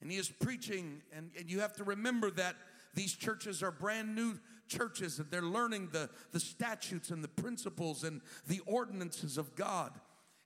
and 0.00 0.10
he 0.10 0.16
is 0.16 0.28
preaching, 0.28 1.02
and, 1.12 1.30
and 1.36 1.50
you 1.50 1.58
have 1.60 1.74
to 1.74 1.84
remember 1.84 2.30
that 2.32 2.54
these 2.94 3.14
churches 3.14 3.64
are 3.64 3.72
brand 3.72 4.14
new 4.14 4.38
churches 4.68 5.18
and 5.18 5.28
they're 5.30 5.42
learning 5.42 5.88
the, 5.92 6.08
the 6.30 6.40
statutes 6.40 7.10
and 7.10 7.22
the 7.22 7.28
principles 7.28 8.04
and 8.04 8.20
the 8.46 8.60
ordinances 8.66 9.38
of 9.38 9.56
God. 9.56 9.92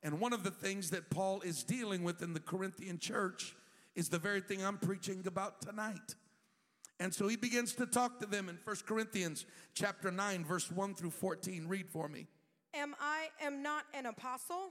And 0.02 0.20
one 0.20 0.32
of 0.32 0.44
the 0.44 0.50
things 0.50 0.90
that 0.90 1.10
Paul 1.10 1.40
is 1.40 1.64
dealing 1.64 2.04
with 2.04 2.22
in 2.22 2.34
the 2.34 2.40
Corinthian 2.40 2.98
church 2.98 3.56
is 3.94 4.08
the 4.08 4.18
very 4.18 4.40
thing 4.40 4.64
I'm 4.64 4.78
preaching 4.78 5.24
about 5.26 5.62
tonight. 5.62 6.14
And 6.98 7.12
so 7.12 7.28
he 7.28 7.36
begins 7.36 7.74
to 7.74 7.86
talk 7.86 8.20
to 8.20 8.26
them 8.26 8.48
in 8.48 8.58
1 8.64 8.76
Corinthians 8.86 9.44
chapter 9.74 10.10
9 10.10 10.44
verse 10.44 10.70
1 10.70 10.94
through 10.94 11.10
14. 11.10 11.66
Read 11.66 11.88
for 11.90 12.08
me. 12.08 12.26
Am 12.74 12.94
I 13.00 13.28
am 13.42 13.62
not 13.62 13.84
an 13.94 14.06
apostle? 14.06 14.70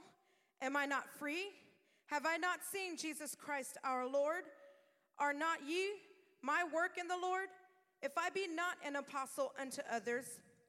Am 0.62 0.76
I 0.76 0.86
not 0.86 1.04
free? 1.18 1.46
Have 2.06 2.24
I 2.24 2.36
not 2.36 2.60
seen 2.72 2.96
Jesus 2.96 3.34
Christ 3.34 3.78
our 3.84 4.08
Lord? 4.08 4.44
Are 5.18 5.34
not 5.34 5.58
ye 5.66 5.90
my 6.42 6.64
work 6.72 6.98
in 6.98 7.08
the 7.08 7.16
Lord? 7.20 7.48
If 8.02 8.12
I 8.16 8.30
be 8.30 8.46
not 8.46 8.76
an 8.84 8.96
apostle 8.96 9.52
unto 9.60 9.82
others, 9.90 10.26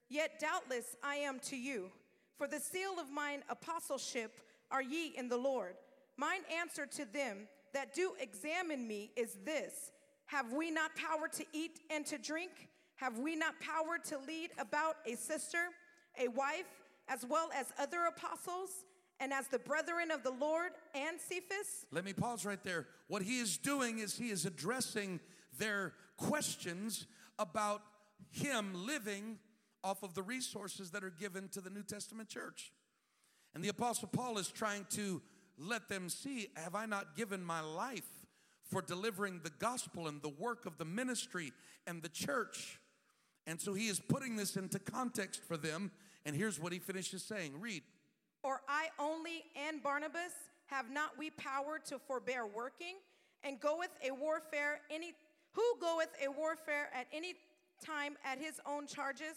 yet 0.10 0.40
doubtless 0.40 0.96
I 1.04 1.16
am 1.16 1.40
to 1.46 1.56
you. 1.56 1.92
For 2.38 2.48
the 2.48 2.60
seal 2.60 3.00
of 3.00 3.12
mine 3.12 3.44
apostleship 3.50 4.40
are 4.72 4.82
ye 4.82 5.14
in 5.18 5.30
the 5.30 5.38
Lord. 5.38 5.76
Mine 6.18 6.42
answer 6.60 6.86
to 6.86 7.06
them 7.06 7.48
that 7.74 7.94
do 7.94 8.14
examine 8.20 8.88
me 8.88 9.12
is 9.16 9.38
this 9.46 9.92
Have 10.26 10.54
we 10.54 10.72
not 10.72 10.96
power 10.96 11.28
to 11.28 11.46
eat 11.54 11.80
and 11.90 12.06
to 12.08 12.18
drink? 12.18 12.52
Have 12.96 13.20
we 13.20 13.36
not 13.36 13.54
power 13.60 14.00
to 14.06 14.18
lead 14.28 14.50
about 14.58 14.96
a 15.06 15.16
sister, 15.16 15.70
a 16.20 16.28
wife, 16.30 16.66
as 17.08 17.24
well 17.24 17.50
as 17.56 17.72
other 17.80 18.06
apostles, 18.06 18.70
and 19.20 19.32
as 19.32 19.48
the 19.48 19.60
brethren 19.60 20.10
of 20.10 20.24
the 20.24 20.32
Lord 20.32 20.72
and 20.96 21.20
Cephas? 21.20 21.86
Let 21.92 22.04
me 22.04 22.14
pause 22.14 22.46
right 22.46 22.62
there. 22.64 22.88
What 23.08 23.22
he 23.22 23.40
is 23.40 23.58
doing 23.58 24.00
is 24.00 24.18
he 24.18 24.30
is 24.30 24.46
addressing 24.46 25.20
their 25.60 25.94
questions 26.18 27.06
about 27.38 27.84
him 28.32 28.74
living 28.74 29.38
off 29.84 30.04
of 30.04 30.16
the 30.16 30.24
resources 30.24 30.92
that 30.92 31.04
are 31.04 31.12
given 31.12 31.48
to 31.50 31.62
the 31.62 31.70
New 31.70 31.84
Testament 31.84 32.30
church. 32.30 32.72
And 33.58 33.64
the 33.64 33.70
Apostle 33.70 34.08
Paul 34.08 34.38
is 34.38 34.50
trying 34.50 34.86
to 34.92 35.20
let 35.58 35.90
them 35.90 36.10
see 36.10 36.50
have 36.56 36.76
I 36.76 36.86
not 36.86 37.16
given 37.16 37.44
my 37.44 37.60
life 37.60 38.28
for 38.70 38.84
delivering 38.84 39.40
the 39.44 39.50
gospel 39.50 40.08
and 40.08 40.22
the 40.22 40.30
work 40.30 40.68
of 40.68 40.78
the 40.78 40.86
ministry 40.86 41.52
and 41.88 42.04
the 42.04 42.10
church? 42.10 42.80
And 43.48 43.60
so 43.60 43.74
he 43.74 43.88
is 43.88 44.00
putting 44.00 44.36
this 44.36 44.58
into 44.58 44.78
context 44.78 45.44
for 45.44 45.58
them. 45.58 45.90
And 46.24 46.36
here's 46.36 46.60
what 46.60 46.72
he 46.72 46.78
finishes 46.78 47.24
saying 47.24 47.60
read. 47.60 47.82
Or 48.44 48.62
I 48.70 48.90
only 49.00 49.46
and 49.68 49.82
Barnabas 49.82 50.34
have 50.68 50.92
not 50.92 51.18
we 51.18 51.32
power 51.32 51.80
to 51.88 51.98
forbear 51.98 52.46
working, 52.46 52.98
and 53.42 53.60
goeth 53.60 53.90
a 54.08 54.14
warfare 54.14 54.82
any 54.92 55.16
who 55.54 55.64
goeth 55.82 56.14
a 56.24 56.30
warfare 56.30 56.92
at 56.94 57.08
any 57.12 57.34
time 57.84 58.18
at 58.24 58.38
his 58.38 58.60
own 58.68 58.86
charges? 58.86 59.34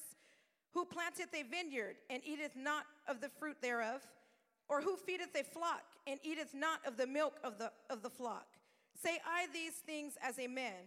Who 0.73 0.85
planteth 0.85 1.35
a 1.35 1.43
vineyard 1.43 1.97
and 2.09 2.23
eateth 2.25 2.57
not 2.57 2.85
of 3.09 3.21
the 3.21 3.29
fruit 3.29 3.57
thereof? 3.61 4.03
Or 4.69 4.81
who 4.81 4.97
feedeth 4.97 5.35
a 5.35 5.43
flock 5.43 5.83
and 6.07 6.21
eateth 6.23 6.55
not 6.55 6.81
of 6.87 6.97
the 6.97 7.07
milk 7.07 7.35
of 7.43 7.59
the, 7.59 7.73
of 7.89 8.03
the 8.03 8.11
flock? 8.11 8.47
Say 9.03 9.19
I 9.27 9.47
these 9.53 9.73
things 9.73 10.15
as 10.23 10.39
a 10.39 10.47
man? 10.47 10.85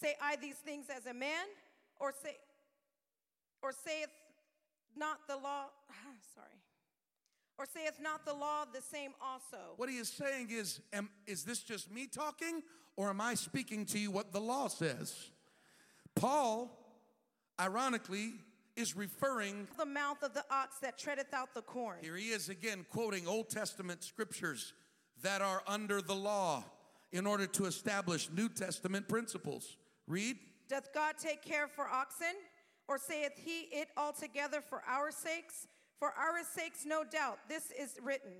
Say 0.00 0.14
I 0.20 0.36
these 0.36 0.56
things 0.56 0.86
as 0.94 1.06
a 1.06 1.14
man? 1.14 1.46
Or 2.00 2.12
say, 2.12 2.36
or 3.62 3.72
saith 3.72 4.10
not 4.96 5.18
the 5.28 5.36
law, 5.36 5.66
sorry, 6.34 6.60
or 7.58 7.66
saith 7.66 7.98
not 8.00 8.26
the 8.26 8.34
law 8.34 8.64
the 8.64 8.82
same 8.82 9.12
also? 9.22 9.74
What 9.76 9.88
he 9.88 9.96
is 9.96 10.08
saying 10.08 10.48
is, 10.50 10.80
am, 10.92 11.08
is 11.26 11.44
this 11.44 11.60
just 11.60 11.90
me 11.90 12.06
talking, 12.06 12.62
or 12.96 13.10
am 13.10 13.20
I 13.20 13.34
speaking 13.34 13.86
to 13.86 13.98
you 13.98 14.10
what 14.10 14.32
the 14.32 14.40
law 14.40 14.68
says? 14.68 15.30
Paul, 16.14 16.70
ironically, 17.60 18.34
is 18.76 18.96
referring, 18.96 19.66
The 19.78 19.86
mouth 19.86 20.22
of 20.22 20.34
the 20.34 20.44
ox 20.50 20.78
that 20.80 20.98
treadeth 20.98 21.32
out 21.32 21.54
the 21.54 21.62
corn. 21.62 21.98
here 22.02 22.16
he 22.16 22.28
is 22.28 22.48
again 22.48 22.84
quoting 22.90 23.26
Old 23.26 23.48
Testament 23.48 24.04
scriptures 24.04 24.74
that 25.22 25.40
are 25.42 25.62
under 25.66 26.02
the 26.02 26.14
law 26.14 26.64
in 27.12 27.26
order 27.26 27.46
to 27.46 27.64
establish 27.64 28.28
New 28.30 28.48
Testament 28.48 29.08
principles. 29.08 29.76
Read. 30.06 30.36
Doth 30.68 30.92
God 30.92 31.14
take 31.18 31.42
care 31.42 31.68
for 31.68 31.88
oxen? 31.88 32.34
Or 32.88 32.98
saith 32.98 33.32
he 33.36 33.62
it 33.72 33.88
altogether 33.96 34.60
for 34.60 34.82
our 34.86 35.10
sakes? 35.10 35.66
For 35.98 36.08
our 36.08 36.44
sakes, 36.44 36.84
no 36.84 37.02
doubt, 37.02 37.38
this 37.48 37.72
is 37.72 37.98
written 38.02 38.32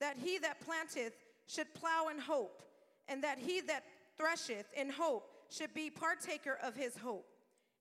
that 0.00 0.16
he 0.22 0.38
that 0.38 0.60
planteth 0.60 1.12
should 1.46 1.72
plow 1.74 2.08
in 2.10 2.18
hope, 2.18 2.62
and 3.08 3.22
that 3.22 3.38
he 3.38 3.60
that 3.62 3.84
thresheth 4.16 4.66
in 4.76 4.88
hope 4.90 5.28
should 5.50 5.74
be 5.74 5.90
partaker 5.90 6.58
of 6.62 6.74
his 6.74 6.96
hope. 6.96 7.26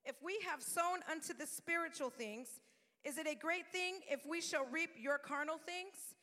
If 0.05 0.15
we 0.23 0.39
have 0.49 0.61
sown 0.61 0.99
unto 1.09 1.33
the 1.33 1.47
spiritual 1.47 2.09
things, 2.09 2.47
is 3.03 3.17
it 3.17 3.27
a 3.27 3.35
great 3.35 3.67
thing 3.71 3.95
if 4.09 4.25
we 4.25 4.41
shall 4.41 4.65
reap 4.71 4.91
your 4.99 5.17
carnal 5.17 5.57
things? 5.57 6.15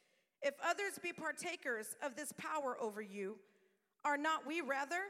If 0.42 0.54
others 0.64 0.98
be 1.02 1.12
partakers 1.12 1.96
of 2.02 2.16
this 2.16 2.32
power 2.32 2.76
over 2.80 3.02
you, 3.02 3.36
are 4.04 4.16
not 4.16 4.46
we 4.46 4.60
rather? 4.60 5.02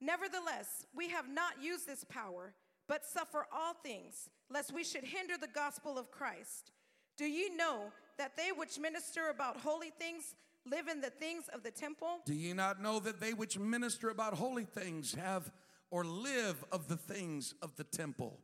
Nevertheless, 0.00 0.86
we 0.94 1.08
have 1.08 1.28
not 1.28 1.62
used 1.62 1.86
this 1.86 2.04
power, 2.04 2.54
but 2.88 3.04
suffer 3.04 3.46
all 3.52 3.74
things, 3.74 4.28
lest 4.48 4.72
we 4.72 4.84
should 4.84 5.04
hinder 5.04 5.34
the 5.36 5.48
gospel 5.48 5.98
of 5.98 6.10
Christ. 6.10 6.72
Do 7.16 7.26
ye 7.26 7.50
know 7.54 7.92
that 8.18 8.36
they 8.36 8.50
which 8.56 8.78
minister 8.78 9.28
about 9.28 9.56
holy 9.56 9.90
things 9.90 10.34
live 10.66 10.88
in 10.88 11.00
the 11.00 11.10
things 11.10 11.44
of 11.52 11.62
the 11.62 11.70
temple? 11.70 12.20
Do 12.24 12.34
ye 12.34 12.52
not 12.52 12.80
know 12.80 12.98
that 13.00 13.20
they 13.20 13.34
which 13.34 13.58
minister 13.58 14.10
about 14.10 14.34
holy 14.34 14.64
things 14.64 15.14
have 15.14 15.50
or 15.90 16.04
live 16.04 16.64
of 16.72 16.88
the 16.88 16.96
things 16.96 17.54
of 17.62 17.76
the 17.76 17.84
temple? 17.84 18.38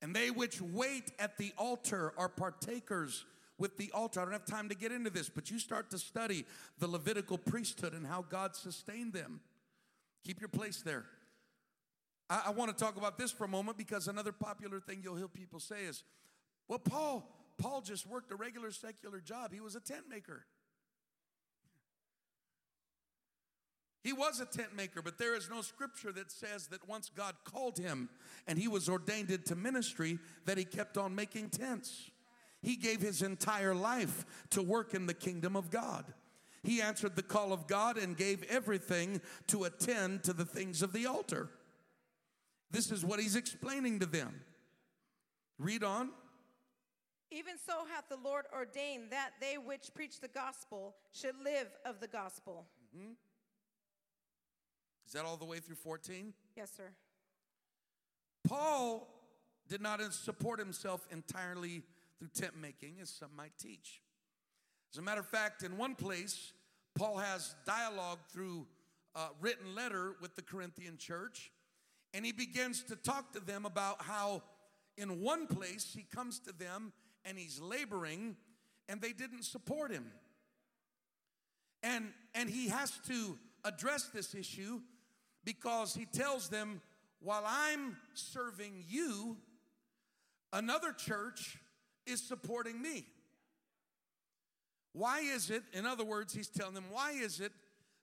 And 0.00 0.14
they 0.14 0.30
which 0.30 0.60
wait 0.60 1.12
at 1.18 1.38
the 1.38 1.52
altar 1.56 2.12
are 2.18 2.28
partakers 2.28 3.24
with 3.58 3.76
the 3.76 3.90
altar. 3.92 4.20
I 4.20 4.24
don't 4.24 4.32
have 4.32 4.44
time 4.44 4.68
to 4.68 4.74
get 4.74 4.90
into 4.90 5.10
this, 5.10 5.28
but 5.28 5.50
you 5.50 5.58
start 5.58 5.90
to 5.90 5.98
study 5.98 6.44
the 6.78 6.88
Levitical 6.88 7.38
priesthood 7.38 7.92
and 7.94 8.04
how 8.04 8.24
God 8.28 8.56
sustained 8.56 9.12
them. 9.12 9.40
Keep 10.24 10.40
your 10.40 10.48
place 10.48 10.82
there. 10.82 11.04
I, 12.28 12.44
I 12.46 12.50
want 12.50 12.76
to 12.76 12.84
talk 12.84 12.96
about 12.96 13.18
this 13.18 13.30
for 13.30 13.44
a 13.44 13.48
moment 13.48 13.78
because 13.78 14.08
another 14.08 14.32
popular 14.32 14.80
thing 14.80 15.00
you'll 15.02 15.16
hear 15.16 15.28
people 15.28 15.60
say 15.60 15.84
is, 15.84 16.02
well, 16.66 16.80
Paul, 16.80 17.28
Paul 17.58 17.80
just 17.80 18.06
worked 18.06 18.32
a 18.32 18.36
regular 18.36 18.70
secular 18.72 19.20
job. 19.20 19.52
He 19.52 19.60
was 19.60 19.76
a 19.76 19.80
tent 19.80 20.08
maker. 20.08 20.44
He 24.02 24.12
was 24.12 24.40
a 24.40 24.46
tent 24.46 24.74
maker, 24.76 25.00
but 25.00 25.16
there 25.16 25.36
is 25.36 25.48
no 25.48 25.62
scripture 25.62 26.10
that 26.12 26.32
says 26.32 26.66
that 26.68 26.88
once 26.88 27.10
God 27.14 27.36
called 27.44 27.78
him 27.78 28.08
and 28.48 28.58
he 28.58 28.66
was 28.66 28.88
ordained 28.88 29.30
into 29.30 29.54
ministry, 29.54 30.18
that 30.44 30.58
he 30.58 30.64
kept 30.64 30.98
on 30.98 31.14
making 31.14 31.50
tents. 31.50 32.10
He 32.62 32.76
gave 32.76 33.00
his 33.00 33.22
entire 33.22 33.74
life 33.74 34.24
to 34.50 34.62
work 34.62 34.94
in 34.94 35.06
the 35.06 35.14
kingdom 35.14 35.56
of 35.56 35.70
God. 35.70 36.04
He 36.64 36.80
answered 36.80 37.16
the 37.16 37.22
call 37.22 37.52
of 37.52 37.66
God 37.66 37.96
and 37.96 38.16
gave 38.16 38.44
everything 38.44 39.20
to 39.48 39.64
attend 39.64 40.24
to 40.24 40.32
the 40.32 40.44
things 40.44 40.82
of 40.82 40.92
the 40.92 41.06
altar. 41.06 41.50
This 42.70 42.90
is 42.90 43.04
what 43.04 43.20
he's 43.20 43.36
explaining 43.36 44.00
to 44.00 44.06
them. 44.06 44.40
Read 45.58 45.84
on. 45.84 46.10
Even 47.30 47.54
so 47.64 47.84
hath 47.92 48.08
the 48.08 48.18
Lord 48.22 48.44
ordained 48.54 49.10
that 49.10 49.30
they 49.40 49.58
which 49.58 49.94
preach 49.94 50.20
the 50.20 50.28
gospel 50.28 50.94
should 51.12 51.34
live 51.42 51.68
of 51.84 52.00
the 52.00 52.08
gospel. 52.08 52.66
Mm-hmm. 52.96 53.12
Is 55.12 55.20
that 55.20 55.26
all 55.26 55.36
the 55.36 55.44
way 55.44 55.58
through 55.58 55.76
14? 55.76 56.32
Yes, 56.56 56.70
sir. 56.74 56.88
Paul 58.48 59.06
did 59.68 59.82
not 59.82 60.00
support 60.14 60.58
himself 60.58 61.06
entirely 61.10 61.82
through 62.18 62.28
tent 62.34 62.54
making, 62.58 62.94
as 63.02 63.10
some 63.10 63.28
might 63.36 63.52
teach. 63.58 64.00
As 64.90 64.96
a 64.96 65.02
matter 65.02 65.20
of 65.20 65.26
fact, 65.26 65.64
in 65.64 65.76
one 65.76 65.96
place, 65.96 66.54
Paul 66.94 67.18
has 67.18 67.54
dialogue 67.66 68.20
through 68.32 68.66
a 69.14 69.26
written 69.38 69.74
letter 69.74 70.16
with 70.22 70.34
the 70.34 70.40
Corinthian 70.40 70.96
church, 70.96 71.52
and 72.14 72.24
he 72.24 72.32
begins 72.32 72.82
to 72.84 72.96
talk 72.96 73.34
to 73.34 73.40
them 73.40 73.66
about 73.66 74.00
how, 74.00 74.42
in 74.96 75.20
one 75.20 75.46
place, 75.46 75.92
he 75.94 76.04
comes 76.04 76.38
to 76.38 76.52
them 76.52 76.90
and 77.26 77.36
he's 77.36 77.60
laboring, 77.60 78.34
and 78.88 79.02
they 79.02 79.12
didn't 79.12 79.42
support 79.42 79.92
him. 79.92 80.06
And, 81.82 82.14
and 82.34 82.48
he 82.48 82.68
has 82.68 82.92
to 83.08 83.38
address 83.62 84.04
this 84.06 84.34
issue 84.34 84.80
because 85.44 85.94
he 85.94 86.06
tells 86.06 86.48
them, 86.48 86.80
while 87.20 87.44
I'm 87.46 87.96
serving 88.14 88.84
you, 88.88 89.36
another 90.52 90.92
church 90.92 91.58
is 92.06 92.26
supporting 92.26 92.80
me. 92.80 93.06
Why 94.92 95.20
is 95.20 95.50
it, 95.50 95.62
in 95.72 95.86
other 95.86 96.04
words, 96.04 96.34
he's 96.34 96.48
telling 96.48 96.74
them, 96.74 96.86
why 96.90 97.12
is 97.12 97.40
it 97.40 97.52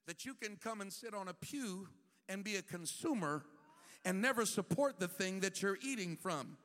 that 0.08 0.26
you 0.26 0.34
can 0.34 0.56
come 0.56 0.82
and 0.82 0.92
sit 0.92 1.14
on 1.14 1.28
a 1.28 1.34
pew 1.34 1.88
and 2.28 2.44
be 2.44 2.56
a 2.56 2.62
consumer 2.62 3.44
and 4.06 4.22
never 4.22 4.46
support 4.46 5.00
the 5.00 5.08
thing 5.08 5.42
that 5.42 5.62
you're 5.62 5.78
eating 5.84 6.16
from? 6.16 6.58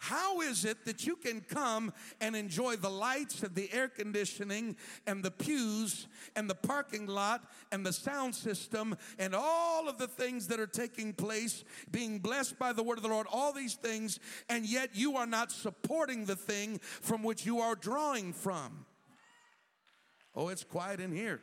How 0.00 0.40
is 0.42 0.64
it 0.64 0.84
that 0.84 1.06
you 1.06 1.16
can 1.16 1.40
come 1.40 1.92
and 2.20 2.36
enjoy 2.36 2.76
the 2.76 2.88
lights 2.88 3.42
and 3.42 3.54
the 3.54 3.72
air 3.72 3.88
conditioning 3.88 4.76
and 5.08 5.24
the 5.24 5.32
pews 5.32 6.06
and 6.36 6.48
the 6.48 6.54
parking 6.54 7.06
lot 7.06 7.42
and 7.72 7.84
the 7.84 7.92
sound 7.92 8.36
system 8.36 8.96
and 9.18 9.34
all 9.34 9.88
of 9.88 9.98
the 9.98 10.06
things 10.06 10.46
that 10.48 10.60
are 10.60 10.68
taking 10.68 11.12
place, 11.12 11.64
being 11.90 12.20
blessed 12.20 12.60
by 12.60 12.72
the 12.72 12.82
word 12.82 12.98
of 12.98 13.02
the 13.02 13.08
Lord, 13.08 13.26
all 13.30 13.52
these 13.52 13.74
things, 13.74 14.20
and 14.48 14.64
yet 14.64 14.90
you 14.94 15.16
are 15.16 15.26
not 15.26 15.50
supporting 15.50 16.26
the 16.26 16.36
thing 16.36 16.78
from 16.78 17.24
which 17.24 17.44
you 17.44 17.58
are 17.58 17.74
drawing 17.74 18.32
from? 18.32 18.86
Oh, 20.36 20.46
it's 20.46 20.62
quiet 20.62 21.00
in 21.00 21.10
here. 21.10 21.40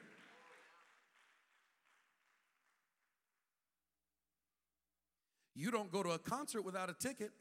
You 5.53 5.71
don't 5.71 5.91
go 5.91 6.03
to 6.03 6.11
a 6.11 6.19
concert 6.19 6.61
without 6.61 6.89
a 6.89 6.93
ticket. 6.93 7.31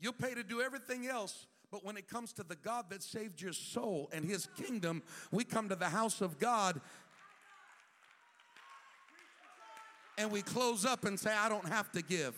You'll 0.00 0.12
pay 0.14 0.34
to 0.34 0.42
do 0.42 0.60
everything 0.60 1.06
else, 1.06 1.46
but 1.70 1.84
when 1.84 1.96
it 1.96 2.08
comes 2.08 2.32
to 2.34 2.42
the 2.42 2.56
God 2.56 2.86
that 2.90 3.02
saved 3.02 3.40
your 3.40 3.52
soul 3.52 4.08
and 4.12 4.24
his 4.24 4.48
kingdom, 4.56 5.02
we 5.30 5.44
come 5.44 5.68
to 5.68 5.76
the 5.76 5.88
house 5.88 6.20
of 6.20 6.38
God 6.38 6.80
and 10.18 10.30
we 10.30 10.42
close 10.42 10.84
up 10.84 11.04
and 11.04 11.18
say, 11.18 11.32
I 11.32 11.48
don't 11.48 11.68
have 11.68 11.90
to 11.92 12.02
give. 12.02 12.34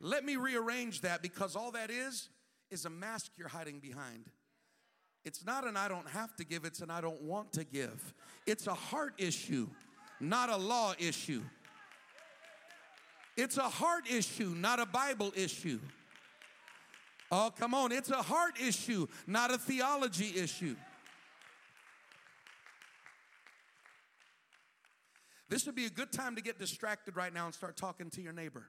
Let 0.00 0.24
me 0.24 0.36
rearrange 0.36 1.02
that 1.02 1.22
because 1.22 1.56
all 1.56 1.70
that 1.72 1.90
is, 1.90 2.28
is 2.70 2.84
a 2.84 2.90
mask 2.90 3.32
you're 3.36 3.48
hiding 3.48 3.80
behind. 3.80 4.26
It's 5.24 5.44
not 5.44 5.66
an 5.66 5.76
I 5.76 5.88
don't 5.88 6.08
have 6.08 6.36
to 6.36 6.44
give, 6.44 6.64
it's 6.64 6.80
an 6.80 6.90
I 6.90 7.00
don't 7.00 7.22
want 7.22 7.52
to 7.54 7.64
give. 7.64 8.14
It's 8.46 8.66
a 8.66 8.74
heart 8.74 9.14
issue, 9.18 9.68
not 10.20 10.50
a 10.50 10.56
law 10.56 10.94
issue. 10.98 11.42
It's 13.36 13.58
a 13.58 13.68
heart 13.68 14.10
issue, 14.10 14.54
not 14.56 14.80
a 14.80 14.86
Bible 14.86 15.32
issue. 15.36 15.80
Oh, 17.30 17.52
come 17.56 17.74
on. 17.74 17.92
It's 17.92 18.10
a 18.10 18.22
heart 18.22 18.54
issue, 18.60 19.06
not 19.26 19.52
a 19.52 19.58
theology 19.58 20.32
issue. 20.36 20.76
This 25.48 25.66
would 25.66 25.74
be 25.74 25.86
a 25.86 25.90
good 25.90 26.12
time 26.12 26.36
to 26.36 26.42
get 26.42 26.58
distracted 26.58 27.16
right 27.16 27.32
now 27.32 27.44
and 27.44 27.54
start 27.54 27.76
talking 27.76 28.10
to 28.10 28.22
your 28.22 28.32
neighbor. 28.32 28.68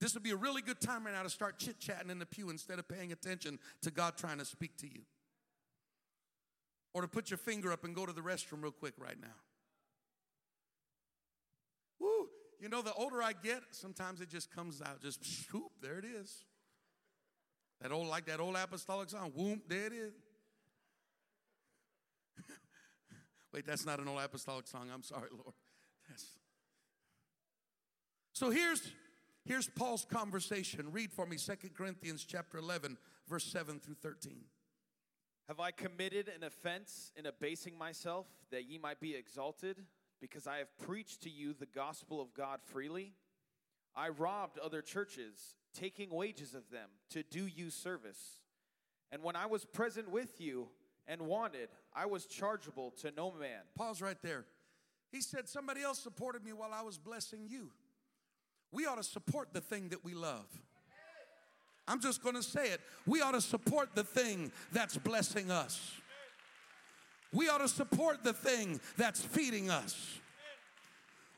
This 0.00 0.14
would 0.14 0.22
be 0.22 0.32
a 0.32 0.36
really 0.36 0.60
good 0.60 0.80
time 0.80 1.04
right 1.04 1.14
now 1.14 1.22
to 1.22 1.30
start 1.30 1.58
chit 1.58 1.78
chatting 1.78 2.10
in 2.10 2.18
the 2.18 2.26
pew 2.26 2.50
instead 2.50 2.78
of 2.78 2.88
paying 2.88 3.12
attention 3.12 3.58
to 3.82 3.90
God 3.90 4.16
trying 4.16 4.38
to 4.38 4.44
speak 4.44 4.76
to 4.78 4.86
you. 4.86 5.02
Or 6.94 7.02
to 7.02 7.08
put 7.08 7.30
your 7.30 7.38
finger 7.38 7.72
up 7.72 7.84
and 7.84 7.94
go 7.94 8.06
to 8.06 8.12
the 8.12 8.20
restroom 8.20 8.62
real 8.62 8.72
quick 8.72 8.94
right 8.98 9.20
now. 9.20 9.34
Woo! 12.00 12.28
You 12.64 12.70
know, 12.70 12.80
the 12.80 12.94
older 12.94 13.22
I 13.22 13.34
get, 13.34 13.60
sometimes 13.72 14.22
it 14.22 14.30
just 14.30 14.50
comes 14.50 14.80
out, 14.80 15.02
just 15.02 15.22
whoop, 15.52 15.70
there 15.82 15.98
it 15.98 16.06
is. 16.06 16.46
That 17.82 17.92
old, 17.92 18.08
like 18.08 18.24
that 18.24 18.40
old 18.40 18.56
apostolic 18.56 19.10
song, 19.10 19.32
whoop, 19.36 19.68
there 19.68 19.88
it 19.88 19.92
is. 19.92 20.14
Wait, 23.52 23.66
that's 23.66 23.84
not 23.84 24.00
an 24.00 24.08
old 24.08 24.18
apostolic 24.18 24.66
song. 24.66 24.88
I'm 24.90 25.02
sorry, 25.02 25.28
Lord. 25.30 25.52
That's... 26.08 26.24
So 28.32 28.48
here's 28.48 28.92
here's 29.44 29.68
Paul's 29.68 30.06
conversation. 30.06 30.90
Read 30.90 31.12
for 31.12 31.26
me 31.26 31.36
2 31.36 31.52
Corinthians 31.76 32.24
chapter 32.26 32.56
11, 32.56 32.96
verse 33.28 33.44
7 33.44 33.78
through 33.78 33.96
13. 33.96 34.38
Have 35.48 35.60
I 35.60 35.70
committed 35.70 36.30
an 36.34 36.42
offense 36.42 37.12
in 37.14 37.26
abasing 37.26 37.76
myself 37.76 38.24
that 38.50 38.64
ye 38.64 38.78
might 38.78 39.00
be 39.00 39.14
exalted? 39.14 39.84
Because 40.24 40.46
I 40.46 40.56
have 40.56 40.74
preached 40.78 41.24
to 41.24 41.30
you 41.30 41.52
the 41.52 41.66
gospel 41.66 42.18
of 42.18 42.32
God 42.32 42.60
freely. 42.64 43.12
I 43.94 44.08
robbed 44.08 44.58
other 44.58 44.80
churches, 44.80 45.54
taking 45.74 46.08
wages 46.08 46.54
of 46.54 46.70
them 46.70 46.88
to 47.10 47.22
do 47.22 47.46
you 47.46 47.68
service. 47.68 48.40
And 49.12 49.22
when 49.22 49.36
I 49.36 49.44
was 49.44 49.66
present 49.66 50.10
with 50.10 50.40
you 50.40 50.68
and 51.06 51.20
wanted, 51.20 51.68
I 51.94 52.06
was 52.06 52.24
chargeable 52.24 52.90
to 53.02 53.10
no 53.14 53.32
man. 53.32 53.60
Pause 53.76 54.00
right 54.00 54.16
there. 54.22 54.46
He 55.12 55.20
said, 55.20 55.46
Somebody 55.46 55.82
else 55.82 55.98
supported 55.98 56.42
me 56.42 56.54
while 56.54 56.72
I 56.72 56.80
was 56.80 56.96
blessing 56.96 57.40
you. 57.46 57.70
We 58.72 58.86
ought 58.86 58.96
to 58.96 59.04
support 59.04 59.52
the 59.52 59.60
thing 59.60 59.90
that 59.90 60.06
we 60.06 60.14
love. 60.14 60.46
I'm 61.86 62.00
just 62.00 62.22
going 62.22 62.34
to 62.34 62.42
say 62.42 62.70
it. 62.70 62.80
We 63.06 63.20
ought 63.20 63.32
to 63.32 63.42
support 63.42 63.90
the 63.94 64.04
thing 64.04 64.52
that's 64.72 64.96
blessing 64.96 65.50
us. 65.50 65.92
We 67.34 67.48
ought 67.48 67.58
to 67.58 67.68
support 67.68 68.22
the 68.22 68.32
thing 68.32 68.80
that's 68.96 69.20
feeding 69.20 69.68
us. 69.68 70.20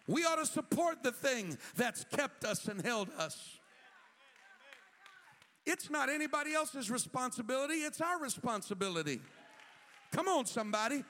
We 0.06 0.24
ought 0.24 0.36
to 0.36 0.46
support 0.46 1.02
the 1.02 1.10
thing 1.10 1.56
that's 1.74 2.04
kept 2.04 2.44
us 2.44 2.68
and 2.68 2.80
held 2.82 3.08
us. 3.18 3.58
It's 5.64 5.90
not 5.90 6.08
anybody 6.08 6.52
else's 6.54 6.90
responsibility, 6.90 7.76
it's 7.76 8.00
our 8.00 8.20
responsibility. 8.20 9.20
Come 10.12 10.28
on, 10.28 10.44
somebody. 10.46 11.02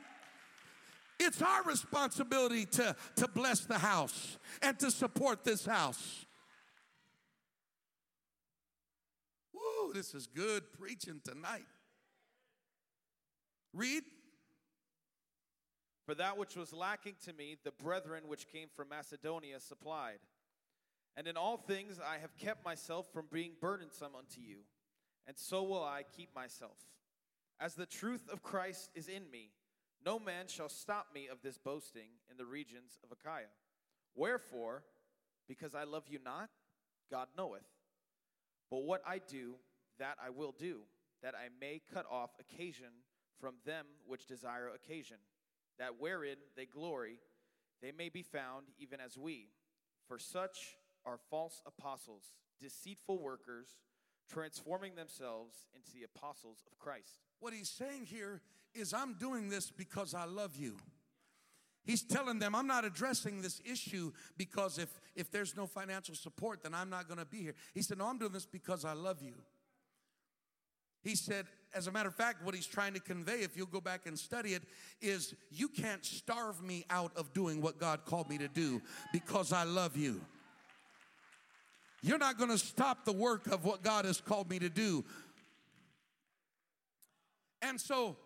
It's 1.19 1.43
our 1.43 1.63
responsibility 1.65 2.67
to, 2.67 2.95
to 3.17 3.29
bless 3.29 3.61
the 3.61 3.79
house 3.79 4.39
and 4.63 4.79
to 4.79 4.91
support 4.91 5.45
this 5.45 5.67
house. 5.67 6.27
Woo, 9.53 9.93
this 9.95 10.15
is 10.15 10.27
good 10.27 10.63
preaching 10.79 11.21
tonight. 11.25 11.67
Read. 13.73 14.03
For 16.07 16.15
that 16.15 16.39
which 16.39 16.55
was 16.55 16.73
lacking 16.73 17.17
to 17.25 17.33
me, 17.33 17.57
the 17.65 17.73
brethren 17.73 18.29
which 18.29 18.47
came 18.47 18.69
from 18.73 18.91
Macedonia 18.91 19.59
supplied. 19.59 20.21
And 21.17 21.27
in 21.27 21.37
all 21.37 21.57
things 21.57 21.99
I 21.99 22.19
have 22.19 22.37
kept 22.37 22.65
myself 22.65 23.07
from 23.13 23.27
being 23.33 23.53
burdensome 23.61 24.15
unto 24.17 24.41
you, 24.41 24.59
and 25.27 25.37
so 25.37 25.65
will 25.65 25.83
I 25.83 26.05
keep 26.17 26.33
myself. 26.33 26.79
As 27.59 27.75
the 27.75 27.87
truth 27.87 28.29
of 28.33 28.45
Christ 28.45 28.91
is 28.95 29.09
in 29.09 29.29
me, 29.33 29.51
no 30.05 30.21
man 30.21 30.47
shall 30.47 30.69
stop 30.69 31.09
me 31.13 31.27
of 31.27 31.43
this 31.43 31.59
boasting 31.59 32.11
in 32.31 32.37
the 32.37 32.45
regions 32.45 33.01
of 33.03 33.11
Achaia. 33.11 33.49
Wherefore, 34.15 34.85
because 35.49 35.75
I 35.75 35.83
love 35.85 36.05
you 36.09 36.21
not, 36.25 36.51
God 37.11 37.29
knoweth. 37.37 37.67
But 38.71 38.85
what 38.85 39.03
I 39.07 39.21
do, 39.27 39.57
that 39.99 40.19
I 40.25 40.31
will 40.31 40.55
do, 40.57 40.83
that 41.23 41.35
I 41.35 41.49
may 41.61 41.81
cut 41.93 42.07
off 42.09 42.31
occasion 42.39 42.93
from 43.41 43.55
them 43.65 43.87
which 44.07 44.27
desire 44.27 44.69
occasion 44.69 45.17
that 45.79 45.99
wherein 45.99 46.37
they 46.57 46.67
glory, 46.67 47.19
they 47.83 47.93
may 47.93 48.09
be 48.09 48.23
found 48.23 48.67
even 48.79 49.01
as 49.01 49.19
we. 49.19 49.49
For 50.09 50.19
such 50.19 50.77
are 51.05 51.19
false 51.31 51.63
apostles, 51.67 52.33
deceitful 52.61 53.21
workers, 53.21 53.69
transforming 54.31 54.95
themselves 54.95 55.67
into 55.75 55.93
the 55.93 56.05
apostles 56.05 56.65
of 56.71 56.79
Christ. 56.79 57.21
What 57.41 57.53
he's 57.53 57.71
saying 57.71 58.07
here 58.07 58.43
is, 58.75 58.93
I'm 58.93 59.15
doing 59.15 59.49
this 59.49 59.71
because 59.71 60.15
I 60.15 60.25
love 60.25 60.57
you. 60.57 60.77
He's 61.85 62.03
telling 62.03 62.41
them, 62.41 62.55
I'm 62.55 62.67
not 62.67 62.85
addressing 62.85 63.43
this 63.43 63.63
issue 63.65 64.13
because 64.37 64.79
if, 64.79 64.89
if 65.15 65.31
there's 65.31 65.57
no 65.57 65.67
financial 65.67 66.17
support, 66.17 66.65
then 66.65 66.75
I'm 66.75 66.91
not 66.91 67.07
going 67.07 67.21
to 67.21 67.25
be 67.25 67.39
here. 67.39 67.55
He 67.75 67.83
said, 67.83 67.99
No, 67.99 68.07
I'm 68.07 68.19
doing 68.19 68.33
this 68.33 68.45
because 68.45 68.85
I 68.85 68.93
love 68.93 69.23
you. 69.23 69.35
He 71.05 71.15
said, 71.15 71.47
as 71.77 71.87
a 71.87 71.93
matter 71.93 72.09
of 72.09 72.15
fact, 72.15 72.43
what 72.43 72.55
he's 72.55 72.67
trying 72.67 72.95
to 72.95 73.01
convey, 73.01 73.41
if 73.41 73.55
you'll 73.55 73.67
go 73.67 73.83
back 73.83 74.07
and 74.07 74.19
study 74.19 74.55
it, 74.55 74.63
is 75.03 75.35
you 75.51 75.69
can't 75.69 76.05
starve 76.05 76.63
me 76.63 76.87
out 76.89 77.13
of 77.17 77.35
doing 77.35 77.61
what 77.61 77.79
God 77.79 78.07
called 78.07 78.31
me 78.31 78.39
to 78.39 78.49
do 78.49 78.81
because 79.13 79.53
I 79.53 79.65
love 79.65 79.95
you. 79.97 80.23
You're 82.03 82.19
not 82.19 82.39
going 82.39 82.51
to 82.51 82.59
stop 82.59 83.05
the 83.05 83.13
work 83.13 83.47
of 83.49 83.65
what 83.65 83.83
God 83.83 84.07
has 84.07 84.21
called 84.21 84.49
me 84.49 84.59
to 84.59 84.71
do. 84.71 85.05
And 87.61 87.79
so 87.79 88.17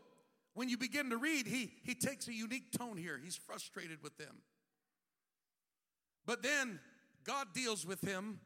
when 0.55 0.69
you 0.69 0.77
begin 0.77 1.11
to 1.11 1.17
read, 1.17 1.47
he, 1.47 1.73
he 1.83 1.95
takes 1.95 2.29
a 2.29 2.33
unique 2.33 2.71
tone 2.71 2.97
here. 2.97 3.19
He's 3.23 3.37
frustrated 3.37 4.03
with 4.03 4.17
them. 4.17 4.37
But 6.25 6.43
then 6.43 6.79
God 7.25 7.49
deals 7.53 7.85
with 7.85 8.01
him 8.01 8.39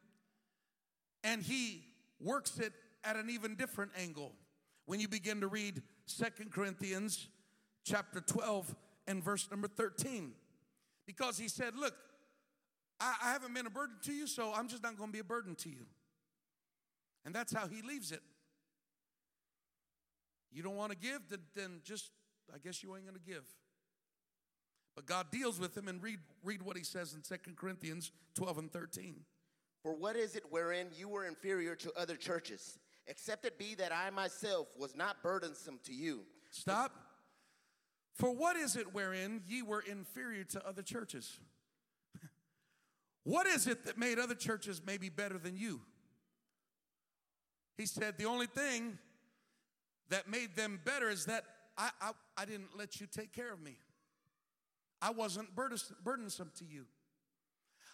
and 1.23 1.43
he 1.43 1.83
works 2.21 2.59
it 2.59 2.73
at 3.03 3.17
an 3.17 3.29
even 3.29 3.55
different 3.55 3.93
angle 3.99 4.33
when 4.87 5.01
you 5.01 5.09
begin 5.09 5.41
to 5.41 5.49
read 5.49 5.83
Second 6.07 6.53
Corinthians 6.53 7.29
chapter 7.85 8.21
12 8.21 8.75
and 9.07 9.23
verse 9.23 9.49
number 9.51 9.69
13. 9.69 10.33
Because 11.07 11.39
he 11.39 11.49
said, 11.49 11.77
Look, 11.77 11.95
I, 13.01 13.15
I 13.23 13.33
haven't 13.33 13.55
been 13.55 13.67
a 13.67 13.71
burden 13.71 13.97
to 14.05 14.13
you, 14.13 14.27
so 14.27 14.53
I'm 14.55 14.69
just 14.69 14.83
not 14.83 14.97
going 14.97 15.11
to 15.11 15.13
be 15.13 15.21
a 15.21 15.25
burden 15.25 15.55
to 15.57 15.69
you. 15.69 15.87
And 17.25 17.35
that's 17.35 17.53
how 17.53 17.67
he 17.67 17.83
leaves 17.83 18.13
it. 18.13 18.21
You 20.53 20.63
don't 20.63 20.77
want 20.77 20.93
to 20.93 20.99
give, 20.99 21.21
then, 21.29 21.41
then 21.55 21.81
just, 21.83 22.11
I 22.55 22.59
guess 22.59 22.83
you 22.83 22.95
ain't 22.95 23.05
going 23.05 23.19
to 23.19 23.33
give. 23.33 23.45
But 24.95 25.07
God 25.07 25.27
deals 25.33 25.59
with 25.59 25.77
him 25.77 25.89
and 25.89 26.03
read, 26.03 26.21
read 26.45 26.63
what 26.63 26.77
he 26.77 26.85
says 26.85 27.15
in 27.15 27.25
Second 27.25 27.57
Corinthians 27.57 28.13
12 28.37 28.59
and 28.59 28.73
13. 28.73 29.17
For 29.83 29.95
what 29.95 30.17
is 30.17 30.37
it 30.37 30.45
wherein 30.51 30.89
you 30.97 31.09
were 31.09 31.27
inferior 31.27 31.75
to 31.77 31.93
other 31.99 32.15
churches? 32.15 32.79
Except 33.07 33.45
it 33.45 33.59
be 33.59 33.75
that 33.77 33.93
I 33.93 34.11
myself 34.11 34.69
was 34.79 34.95
not 34.97 35.23
burdensome 35.23 35.81
to 35.85 35.93
you. 35.93 36.23
Stop. 36.51 36.93
For 38.15 38.31
what 38.31 38.57
is 38.57 38.77
it 38.77 38.95
wherein 38.95 39.43
ye 39.49 39.63
were 39.63 39.81
inferior 39.81 40.45
to 40.45 40.67
other 40.67 40.83
churches? 40.83 41.39
What 43.25 43.47
is 43.47 43.67
it 43.67 43.87
that 43.87 43.97
made 43.97 44.19
other 44.19 44.35
churches 44.35 44.83
maybe 44.87 45.09
better 45.09 45.39
than 45.39 45.57
you? 45.57 45.81
He 47.79 47.87
said, 47.87 48.19
The 48.19 48.27
only 48.27 48.47
thing 48.47 48.99
that 50.11 50.29
made 50.29 50.55
them 50.57 50.79
better 50.85 51.09
is 51.09 51.25
that 51.25 51.45
I, 51.77 51.91
I, 52.01 52.11
I 52.37 52.45
didn't 52.45 52.77
let 52.77 53.01
you 53.01 53.07
take 53.07 53.33
care 53.33 53.53
of 53.53 53.61
me. 53.61 53.79
I 55.01 55.11
wasn't 55.11 55.55
burdensome 55.55 56.51
to 56.59 56.65
you. 56.65 56.85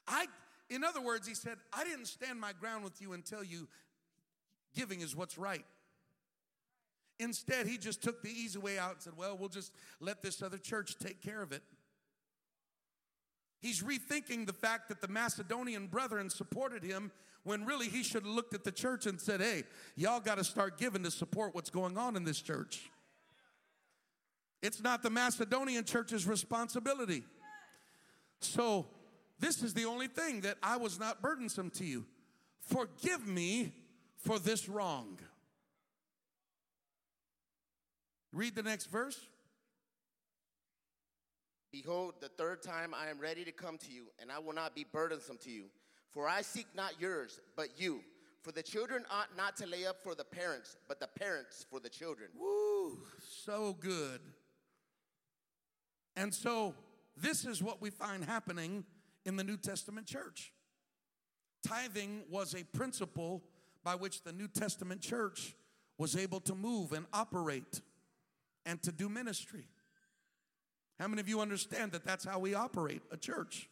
I, 0.06 0.26
in 0.68 0.84
other 0.84 1.00
words, 1.00 1.26
he 1.26 1.34
said, 1.34 1.56
I 1.72 1.84
didn't 1.84 2.06
stand 2.06 2.40
my 2.40 2.52
ground 2.52 2.84
with 2.84 3.00
you 3.00 3.12
and 3.12 3.24
tell 3.24 3.42
you 3.42 3.68
giving 4.74 5.00
is 5.00 5.14
what's 5.16 5.38
right. 5.38 5.64
Instead, 7.18 7.66
he 7.66 7.76
just 7.76 8.02
took 8.02 8.22
the 8.22 8.30
easy 8.30 8.58
way 8.58 8.78
out 8.78 8.92
and 8.92 9.02
said, 9.02 9.12
Well, 9.16 9.36
we'll 9.38 9.48
just 9.48 9.72
let 10.00 10.22
this 10.22 10.42
other 10.42 10.58
church 10.58 10.96
take 10.98 11.22
care 11.22 11.42
of 11.42 11.52
it. 11.52 11.62
He's 13.60 13.82
rethinking 13.82 14.46
the 14.46 14.54
fact 14.54 14.88
that 14.88 15.02
the 15.02 15.08
Macedonian 15.08 15.86
brethren 15.86 16.30
supported 16.30 16.82
him 16.82 17.12
when 17.42 17.66
really 17.66 17.88
he 17.88 18.02
should 18.02 18.24
have 18.24 18.32
looked 18.32 18.54
at 18.54 18.64
the 18.64 18.72
church 18.72 19.06
and 19.06 19.20
said, 19.20 19.40
Hey, 19.40 19.64
y'all 19.96 20.20
got 20.20 20.38
to 20.38 20.44
start 20.44 20.78
giving 20.78 21.02
to 21.02 21.10
support 21.10 21.54
what's 21.54 21.70
going 21.70 21.98
on 21.98 22.16
in 22.16 22.24
this 22.24 22.40
church. 22.40 22.90
It's 24.62 24.82
not 24.82 25.02
the 25.02 25.10
Macedonian 25.10 25.84
church's 25.84 26.26
responsibility. 26.26 27.24
So, 28.40 28.86
this 29.38 29.62
is 29.62 29.72
the 29.72 29.86
only 29.86 30.06
thing 30.06 30.42
that 30.42 30.56
I 30.62 30.76
was 30.76 30.98
not 30.98 31.22
burdensome 31.22 31.70
to 31.70 31.84
you. 31.84 32.04
Forgive 32.60 33.26
me 33.26 33.72
for 34.22 34.38
this 34.38 34.68
wrong. 34.68 35.18
Read 38.32 38.54
the 38.54 38.62
next 38.62 38.86
verse. 38.86 39.18
Behold, 41.72 42.14
the 42.20 42.28
third 42.28 42.62
time 42.62 42.94
I 42.94 43.10
am 43.10 43.18
ready 43.18 43.44
to 43.44 43.52
come 43.52 43.78
to 43.78 43.92
you, 43.92 44.06
and 44.20 44.30
I 44.30 44.38
will 44.38 44.52
not 44.52 44.74
be 44.74 44.84
burdensome 44.90 45.38
to 45.44 45.50
you. 45.50 45.64
For 46.12 46.28
I 46.28 46.42
seek 46.42 46.66
not 46.74 47.00
yours, 47.00 47.40
but 47.56 47.68
you. 47.80 48.00
For 48.42 48.52
the 48.52 48.62
children 48.62 49.04
ought 49.10 49.36
not 49.36 49.56
to 49.58 49.66
lay 49.66 49.86
up 49.86 50.02
for 50.02 50.14
the 50.14 50.24
parents, 50.24 50.76
but 50.88 50.98
the 50.98 51.06
parents 51.06 51.66
for 51.70 51.78
the 51.78 51.88
children. 51.88 52.30
Woo, 52.38 52.98
so 53.44 53.76
good. 53.78 54.20
And 56.16 56.34
so, 56.34 56.74
this 57.16 57.44
is 57.44 57.62
what 57.62 57.80
we 57.80 57.90
find 57.90 58.24
happening 58.24 58.84
in 59.24 59.36
the 59.36 59.44
New 59.44 59.56
Testament 59.56 60.06
church. 60.06 60.52
Tithing 61.66 62.22
was 62.30 62.54
a 62.54 62.64
principle 62.76 63.42
by 63.84 63.94
which 63.94 64.22
the 64.22 64.32
New 64.32 64.48
Testament 64.48 65.00
church 65.00 65.54
was 65.98 66.16
able 66.16 66.40
to 66.40 66.54
move 66.54 66.92
and 66.92 67.06
operate 67.12 67.80
and 68.66 68.82
to 68.82 68.92
do 68.92 69.08
ministry. 69.08 69.66
How 70.98 71.08
many 71.08 71.20
of 71.20 71.28
you 71.28 71.40
understand 71.40 71.92
that 71.92 72.04
that's 72.04 72.24
how 72.24 72.38
we 72.38 72.54
operate 72.54 73.02
a 73.10 73.16
church? 73.16 73.68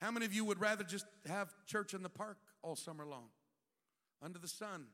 How 0.00 0.10
many 0.10 0.26
of 0.26 0.34
you 0.34 0.44
would 0.44 0.60
rather 0.60 0.84
just 0.84 1.06
have 1.26 1.52
church 1.66 1.94
in 1.94 2.02
the 2.02 2.08
park 2.08 2.38
all 2.62 2.76
summer 2.76 3.06
long, 3.06 3.28
under 4.22 4.38
the 4.38 4.48
sun? 4.48 4.86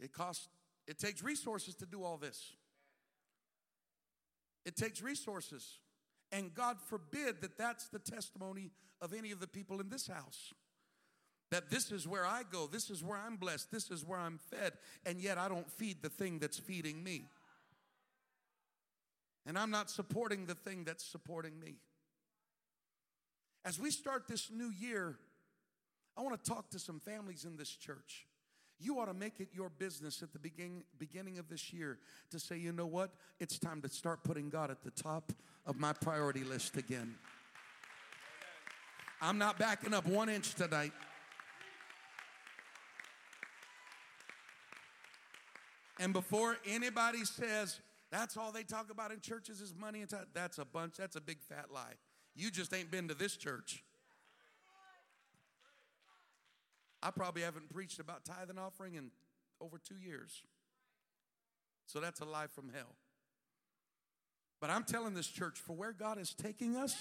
It 0.00 0.12
costs, 0.12 0.48
it 0.86 0.98
takes 0.98 1.22
resources 1.22 1.74
to 1.76 1.86
do 1.86 2.02
all 2.02 2.16
this. 2.16 2.52
It 4.66 4.76
takes 4.76 5.00
resources. 5.00 5.78
And 6.34 6.52
God 6.52 6.78
forbid 6.80 7.40
that 7.42 7.56
that's 7.56 7.86
the 7.86 8.00
testimony 8.00 8.72
of 9.00 9.14
any 9.14 9.30
of 9.30 9.38
the 9.38 9.46
people 9.46 9.80
in 9.80 9.88
this 9.88 10.08
house. 10.08 10.52
That 11.52 11.70
this 11.70 11.92
is 11.92 12.08
where 12.08 12.26
I 12.26 12.42
go, 12.50 12.66
this 12.66 12.90
is 12.90 13.04
where 13.04 13.16
I'm 13.16 13.36
blessed, 13.36 13.70
this 13.70 13.88
is 13.88 14.04
where 14.04 14.18
I'm 14.18 14.40
fed, 14.50 14.72
and 15.06 15.20
yet 15.20 15.38
I 15.38 15.48
don't 15.48 15.70
feed 15.70 16.02
the 16.02 16.08
thing 16.08 16.40
that's 16.40 16.58
feeding 16.58 17.04
me. 17.04 17.28
And 19.46 19.56
I'm 19.56 19.70
not 19.70 19.90
supporting 19.90 20.46
the 20.46 20.56
thing 20.56 20.82
that's 20.82 21.04
supporting 21.04 21.60
me. 21.60 21.76
As 23.64 23.78
we 23.78 23.92
start 23.92 24.26
this 24.26 24.50
new 24.50 24.70
year, 24.70 25.16
I 26.16 26.22
want 26.22 26.42
to 26.42 26.50
talk 26.50 26.68
to 26.70 26.80
some 26.80 26.98
families 26.98 27.44
in 27.44 27.56
this 27.56 27.70
church. 27.70 28.26
You 28.84 29.00
ought 29.00 29.06
to 29.06 29.14
make 29.14 29.40
it 29.40 29.48
your 29.54 29.70
business 29.70 30.22
at 30.22 30.34
the 30.34 30.38
beginning, 30.38 30.82
beginning 30.98 31.38
of 31.38 31.48
this 31.48 31.72
year 31.72 31.98
to 32.30 32.38
say, 32.38 32.58
you 32.58 32.70
know 32.70 32.84
what? 32.84 33.10
It's 33.40 33.58
time 33.58 33.80
to 33.80 33.88
start 33.88 34.22
putting 34.24 34.50
God 34.50 34.70
at 34.70 34.82
the 34.82 34.90
top 34.90 35.32
of 35.64 35.80
my 35.80 35.94
priority 35.94 36.44
list 36.44 36.76
again. 36.76 37.14
I'm 39.22 39.38
not 39.38 39.58
backing 39.58 39.94
up 39.94 40.06
one 40.06 40.28
inch 40.28 40.54
tonight. 40.54 40.92
And 45.98 46.12
before 46.12 46.58
anybody 46.66 47.24
says, 47.24 47.80
that's 48.10 48.36
all 48.36 48.52
they 48.52 48.64
talk 48.64 48.90
about 48.90 49.12
in 49.12 49.20
churches 49.20 49.62
is 49.62 49.74
money 49.74 50.02
and 50.02 50.10
time, 50.10 50.26
that's 50.34 50.58
a 50.58 50.64
bunch, 50.66 50.96
that's 50.98 51.16
a 51.16 51.22
big 51.22 51.40
fat 51.40 51.72
lie. 51.72 51.94
You 52.36 52.50
just 52.50 52.74
ain't 52.74 52.90
been 52.90 53.08
to 53.08 53.14
this 53.14 53.34
church. 53.34 53.82
I 57.04 57.10
probably 57.10 57.42
haven't 57.42 57.68
preached 57.68 58.00
about 58.00 58.24
tithing 58.24 58.58
offering 58.58 58.94
in 58.94 59.10
over 59.60 59.78
two 59.78 59.96
years. 59.96 60.42
So 61.86 62.00
that's 62.00 62.20
a 62.20 62.24
lie 62.24 62.46
from 62.46 62.70
hell. 62.74 62.96
But 64.58 64.70
I'm 64.70 64.84
telling 64.84 65.12
this 65.12 65.26
church, 65.26 65.58
for 65.58 65.74
where 65.74 65.92
God 65.92 66.18
is 66.18 66.32
taking 66.32 66.76
us, 66.76 66.96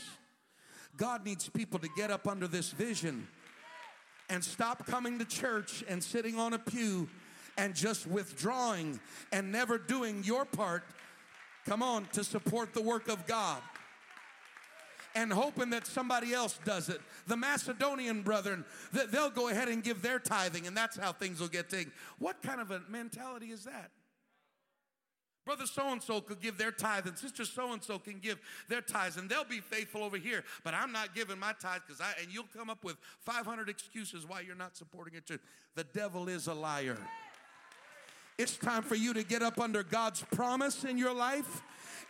God 0.98 1.24
needs 1.24 1.48
people 1.48 1.80
to 1.80 1.88
get 1.96 2.12
up 2.12 2.28
under 2.28 2.50
this 2.50 2.72
vision 2.72 3.28
and 4.30 4.44
stop 4.44 4.86
coming 4.86 5.20
to 5.20 5.26
church 5.26 5.86
and 5.88 6.04
sitting 6.04 6.38
on 6.38 6.52
a 6.52 6.60
pew 6.60 7.08
and 7.58 7.74
just 7.74 8.06
withdrawing 8.06 9.00
and 9.32 9.54
never 9.54 9.78
doing 9.78 10.22
your 10.26 10.44
part. 10.44 10.84
Come 11.66 11.82
on, 11.82 12.08
to 12.12 12.26
support 12.26 12.74
the 12.74 12.82
work 12.82 13.08
of 13.08 13.26
God 13.26 13.62
and 15.16 15.32
hoping 15.32 15.70
that 15.72 15.86
somebody 15.88 16.34
else 16.34 16.60
does 16.66 16.90
it. 16.90 17.02
The 17.28 17.38
Macedonian 17.38 18.22
brethren, 18.22 18.66
they'll 19.12 19.30
go 19.30 19.50
ahead 19.50 19.68
and 19.68 19.84
give 19.84 20.02
their 20.02 20.20
tithing, 20.20 20.68
and 20.68 20.76
that's 20.76 20.98
how 20.98 21.12
things 21.12 21.40
will 21.40 21.48
get 21.48 21.70
taken. 21.70 21.92
What 22.20 22.42
kind 22.42 22.62
of 22.62 22.72
a 22.72 22.82
mentality 22.90 23.48
is 23.48 23.64
that? 23.66 23.92
Brother 25.46 25.66
so 25.66 25.92
and 25.92 26.02
so 26.02 26.22
could 26.22 26.40
give 26.40 26.58
their 26.58 26.72
tithe, 26.72 27.06
and 27.06 27.18
sister 27.18 27.44
so 27.44 27.74
and 27.74 27.84
so 27.84 28.00
can 28.00 28.20
give 28.20 28.40
their 28.70 28.82
tithes, 28.82 29.18
and 29.18 29.30
they'll 29.30 29.44
be 29.44 29.60
faithful 29.60 30.02
over 30.02 30.18
here. 30.18 30.44
But 30.64 30.74
I'm 30.74 30.94
not 30.94 31.14
giving 31.14 31.38
my 31.38 31.54
tithe 31.60 31.82
because 31.86 32.00
I, 32.00 32.14
and 32.22 32.34
you'll 32.34 32.48
come 32.56 32.70
up 32.70 32.84
with 32.84 32.96
500 33.20 33.68
excuses 33.68 34.26
why 34.26 34.40
you're 34.40 34.56
not 34.56 34.78
supporting 34.78 35.16
it. 35.16 35.30
The 35.76 35.84
devil 35.84 36.30
is 36.30 36.48
a 36.48 36.54
liar. 36.54 36.98
It's 38.38 38.58
time 38.58 38.84
for 38.84 38.96
you 38.96 39.14
to 39.14 39.24
get 39.24 39.42
up 39.42 39.60
under 39.60 39.84
God's 39.84 40.24
promise 40.32 40.84
in 40.84 40.98
your 40.98 41.14
life 41.14 41.62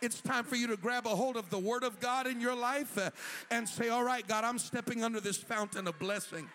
it's 0.04 0.20
time 0.20 0.44
for 0.44 0.56
you 0.56 0.66
to 0.68 0.76
grab 0.76 1.06
a 1.06 1.10
hold 1.10 1.36
of 1.36 1.50
the 1.50 1.58
Word 1.58 1.82
of 1.82 2.00
God 2.00 2.26
in 2.26 2.40
your 2.40 2.54
life 2.54 2.98
uh, 2.98 3.10
and 3.50 3.68
say, 3.68 3.88
All 3.88 4.04
right, 4.04 4.26
God, 4.26 4.44
I'm 4.44 4.58
stepping 4.58 5.02
under 5.02 5.20
this 5.20 5.38
fountain 5.38 5.86
of 5.86 5.98
blessing. 5.98 6.48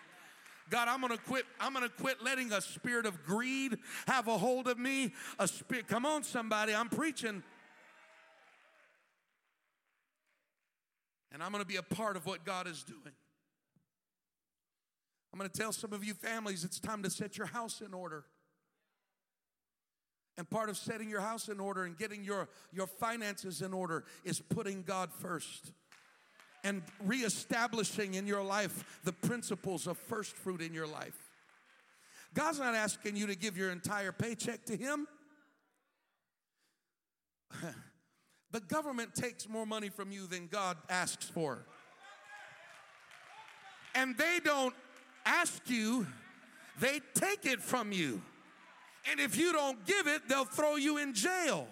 God, 0.70 0.86
I'm 0.88 1.00
gonna 1.00 1.18
quit. 1.18 1.44
I'm 1.58 1.74
gonna 1.74 1.88
quit 1.88 2.22
letting 2.22 2.52
a 2.52 2.60
spirit 2.60 3.06
of 3.06 3.24
greed 3.24 3.76
have 4.06 4.28
a 4.28 4.38
hold 4.38 4.68
of 4.68 4.78
me. 4.78 5.12
A 5.38 5.48
spirit. 5.48 5.88
Come 5.88 6.06
on, 6.06 6.22
somebody. 6.22 6.74
I'm 6.74 6.88
preaching. 6.88 7.42
And 11.32 11.42
I'm 11.42 11.50
gonna 11.52 11.64
be 11.64 11.76
a 11.76 11.82
part 11.82 12.16
of 12.16 12.26
what 12.26 12.44
God 12.44 12.68
is 12.68 12.84
doing. 12.84 13.14
I'm 15.32 15.38
gonna 15.38 15.48
tell 15.48 15.72
some 15.72 15.92
of 15.92 16.04
you 16.04 16.14
families 16.14 16.62
it's 16.64 16.78
time 16.78 17.02
to 17.02 17.10
set 17.10 17.36
your 17.36 17.48
house 17.48 17.80
in 17.80 17.94
order. 17.94 18.24
And 20.40 20.48
part 20.48 20.70
of 20.70 20.78
setting 20.78 21.10
your 21.10 21.20
house 21.20 21.50
in 21.50 21.60
order 21.60 21.84
and 21.84 21.98
getting 21.98 22.24
your, 22.24 22.48
your 22.72 22.86
finances 22.86 23.60
in 23.60 23.74
order 23.74 24.04
is 24.24 24.40
putting 24.40 24.82
God 24.82 25.10
first 25.12 25.72
and 26.64 26.80
reestablishing 27.04 28.14
in 28.14 28.26
your 28.26 28.42
life 28.42 29.02
the 29.04 29.12
principles 29.12 29.86
of 29.86 29.98
first 29.98 30.34
fruit 30.34 30.62
in 30.62 30.72
your 30.72 30.86
life. 30.86 31.30
God's 32.32 32.58
not 32.58 32.74
asking 32.74 33.16
you 33.16 33.26
to 33.26 33.36
give 33.36 33.58
your 33.58 33.70
entire 33.70 34.12
paycheck 34.12 34.64
to 34.64 34.78
Him. 34.78 35.06
the 38.50 38.60
government 38.60 39.14
takes 39.14 39.46
more 39.46 39.66
money 39.66 39.90
from 39.90 40.10
you 40.10 40.26
than 40.26 40.46
God 40.46 40.78
asks 40.88 41.26
for. 41.26 41.66
And 43.94 44.16
they 44.16 44.38
don't 44.42 44.74
ask 45.26 45.68
you, 45.68 46.06
they 46.80 47.02
take 47.12 47.44
it 47.44 47.60
from 47.60 47.92
you. 47.92 48.22
And 49.10 49.20
if 49.20 49.36
you 49.36 49.52
don't 49.52 49.84
give 49.86 50.06
it, 50.06 50.28
they'll 50.28 50.44
throw 50.44 50.76
you 50.76 50.98
in 50.98 51.14
jail. 51.14 51.68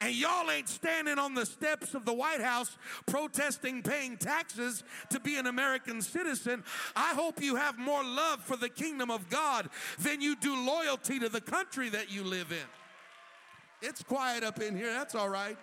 And 0.00 0.14
y'all 0.14 0.50
ain't 0.50 0.68
standing 0.68 1.18
on 1.18 1.34
the 1.34 1.46
steps 1.46 1.94
of 1.94 2.04
the 2.04 2.12
White 2.12 2.40
House 2.40 2.76
protesting 3.06 3.82
paying 3.82 4.16
taxes 4.16 4.84
to 5.10 5.20
be 5.20 5.36
an 5.36 5.46
American 5.46 6.02
citizen. 6.02 6.62
I 6.94 7.14
hope 7.14 7.42
you 7.42 7.56
have 7.56 7.78
more 7.78 8.04
love 8.04 8.42
for 8.42 8.56
the 8.56 8.68
kingdom 8.68 9.10
of 9.10 9.30
God 9.30 9.70
than 9.98 10.20
you 10.20 10.36
do 10.36 10.66
loyalty 10.66 11.18
to 11.20 11.28
the 11.28 11.40
country 11.40 11.88
that 11.90 12.10
you 12.10 12.24
live 12.24 12.52
in. 12.52 13.88
It's 13.88 14.02
quiet 14.02 14.44
up 14.44 14.60
in 14.60 14.76
here, 14.76 14.92
that's 14.92 15.14
all 15.14 15.28
right. 15.28 15.56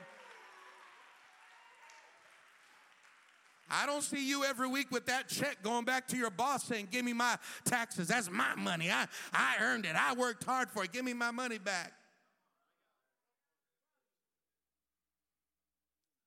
I 3.71 3.85
don't 3.85 4.03
see 4.03 4.27
you 4.27 4.43
every 4.43 4.67
week 4.67 4.91
with 4.91 5.05
that 5.05 5.29
check 5.29 5.63
going 5.63 5.85
back 5.85 6.07
to 6.09 6.17
your 6.17 6.29
boss 6.29 6.63
saying, 6.63 6.89
Give 6.91 7.05
me 7.05 7.13
my 7.13 7.37
taxes. 7.63 8.09
That's 8.09 8.29
my 8.29 8.55
money. 8.55 8.91
I, 8.91 9.07
I 9.33 9.55
earned 9.61 9.85
it. 9.85 9.95
I 9.95 10.13
worked 10.13 10.43
hard 10.43 10.69
for 10.69 10.83
it. 10.83 10.91
Give 10.91 11.05
me 11.05 11.13
my 11.13 11.31
money 11.31 11.57
back. 11.57 11.93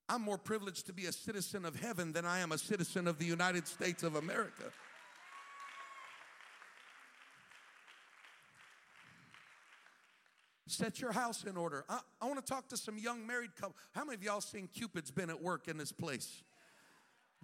I'm 0.08 0.22
more 0.22 0.38
privileged 0.38 0.86
to 0.86 0.92
be 0.92 1.06
a 1.06 1.12
citizen 1.12 1.64
of 1.64 1.80
heaven 1.80 2.12
than 2.12 2.24
I 2.24 2.40
am 2.40 2.52
a 2.52 2.58
citizen 2.58 3.06
of 3.06 3.18
the 3.18 3.24
United 3.24 3.66
States 3.66 4.02
of 4.02 4.16
America. 4.16 4.64
Set 10.66 11.00
your 11.00 11.12
house 11.12 11.44
in 11.44 11.56
order. 11.56 11.84
I, 11.88 12.00
I 12.20 12.26
want 12.26 12.44
to 12.44 12.52
talk 12.52 12.68
to 12.68 12.76
some 12.76 12.98
young 12.98 13.26
married 13.26 13.54
couple. 13.54 13.76
How 13.92 14.04
many 14.04 14.16
of 14.16 14.22
y'all 14.22 14.40
seen 14.40 14.68
Cupid's 14.68 15.10
been 15.10 15.30
at 15.30 15.42
work 15.42 15.68
in 15.68 15.76
this 15.78 15.92
place? 15.92 16.42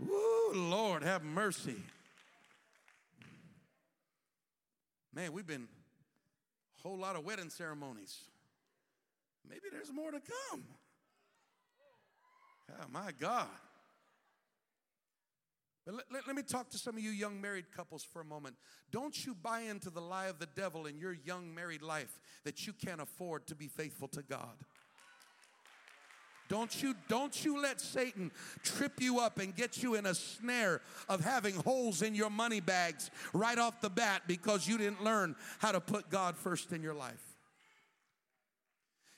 Woo, 0.01 0.53
Lord, 0.55 1.03
have 1.03 1.23
mercy. 1.23 1.77
Man, 5.15 5.33
we've 5.33 5.47
been 5.47 5.69
a 6.79 6.83
whole 6.83 6.99
lot 6.99 7.17
of 7.17 7.25
wedding 7.25 7.51
ceremonies. 7.51 8.17
Maybe 9.49 9.63
there's 9.71 9.93
more 9.93 10.11
to 10.11 10.21
come. 10.21 10.65
Oh, 12.71 12.85
my 12.93 13.11
God. 13.19 13.49
But 15.85 15.95
let, 15.95 16.05
let, 16.13 16.27
let, 16.27 16.37
me 16.37 16.43
talk 16.43 16.71
to 16.71 16.79
some 16.79 16.97
of 16.97 17.03
you 17.03 17.11
young 17.11 17.41
married 17.41 17.73
couples 17.75 18.05
for 18.05 18.21
a 18.21 18.25
moment. 18.25 18.55
Don't 18.93 19.27
you 19.27 19.35
buy 19.35 19.63
into 19.63 19.91
the 19.91 20.01
lie 20.01 20.27
of 20.27 20.39
the 20.39 20.47
devil 20.47 20.87
in 20.87 20.99
your 20.99 21.13
young 21.13 21.55
married 21.55 21.83
life 21.83 22.21
that 22.45 22.67
you 22.67 22.73
can't 22.73 23.01
afford 23.01 23.47
to 23.49 23.55
be 23.55 23.67
faithful 23.67 24.09
to 24.09 24.23
God. 24.23 24.57
Don't 26.51 26.83
you, 26.83 26.97
don't 27.07 27.45
you 27.45 27.63
let 27.63 27.81
Satan 27.81 28.33
trip 28.65 29.01
you 29.01 29.21
up 29.21 29.39
and 29.39 29.55
get 29.55 29.85
you 29.85 29.95
in 29.95 30.05
a 30.05 30.15
snare 30.17 30.81
of 31.09 31.21
having 31.25 31.55
holes 31.55 32.03
in 32.03 32.17
your 32.17 32.29
money 32.29 32.59
bags 32.59 33.13
right 33.33 33.57
off 33.57 33.81
the 33.81 33.89
bat 33.89 34.23
because 34.27 34.67
you 34.67 34.77
didn't 34.77 35.05
learn 35.05 35.37
how 35.61 35.71
to 35.71 35.81
put 35.81 36.11
God 36.11 36.37
first 36.37 36.73
in 36.73 36.83
your 36.83 36.93
life. 36.93 37.23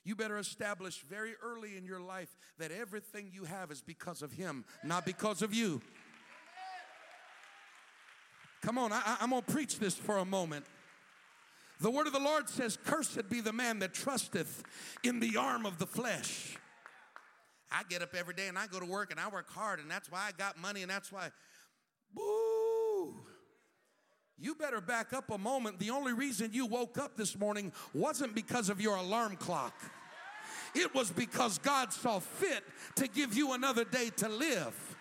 You 0.05 0.15
better 0.15 0.37
establish 0.37 1.03
very 1.09 1.33
early 1.43 1.79
in 1.79 1.87
your 1.87 2.01
life 2.01 2.37
that 2.59 2.71
everything 2.71 3.31
you 3.33 3.45
have 3.45 3.71
is 3.71 3.81
because 3.81 4.21
of 4.21 4.33
Him, 4.33 4.67
not 4.85 5.07
because 5.07 5.41
of 5.41 5.55
you. 5.55 5.81
Come 8.61 8.77
on, 8.77 8.93
I, 8.93 9.17
am 9.23 9.31
to 9.31 9.41
preach 9.41 9.79
this 9.79 9.95
for 9.95 10.19
a 10.19 10.25
moment. 10.27 10.67
The 11.81 11.91
word 11.91 12.07
of 12.07 12.13
the 12.13 12.21
Lord 12.21 12.51
says, 12.51 12.77
Cursed 12.85 13.31
be 13.31 13.41
the 13.41 13.55
man 13.55 13.79
that 13.79 13.95
trusteth 13.95 14.63
in 15.03 15.19
the 15.19 15.39
arm 15.39 15.65
of 15.65 15.79
the 15.79 15.87
flesh. 15.87 16.59
I 17.73 17.83
get 17.89 18.03
up 18.03 18.15
every 18.15 18.35
day 18.35 18.49
and 18.49 18.59
I 18.59 18.67
go 18.67 18.79
to 18.79 18.87
work 18.87 19.11
and 19.11 19.19
I 19.19 19.29
work 19.29 19.51
hard, 19.51 19.81
and 19.81 19.91
that's 19.91 20.11
why 20.11 20.21
I 20.29 20.33
got 20.33 20.59
money, 20.59 20.83
and 20.83 20.91
that's 20.91 21.11
why. 21.11 21.31
Boo! 22.15 23.15
You 24.39 24.55
better 24.55 24.81
back 24.81 25.13
up 25.13 25.31
a 25.31 25.39
moment. 25.39 25.79
The 25.79 25.91
only 25.91 26.13
reason 26.13 26.51
you 26.53 26.67
woke 26.67 26.99
up 26.99 27.17
this 27.17 27.39
morning 27.39 27.73
wasn't 27.95 28.35
because 28.35 28.69
of 28.69 28.81
your 28.81 28.97
alarm 28.97 29.37
clock. 29.37 29.75
It 30.75 30.95
was 30.95 31.11
because 31.11 31.59
God 31.59 31.93
saw 31.93 32.19
fit 32.19 32.65
to 32.97 33.07
give 33.07 33.35
you 33.37 33.53
another 33.53 33.85
day 33.85 34.11
to 34.17 34.29
live. 34.29 34.92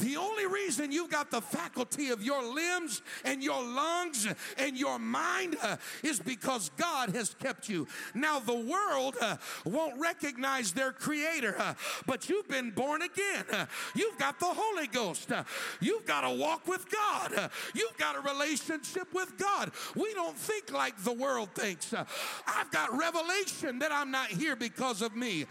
The 0.00 0.16
only 0.16 0.46
reason 0.46 0.92
you've 0.92 1.10
got 1.10 1.30
the 1.30 1.40
faculty 1.40 2.08
of 2.08 2.22
your 2.22 2.42
limbs 2.42 3.02
and 3.24 3.42
your 3.42 3.62
lungs 3.62 4.26
and 4.56 4.76
your 4.76 4.98
mind 4.98 5.56
uh, 5.62 5.76
is 6.02 6.18
because 6.18 6.70
God 6.76 7.10
has 7.10 7.34
kept 7.34 7.68
you. 7.68 7.86
Now, 8.14 8.40
the 8.40 8.54
world 8.54 9.16
uh, 9.20 9.36
won't 9.64 10.00
recognize 10.00 10.72
their 10.72 10.92
creator, 10.92 11.54
uh, 11.58 11.74
but 12.06 12.28
you've 12.28 12.48
been 12.48 12.70
born 12.70 13.02
again. 13.02 13.44
Uh, 13.52 13.66
you've 13.94 14.18
got 14.18 14.40
the 14.40 14.46
Holy 14.46 14.86
Ghost. 14.86 15.30
Uh, 15.30 15.44
you've 15.80 16.06
got 16.06 16.22
to 16.22 16.30
walk 16.30 16.66
with 16.66 16.86
God. 16.90 17.34
Uh, 17.36 17.48
you've 17.74 17.96
got 17.98 18.16
a 18.16 18.20
relationship 18.20 19.12
with 19.12 19.36
God. 19.36 19.70
We 19.94 20.14
don't 20.14 20.36
think 20.36 20.72
like 20.72 21.02
the 21.02 21.12
world 21.12 21.50
thinks. 21.54 21.92
I've 21.92 22.70
got 22.70 22.96
revelation 22.96 23.78
that 23.80 23.92
I'm 23.92 24.10
not 24.10 24.28
here 24.28 24.56
because 24.56 25.02
of 25.02 25.14
me. 25.14 25.44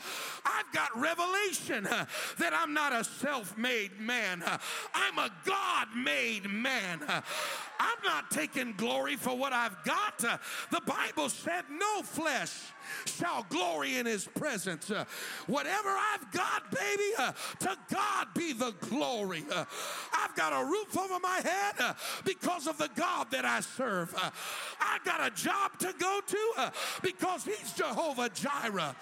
I've 0.44 0.72
got 0.74 0.90
revelation 1.00 1.84
that 1.84 2.54
I'm 2.54 2.74
not 2.74 2.94
a 2.94 3.04
self 3.04 3.58
made 3.58 4.00
man 4.00 4.39
man. 4.40 4.60
I'm 4.94 5.18
a 5.20 5.30
God 5.46 5.88
made 5.96 6.50
man. 6.50 7.02
I'm 7.08 7.98
not 8.04 8.32
taking 8.32 8.74
glory 8.74 9.16
for 9.16 9.38
what 9.38 9.54
I've 9.54 9.84
got. 9.84 10.18
The 10.18 10.82
Bible 10.86 11.30
said, 11.30 11.64
no 11.70 12.02
flesh 12.04 12.54
shall 13.06 13.46
glory 13.50 13.98
in 13.98 14.06
his 14.06 14.26
presence. 14.26 14.90
Uh, 14.92 15.06
whatever 15.48 15.90
I've 15.90 16.32
got, 16.32 16.72
baby, 16.72 17.12
uh, 17.18 17.32
to 17.60 17.78
God 17.94 18.28
be 18.36 18.54
the 18.54 18.74
glory. 18.90 19.44
Uh, 19.52 19.66
I've 20.14 20.36
got 20.36 20.54
a 20.54 20.66
roof 20.66 20.98
over 20.98 21.20
my 21.20 21.42
head 21.44 21.76
uh, 21.80 21.94
because 22.26 22.68
of 22.68 22.78
the 22.78 22.90
God 22.96 23.28
that 23.32 23.46
I 23.46 23.62
serve. 23.62 24.14
Uh, 24.16 24.30
I've 24.80 25.04
got 25.04 25.26
a 25.26 25.32
job 25.36 25.78
to 25.80 25.94
go 26.00 26.22
to 26.26 26.52
uh, 26.58 26.70
because 27.02 27.44
he's 27.46 27.74
Jehovah 27.74 28.30
Jireh. 28.30 28.96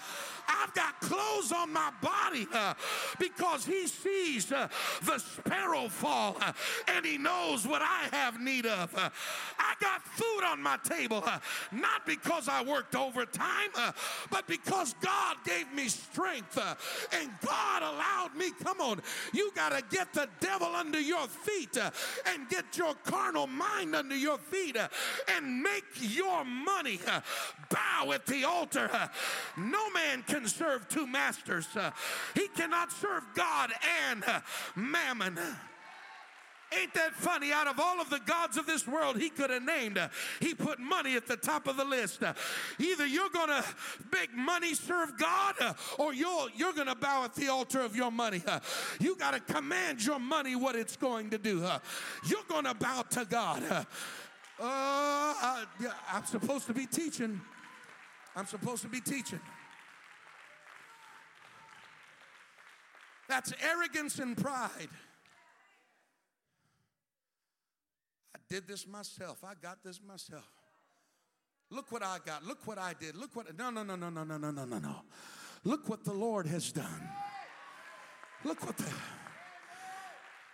I've 0.47 0.73
got 0.73 0.99
clothes 1.01 1.51
on 1.51 1.73
my 1.73 1.91
body 2.01 2.47
uh, 2.53 2.73
because 3.19 3.65
he 3.65 3.87
sees 3.87 4.51
uh, 4.51 4.69
the 5.03 5.19
sparrow 5.19 5.89
fall 5.89 6.37
uh, 6.41 6.53
and 6.87 7.05
he 7.05 7.17
knows 7.17 7.67
what 7.67 7.81
I 7.81 8.07
have 8.11 8.39
need 8.39 8.65
of. 8.65 8.93
I 8.95 9.73
got 9.81 10.01
food 10.03 10.45
on 10.45 10.61
my 10.61 10.77
table 10.77 11.23
not 11.71 12.05
because 12.05 12.47
I 12.47 12.63
worked 12.63 12.95
overtime, 12.95 13.69
but 14.29 14.47
because 14.47 14.93
God 15.01 15.37
gave 15.45 15.71
me 15.73 15.87
strength 15.87 16.57
uh, 16.57 16.75
and 17.13 17.29
God 17.45 17.81
allowed 17.81 18.35
me. 18.35 18.51
Come 18.63 18.81
on, 18.81 19.01
you 19.33 19.51
got 19.55 19.69
to 19.69 19.83
get 19.95 20.13
the 20.13 20.27
devil 20.39 20.67
under 20.67 20.99
your 20.99 21.27
feet 21.27 21.77
uh, 21.77 21.91
and 22.25 22.49
get 22.49 22.77
your 22.77 22.93
carnal 23.05 23.47
mind 23.47 23.95
under 23.95 24.15
your 24.15 24.37
feet 24.37 24.77
uh, 24.77 24.87
and 25.35 25.61
make 25.61 25.85
your 25.99 26.43
money 26.43 26.99
bow 27.69 28.11
at 28.11 28.25
the 28.25 28.43
altar. 28.43 28.89
No 29.57 29.89
man 29.91 30.23
can 30.23 30.47
serve 30.47 30.87
two 30.87 31.07
masters. 31.07 31.67
Uh, 31.75 31.91
he 32.33 32.47
cannot 32.49 32.91
serve 32.91 33.23
God 33.35 33.71
and 34.09 34.23
uh, 34.25 34.41
mammon. 34.75 35.39
Ain't 36.73 36.93
that 36.95 37.13
funny? 37.13 37.53
Out 37.53 37.67
of 37.67 37.79
all 37.79 38.01
of 38.01 38.09
the 38.09 38.19
gods 38.19 38.57
of 38.57 38.65
this 38.65 38.85
world 38.87 39.17
he 39.17 39.29
could 39.29 39.49
have 39.49 39.63
named, 39.63 39.97
uh, 39.97 40.09
he 40.39 40.53
put 40.53 40.79
money 40.79 41.15
at 41.15 41.25
the 41.25 41.37
top 41.37 41.67
of 41.67 41.77
the 41.77 41.85
list. 41.85 42.23
Uh, 42.23 42.33
either 42.79 43.05
you're 43.05 43.29
going 43.29 43.47
to 43.47 43.63
make 44.11 44.33
money 44.35 44.73
serve 44.73 45.17
God 45.17 45.55
uh, 45.61 45.73
or 45.97 46.13
you're, 46.13 46.47
you're 46.55 46.73
going 46.73 46.87
to 46.87 46.95
bow 46.95 47.23
at 47.23 47.35
the 47.35 47.47
altar 47.47 47.81
of 47.81 47.95
your 47.95 48.11
money. 48.11 48.43
You 48.99 49.15
got 49.15 49.31
to 49.31 49.53
command 49.53 50.05
your 50.05 50.19
money 50.19 50.55
what 50.55 50.75
it's 50.75 50.97
going 50.97 51.29
to 51.29 51.37
do. 51.37 51.65
You're 52.25 52.43
going 52.47 52.65
to 52.65 52.73
bow 52.73 53.03
to 53.11 53.25
God. 53.25 53.85
I, 54.59 55.65
I'm 56.11 56.25
supposed 56.25 56.67
to 56.67 56.73
be 56.73 56.85
teaching. 56.85 57.39
I'm 58.35 58.45
supposed 58.45 58.81
to 58.83 58.89
be 58.89 59.01
teaching. 59.01 59.39
That's 63.27 63.53
arrogance 63.61 64.19
and 64.19 64.37
pride. 64.37 64.89
I 68.33 68.36
did 68.49 68.67
this 68.67 68.87
myself. 68.87 69.43
I 69.43 69.53
got 69.61 69.83
this 69.83 69.99
myself. 70.05 70.47
Look 71.69 71.91
what 71.91 72.03
I 72.03 72.17
got. 72.25 72.45
Look 72.45 72.65
what 72.65 72.77
I 72.77 72.93
did. 72.99 73.15
Look 73.15 73.35
what. 73.35 73.57
No, 73.57 73.69
no, 73.69 73.83
no, 73.83 73.95
no, 73.95 74.09
no, 74.09 74.23
no, 74.23 74.37
no, 74.37 74.51
no, 74.51 74.65
no, 74.65 74.79
no. 74.79 74.95
Look 75.63 75.89
what 75.89 76.05
the 76.05 76.13
Lord 76.13 76.47
has 76.47 76.71
done. 76.71 77.09
Look 78.43 78.65
what 78.65 78.77
the. 78.77 78.85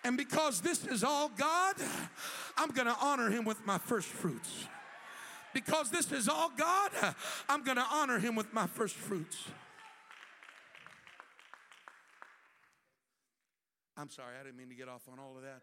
And 0.04 0.18
because 0.18 0.60
this 0.62 0.86
is 0.86 1.04
all 1.04 1.30
God, 1.30 1.76
I'm 2.58 2.72
going 2.72 2.88
to 2.88 2.96
honor 3.00 3.30
him 3.30 3.46
with 3.46 3.66
my 3.66 3.78
first 3.78 4.08
fruits. 4.08 4.68
Because 5.54 5.91
this 5.91 6.12
is 6.12 6.28
all 6.28 6.52
God, 6.58 6.91
I'm 7.48 7.64
going 7.64 7.78
to 7.78 7.86
honor 7.89 8.20
him 8.20 8.36
with 8.36 8.52
my 8.54 8.68
first 8.68 8.96
fruits. 8.96 9.46
I'm 13.96 14.10
sorry, 14.10 14.34
I 14.39 14.44
didn't 14.44 14.58
mean 14.58 14.70
to 14.70 14.76
get 14.76 14.89
off 14.89 15.04
on 15.12 15.20
all 15.20 15.38
of 15.38 15.44
that. 15.44 15.62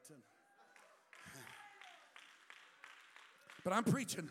But 3.64 3.72
I'm 3.72 3.84
preaching 3.84 4.28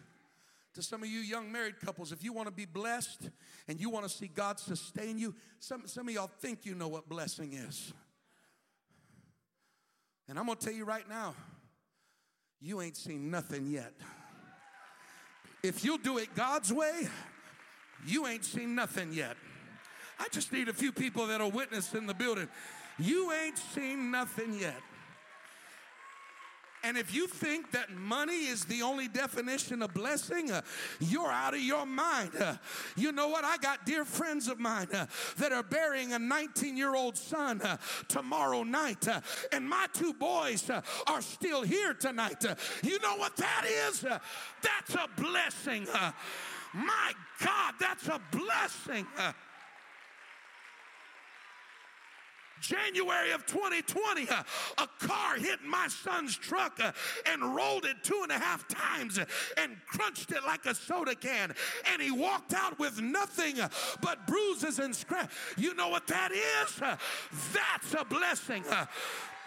to 0.74 0.84
some 0.84 1.04
of 1.04 1.10
you 1.10 1.20
young 1.20 1.52
married 1.52 1.80
couples. 1.80 2.12
If 2.12 2.24
you 2.24 2.34
want 2.34 2.48
to 2.48 2.54
be 2.54 2.66
blessed 2.66 3.30
and 3.68 3.80
you 3.80 3.90
want 3.90 4.06
to 4.06 4.10
see 4.10 4.28
God 4.28 4.60
sustain 4.60 5.18
you, 5.18 5.36
some, 5.60 5.84
some 5.88 6.08
of 6.08 6.14
y'all 6.14 6.32
think 6.40 6.66
you 6.66 6.76
know 6.76 6.88
what 6.88 7.10
blessing 7.10 7.54
is. 7.54 7.94
And 10.28 10.38
I'm 10.38 10.46
going 10.46 10.58
to 10.58 10.66
tell 10.66 10.74
you 10.74 10.86
right 10.86 11.08
now, 11.10 11.36
you 12.62 12.82
ain't 12.82 12.98
seen 12.98 13.32
nothing 13.32 13.68
yet. 13.68 13.94
If 15.64 15.84
you'll 15.84 15.98
do 15.98 16.18
it 16.18 16.36
God's 16.36 16.72
way, 16.72 17.08
you 18.06 18.28
ain't 18.28 18.46
seen 18.46 18.76
nothing 18.76 19.12
yet. 19.12 19.36
I 20.20 20.28
just 20.32 20.52
need 20.52 20.70
a 20.70 20.74
few 20.74 20.92
people 20.92 21.28
that 21.28 21.42
are 21.42 21.50
witness 21.50 21.94
in 21.94 22.06
the 22.06 22.14
building. 22.14 22.48
You 22.98 23.32
ain't 23.32 23.58
seen 23.58 24.12
nothing 24.12 24.54
yet. 24.54 24.82
And 26.84 26.98
if 26.98 27.14
you 27.14 27.28
think 27.28 27.72
that 27.72 27.92
money 27.92 28.46
is 28.46 28.66
the 28.66 28.82
only 28.82 29.08
definition 29.08 29.82
of 29.82 29.94
blessing, 29.94 30.52
uh, 30.52 30.62
you're 31.00 31.32
out 31.32 31.54
of 31.54 31.60
your 31.60 31.86
mind. 31.86 32.32
Uh, 32.40 32.56
you 32.96 33.12
know 33.12 33.28
what? 33.28 33.44
I 33.44 33.58
got 33.58 33.86
dear 33.86 34.06
friends 34.06 34.48
of 34.48 34.60
mine 34.60 34.88
uh, 34.94 35.08
that 35.38 35.52
are 35.52 35.64
burying 35.64 36.14
a 36.14 36.20
19 36.20 36.78
year 36.78 36.96
old 36.96 37.18
son 37.18 37.62
uh, 37.62 37.78
tomorrow 38.08 38.64
night, 38.64 39.08
uh, 39.08 39.20
and 39.52 39.68
my 39.68 39.88
two 39.94 40.14
boys 40.14 40.70
uh, 40.70 40.82
are 41.08 41.22
still 41.22 41.64
here 41.64 41.94
tonight. 41.94 42.44
you 42.84 43.00
know 43.00 43.16
what 43.18 43.36
that 43.38 43.66
is? 43.66 44.06
that's 44.62 44.96
a 44.96 45.08
blessing. 45.18 45.86
my 46.74 47.14
God, 47.44 47.74
that's 47.80 48.08
a 48.08 48.22
blessing. 48.32 49.06
January 52.62 53.32
of 53.32 53.46
2020, 53.46 54.30
uh, 54.30 54.44
a 54.78 55.06
car 55.06 55.38
hit 55.38 55.60
my 55.66 55.88
son's 55.88 56.38
truck 56.38 56.80
uh, 56.82 56.92
and 57.32 57.56
rolled 57.56 57.86
it 57.86 57.98
two 58.04 58.20
and 58.24 58.32
a 58.32 58.38
half 58.38 58.68
times 58.68 59.20
and 59.58 59.78
crunched 59.88 60.32
it 60.32 60.44
like 60.46 60.66
a 60.66 60.76
soda 60.76 61.16
can. 61.16 61.54
And 61.92 62.02
he 62.02 62.12
walked 62.12 62.54
out 62.54 62.78
with 62.80 63.02
nothing 63.02 63.60
uh, 63.60 63.70
but 64.02 64.28
bruises 64.28 64.80
and 64.80 64.96
scratches. 64.96 65.36
You 65.58 65.74
know 65.76 65.90
what 65.90 66.08
that 66.08 66.32
is? 66.32 66.82
Uh, 66.82 66.98
that's 67.54 67.94
a 67.94 68.06
blessing. 68.06 68.64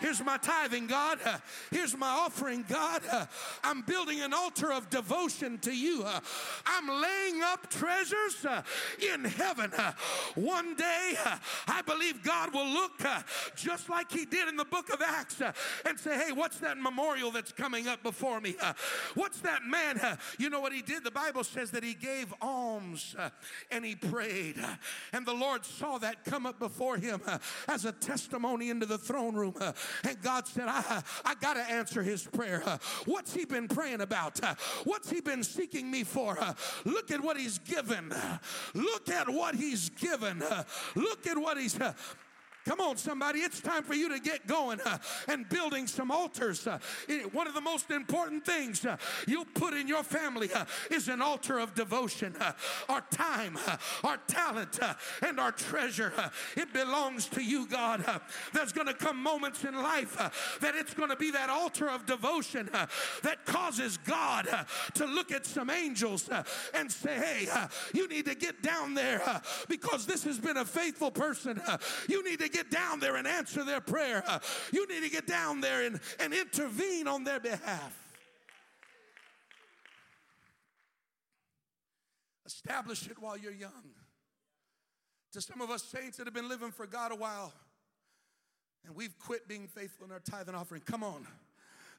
Here's 0.02 0.22
my 0.24 0.36
tithing, 0.36 0.88
God. 0.88 1.20
Uh, 1.24 1.38
here's 1.70 1.96
my 1.96 2.08
offering, 2.08 2.64
God. 2.68 3.02
Uh, 3.08 3.26
I'm 3.62 3.82
building 3.82 4.20
an 4.20 4.34
altar 4.34 4.72
of 4.72 4.90
devotion 4.90 5.58
to 5.58 5.70
you. 5.70 6.02
Uh, 6.04 6.18
I'm 6.66 6.88
laying 6.88 7.40
up 7.44 7.70
treasures 7.70 8.44
uh, 8.44 8.62
in 9.00 9.24
heaven. 9.24 9.72
Uh, 9.72 9.92
one 10.34 10.74
day, 10.74 11.14
uh, 11.24 11.38
I 11.68 11.82
believe 11.82 12.24
God 12.24 12.52
will 12.52 12.66
look 12.66 13.00
just 13.54 13.88
like 13.88 14.10
He 14.10 14.24
did 14.24 14.48
in 14.48 14.56
the 14.56 14.64
book 14.64 14.92
of 14.92 15.00
Acts 15.00 15.40
and 15.86 15.98
say, 16.00 16.18
Hey, 16.18 16.32
what's 16.32 16.58
that 16.58 16.78
memorial 16.78 17.30
that's 17.30 17.52
coming 17.52 17.86
up 17.86 18.02
before 18.02 18.40
me? 18.40 18.56
what's 19.14 19.38
that 19.42 19.64
man? 19.64 20.00
you 20.36 20.50
know 20.50 20.60
what 20.60 20.72
he 20.72 20.82
did? 20.82 21.04
The 21.04 21.12
Bible 21.12 21.44
says 21.44 21.70
that 21.70 21.84
he 21.84 21.94
gave 21.94 22.34
alms 22.42 23.14
and 23.70 23.84
he 23.84 23.94
prayed. 23.94 24.56
and 25.12 25.24
the 25.24 25.32
Lord 25.32 25.64
saw 25.64 25.98
that 25.98 26.24
come 26.24 26.44
up 26.44 26.58
before 26.58 26.96
him 26.96 27.20
as 27.68 27.84
a 27.84 27.92
testimony 27.92 28.68
into 28.68 28.86
the 28.86 28.98
throne 28.98 29.36
room. 29.36 29.54
And 30.04 30.20
God 30.22 30.46
said, 30.46 30.66
I, 30.68 31.02
I 31.24 31.34
got 31.34 31.54
to 31.54 31.60
answer 31.60 32.02
his 32.02 32.24
prayer. 32.24 32.62
What's 33.04 33.34
he 33.34 33.44
been 33.44 33.68
praying 33.68 34.00
about? 34.00 34.40
What's 34.84 35.10
he 35.10 35.20
been 35.20 35.42
seeking 35.42 35.90
me 35.90 36.04
for? 36.04 36.38
Look 36.84 37.10
at 37.10 37.20
what 37.20 37.36
he's 37.36 37.58
given. 37.58 38.12
Look 38.74 39.08
at 39.08 39.28
what 39.28 39.54
he's 39.54 39.90
given. 39.90 40.42
Look 40.94 41.26
at 41.26 41.38
what 41.38 41.58
he's. 41.58 41.78
Come 42.64 42.80
on, 42.80 42.96
somebody. 42.96 43.40
It's 43.40 43.60
time 43.60 43.82
for 43.82 43.94
you 43.94 44.08
to 44.10 44.20
get 44.20 44.46
going 44.46 44.80
uh, 44.82 44.98
and 45.26 45.48
building 45.48 45.88
some 45.88 46.12
altars. 46.12 46.64
Uh, 46.66 46.78
one 47.32 47.48
of 47.48 47.54
the 47.54 47.60
most 47.60 47.90
important 47.90 48.46
things 48.46 48.86
uh, 48.86 48.96
you'll 49.26 49.44
put 49.44 49.74
in 49.74 49.88
your 49.88 50.04
family 50.04 50.52
uh, 50.52 50.64
is 50.90 51.08
an 51.08 51.20
altar 51.20 51.58
of 51.58 51.74
devotion. 51.74 52.36
Uh, 52.38 52.52
our 52.88 53.02
time, 53.10 53.58
uh, 53.66 53.76
our 54.04 54.16
talent, 54.28 54.78
and 55.26 55.40
our 55.40 55.50
treasure. 55.50 56.12
it 56.56 56.72
belongs 56.72 57.26
to 57.26 57.42
you, 57.42 57.66
God. 57.66 58.04
there's 58.52 58.72
going 58.72 58.86
to 58.86 58.94
come 58.94 59.20
moments 59.20 59.64
in 59.64 59.74
life 59.74 60.16
that 60.60 60.76
it's 60.76 60.94
going 60.94 61.10
to 61.10 61.16
be 61.16 61.32
that 61.32 61.50
altar 61.50 61.88
of 61.88 62.06
devotion 62.06 62.70
that 63.22 63.44
causes 63.44 63.96
God 63.98 64.46
to 64.94 65.06
look 65.06 65.32
at 65.32 65.46
some 65.46 65.68
angels 65.68 66.30
and 66.74 66.90
say, 66.90 67.16
hey, 67.16 67.48
you 67.92 68.08
need 68.08 68.26
to 68.26 68.34
get 68.36 68.62
down 68.62 68.94
there 68.94 69.42
because 69.68 70.06
this 70.06 70.22
has 70.24 70.38
been 70.38 70.58
a 70.58 70.64
faithful 70.64 71.10
person. 71.10 71.60
you 72.08 72.22
need 72.24 72.38
to 72.38 72.51
get 72.52 72.70
down 72.70 73.00
there 73.00 73.16
and 73.16 73.26
answer 73.26 73.64
their 73.64 73.80
prayer. 73.80 74.22
Uh, 74.26 74.38
you 74.72 74.86
need 74.88 75.02
to 75.02 75.10
get 75.10 75.26
down 75.26 75.60
there 75.60 75.82
and, 75.84 76.00
and 76.20 76.32
intervene 76.32 77.08
on 77.08 77.24
their 77.24 77.40
behalf. 77.40 77.98
Establish 82.46 83.06
it 83.06 83.16
while 83.18 83.36
you're 83.36 83.52
young. 83.52 83.94
To 85.32 85.40
some 85.40 85.60
of 85.60 85.70
us 85.70 85.82
saints 85.82 86.18
that 86.18 86.26
have 86.26 86.34
been 86.34 86.48
living 86.48 86.70
for 86.70 86.86
God 86.86 87.10
a 87.10 87.16
while, 87.16 87.54
and 88.84 88.94
we've 88.94 89.18
quit 89.18 89.48
being 89.48 89.66
faithful 89.66 90.06
in 90.06 90.12
our 90.12 90.20
tithe 90.20 90.48
and 90.48 90.56
offering. 90.56 90.82
Come 90.82 91.02
on. 91.02 91.26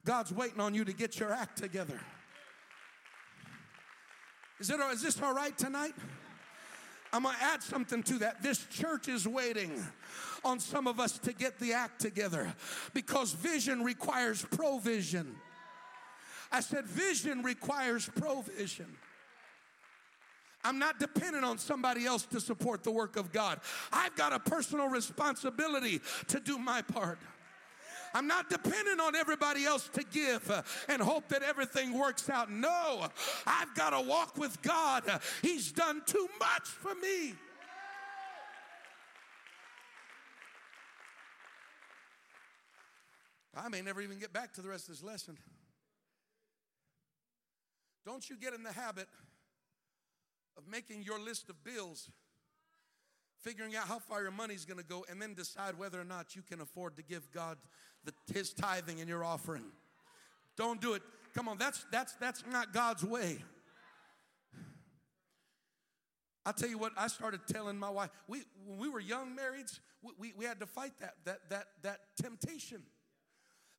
God's 0.06 0.32
waiting 0.32 0.60
on 0.60 0.76
you 0.76 0.86
to 0.86 0.93
get 0.93 1.20
your 1.20 1.32
act 1.32 1.58
together. 1.58 1.99
Is, 4.60 4.70
it, 4.70 4.80
is 4.91 5.01
this 5.01 5.22
all 5.22 5.34
right 5.34 5.58
tonight? 5.58 5.93
I'm 7.14 7.24
going 7.24 7.36
to 7.36 7.43
add 7.43 7.61
something 7.61 8.01
to 8.03 8.14
that. 8.20 8.41
This 8.41 8.66
church 8.72 9.07
is 9.07 9.28
waiting 9.28 9.86
on 10.43 10.59
some 10.59 10.88
of 10.88 10.99
us 10.99 11.20
to 11.20 11.32
get 11.32 11.59
the 11.59 11.74
act 11.74 12.01
together 12.01 12.51
because 12.95 13.34
vision 13.34 13.84
requires 13.84 14.43
provision. 14.43 15.36
I 16.51 16.59
said, 16.59 16.86
vision 16.86 17.43
requires 17.43 18.09
provision. 18.16 18.88
I'm 20.64 20.80
not 20.80 20.99
dependent 20.99 21.45
on 21.45 21.57
somebody 21.59 22.05
else 22.05 22.26
to 22.28 22.39
support 22.39 22.84
the 22.84 22.91
work 22.91 23.16
of 23.16 23.32
God. 23.32 23.59
I've 23.91 24.16
got 24.16 24.34
a 24.34 24.39
personal 24.39 24.88
responsibility 24.88 26.01
to 26.30 26.39
do 26.39 26.57
my 26.57 26.82
part. 26.82 27.20
I'm 28.14 28.28
not 28.28 28.49
dependent 28.49 29.01
on 29.01 29.16
everybody 29.16 29.66
else 29.66 29.89
to 29.93 30.03
give 30.03 30.49
and 30.88 31.01
hope 31.01 31.30
that 31.30 31.41
everything 31.41 31.97
works 31.97 32.30
out. 32.30 32.51
No, 32.51 33.07
I've 33.47 33.74
got 33.76 33.89
to 33.91 34.01
walk 34.01 34.38
with 34.38 34.61
God. 34.61 35.03
He's 35.41 35.72
done 35.72 36.01
too 36.05 36.28
much 36.39 36.68
for 36.68 36.93
me. 36.95 37.34
I 43.55 43.70
may 43.70 43.82
never 43.82 44.01
even 44.01 44.18
get 44.18 44.34
back 44.34 44.53
to 44.53 44.61
the 44.61 44.70
rest 44.70 44.89
of 44.89 44.95
this 44.95 45.03
lesson. 45.03 45.38
Don't 48.05 48.30
you 48.30 48.36
get 48.36 48.53
in 48.53 48.64
the 48.64 48.72
habit 48.72 49.07
of 50.57 50.68
making 50.68 51.03
your 51.03 51.20
list 51.20 51.49
of 51.49 51.64
bills, 51.64 52.09
figuring 53.43 53.75
out 53.75 53.87
how 53.87 53.99
far 53.99 54.21
your 54.21 54.31
money's 54.31 54.65
going 54.65 54.79
to 54.79 54.85
go, 54.85 55.05
and 55.09 55.21
then 55.21 55.33
decide 55.35 55.77
whether 55.77 55.99
or 55.99 56.05
not 56.05 56.35
you 56.35 56.41
can 56.41 56.61
afford 56.61 56.97
to 56.97 57.03
give 57.03 57.29
God 57.31 57.57
the, 58.05 58.13
his 58.33 58.53
tithing 58.53 58.99
and 58.99 59.07
your 59.07 59.23
offering. 59.23 59.65
Don't 60.57 60.81
do 60.81 60.93
it. 60.93 61.01
Come 61.35 61.47
on, 61.47 61.57
that's 61.57 61.85
that's 61.91 62.13
that's 62.15 62.43
not 62.51 62.73
God's 62.73 63.03
way. 63.03 63.37
I 66.45 66.51
tell 66.51 66.69
you 66.69 66.77
what, 66.77 66.91
I 66.97 67.07
started 67.07 67.41
telling 67.47 67.77
my 67.77 67.89
wife, 67.89 68.09
we 68.27 68.43
when 68.65 68.77
we 68.77 68.89
were 68.89 68.99
young 68.99 69.35
marrieds, 69.35 69.79
we, 70.01 70.11
we, 70.19 70.33
we 70.37 70.45
had 70.45 70.59
to 70.59 70.65
fight 70.65 70.93
that 70.99 71.15
that 71.25 71.39
that 71.49 71.65
that 71.81 71.99
temptation. 72.21 72.83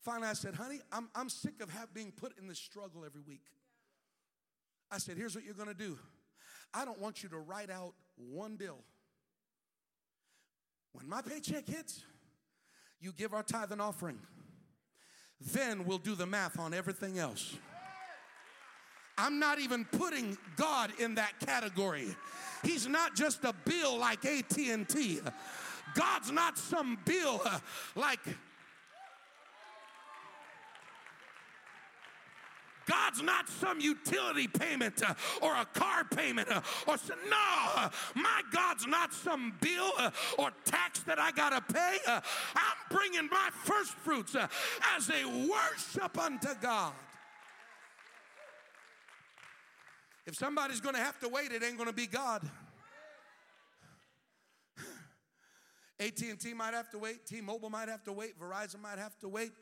Finally, 0.00 0.28
I 0.28 0.32
said, 0.34 0.54
honey, 0.54 0.80
I'm, 0.92 1.08
I'm 1.14 1.30
sick 1.30 1.62
of 1.62 1.70
have, 1.70 1.94
being 1.94 2.12
put 2.12 2.36
in 2.38 2.46
this 2.46 2.58
struggle 2.58 3.04
every 3.06 3.22
week. 3.22 3.44
I 4.90 4.98
said, 4.98 5.16
here's 5.16 5.34
what 5.34 5.44
you're 5.44 5.54
gonna 5.54 5.72
do. 5.72 5.98
I 6.74 6.84
don't 6.84 7.00
want 7.00 7.22
you 7.22 7.28
to 7.30 7.38
write 7.38 7.70
out 7.70 7.94
one 8.16 8.56
bill. 8.56 8.80
When 10.94 11.08
my 11.08 11.20
paycheck 11.20 11.66
hits, 11.66 12.02
you 13.00 13.12
give 13.12 13.34
our 13.34 13.42
tithe 13.42 13.72
and 13.72 13.82
offering. 13.82 14.18
Then 15.52 15.84
we'll 15.84 15.98
do 15.98 16.14
the 16.14 16.24
math 16.24 16.58
on 16.58 16.72
everything 16.72 17.18
else. 17.18 17.54
I'm 19.18 19.38
not 19.38 19.58
even 19.60 19.84
putting 19.84 20.38
God 20.56 20.92
in 20.98 21.16
that 21.16 21.38
category. 21.40 22.16
He's 22.62 22.88
not 22.88 23.14
just 23.14 23.44
a 23.44 23.54
bill 23.64 23.98
like 23.98 24.24
AT&T. 24.24 25.20
God's 25.94 26.32
not 26.32 26.56
some 26.56 26.98
bill 27.04 27.42
like 27.94 28.20
God's 32.86 33.22
not 33.22 33.48
some 33.48 33.80
utility 33.80 34.48
payment 34.48 35.02
uh, 35.02 35.14
or 35.42 35.54
a 35.54 35.64
car 35.64 36.04
payment 36.04 36.48
uh, 36.50 36.60
or 36.86 36.98
some, 36.98 37.18
no, 37.28 37.90
my 38.14 38.42
God's 38.52 38.86
not 38.86 39.12
some 39.12 39.54
bill 39.60 39.92
uh, 39.98 40.10
or 40.38 40.50
tax 40.64 41.00
that 41.02 41.18
I 41.18 41.30
got 41.32 41.50
to 41.50 41.74
pay. 41.74 41.98
Uh, 42.06 42.20
I'm 42.54 42.96
bringing 42.96 43.28
my 43.30 43.48
first 43.64 43.92
fruits 43.92 44.34
uh, 44.34 44.46
as 44.96 45.10
a 45.10 45.48
worship 45.48 46.18
unto 46.18 46.48
God. 46.60 46.92
If 50.26 50.34
somebody's 50.36 50.80
going 50.80 50.94
to 50.94 51.02
have 51.02 51.20
to 51.20 51.28
wait, 51.28 51.52
it 51.52 51.62
ain't 51.62 51.76
going 51.76 51.88
to 51.88 51.94
be 51.94 52.06
God. 52.06 52.42
AT&T 56.00 56.54
might 56.54 56.72
have 56.72 56.90
to 56.90 56.98
wait, 56.98 57.26
T-Mobile 57.26 57.68
might 57.68 57.88
have 57.88 58.02
to 58.04 58.12
wait, 58.12 58.38
Verizon 58.40 58.80
might 58.80 58.98
have 58.98 59.18
to 59.18 59.28
wait. 59.28 59.52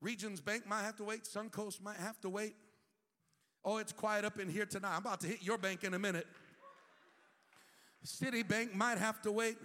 Regions 0.00 0.40
Bank 0.40 0.66
might 0.66 0.82
have 0.82 0.96
to 0.96 1.04
wait. 1.04 1.24
Suncoast 1.24 1.82
might 1.82 1.96
have 1.96 2.20
to 2.20 2.28
wait. 2.28 2.54
Oh, 3.64 3.78
it's 3.78 3.92
quiet 3.92 4.24
up 4.24 4.38
in 4.38 4.48
here 4.48 4.66
tonight. 4.66 4.92
I'm 4.92 5.02
about 5.02 5.20
to 5.20 5.26
hit 5.26 5.42
your 5.42 5.58
bank 5.58 5.84
in 5.84 5.94
a 5.94 5.98
minute. 5.98 6.26
Citibank 8.06 8.74
might 8.74 8.98
have 8.98 9.20
to 9.22 9.32
wait. 9.32 9.56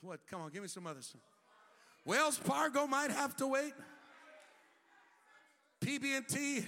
What? 0.00 0.20
Come 0.30 0.40
on, 0.40 0.50
give 0.50 0.62
me 0.62 0.68
some 0.68 0.86
others. 0.86 1.14
Wells 2.04 2.36
Fargo 2.36 2.86
might 2.86 3.10
have 3.10 3.36
to 3.36 3.46
wait. 3.46 3.74
BB&T, 5.84 6.64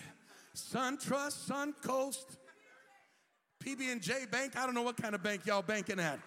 SunTrust, 0.55 1.49
Suncoast, 1.49 2.37
PB&J 3.65 4.27
Bank. 4.31 4.57
I 4.57 4.67
don't 4.67 4.75
know 4.75 4.83
what 4.83 4.97
kind 4.97 5.15
of 5.15 5.23
bank 5.23 5.47
y'all 5.47 5.63
banking 5.63 5.99
at. 5.99 6.21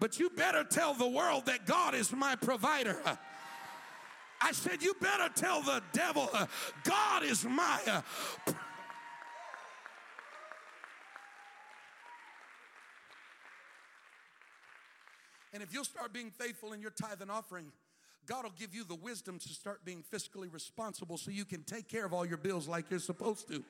But 0.00 0.18
you 0.18 0.30
better 0.30 0.64
tell 0.64 0.94
the 0.94 1.08
world 1.08 1.46
that 1.46 1.66
God 1.66 1.94
is 1.94 2.12
my 2.12 2.36
provider. 2.36 2.98
I 4.40 4.52
said, 4.52 4.82
You 4.82 4.94
better 5.00 5.28
tell 5.34 5.62
the 5.62 5.82
devil, 5.92 6.28
uh, 6.32 6.46
God 6.84 7.22
is 7.22 7.44
my. 7.44 7.80
Uh, 7.86 8.02
and 15.52 15.62
if 15.62 15.72
you'll 15.72 15.84
start 15.84 16.12
being 16.12 16.30
faithful 16.30 16.72
in 16.72 16.80
your 16.80 16.90
tithe 16.90 17.22
and 17.22 17.30
offering, 17.30 17.72
God 18.26 18.44
will 18.44 18.52
give 18.58 18.74
you 18.74 18.84
the 18.84 18.94
wisdom 18.94 19.38
to 19.38 19.48
start 19.48 19.84
being 19.84 20.02
fiscally 20.12 20.52
responsible 20.52 21.16
so 21.16 21.30
you 21.30 21.44
can 21.44 21.62
take 21.62 21.88
care 21.88 22.04
of 22.04 22.12
all 22.12 22.26
your 22.26 22.36
bills 22.36 22.66
like 22.66 22.90
you're 22.90 22.98
supposed 22.98 23.48
to. 23.48 23.62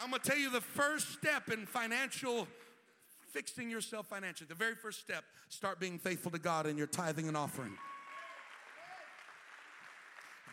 I'm 0.00 0.10
gonna 0.10 0.22
tell 0.22 0.38
you 0.38 0.50
the 0.50 0.60
first 0.60 1.12
step 1.12 1.50
in 1.50 1.66
financial 1.66 2.46
fixing 3.32 3.70
yourself 3.70 4.06
financially. 4.06 4.46
The 4.48 4.54
very 4.54 4.74
first 4.74 5.00
step, 5.00 5.24
start 5.48 5.80
being 5.80 5.98
faithful 5.98 6.30
to 6.32 6.38
God 6.38 6.66
in 6.66 6.76
your 6.76 6.86
tithing 6.86 7.28
and 7.28 7.36
offering. 7.36 7.76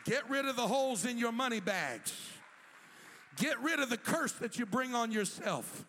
Get 0.06 0.30
rid 0.30 0.46
of 0.46 0.56
the 0.56 0.68
holes 0.68 1.06
in 1.06 1.18
your 1.18 1.32
money 1.32 1.60
bags. 1.60 2.14
Get 3.38 3.60
rid 3.62 3.80
of 3.80 3.90
the 3.90 3.98
curse 3.98 4.34
that 4.34 4.58
you 4.58 4.66
bring 4.66 4.94
on 4.94 5.12
yourself. 5.12 5.86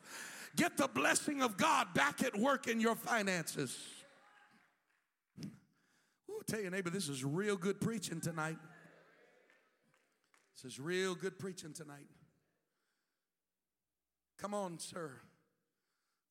Get 0.57 0.77
the 0.79 0.89
blessing 0.89 1.43
of 1.43 1.57
God 1.57 1.89
back 1.95 2.23
at 2.23 2.37
work 2.37 2.67
in 2.67 2.81
your 2.81 2.95
finances. 2.95 3.79
Ooh, 6.31 6.43
tell 6.47 6.61
your 6.61 6.71
neighbor, 6.71 6.89
this 6.89 7.09
is 7.09 7.25
real 7.25 7.57
good 7.57 7.81
preaching 7.81 8.21
tonight. 8.21 8.57
This 10.55 10.73
is 10.73 10.81
real 10.81 11.15
good 11.15 11.39
preaching 11.39 11.75
tonight. 11.75 12.07
Come 14.39 14.55
on, 14.55 14.79
sir. 14.79 15.13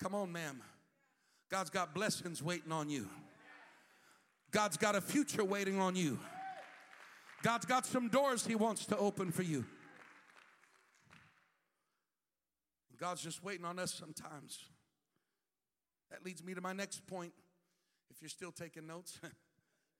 Come 0.01 0.15
on, 0.15 0.31
ma'am. 0.31 0.61
God's 1.49 1.69
got 1.69 1.93
blessings 1.93 2.41
waiting 2.43 2.71
on 2.71 2.89
you. 2.89 3.07
God's 4.51 4.77
got 4.77 4.95
a 4.95 5.01
future 5.01 5.43
waiting 5.43 5.79
on 5.79 5.95
you. 5.95 6.19
God's 7.43 7.65
got 7.65 7.85
some 7.85 8.09
doors 8.09 8.45
He 8.45 8.55
wants 8.55 8.85
to 8.87 8.97
open 8.97 9.31
for 9.31 9.43
you. 9.43 9.65
God's 12.97 13.21
just 13.21 13.43
waiting 13.43 13.65
on 13.65 13.77
us 13.77 13.93
sometimes. 13.93 14.59
That 16.09 16.25
leads 16.25 16.43
me 16.43 16.53
to 16.53 16.61
my 16.61 16.73
next 16.73 17.05
point. 17.07 17.33
If 18.09 18.21
you're 18.21 18.29
still 18.29 18.51
taking 18.51 18.87
notes, 18.87 19.19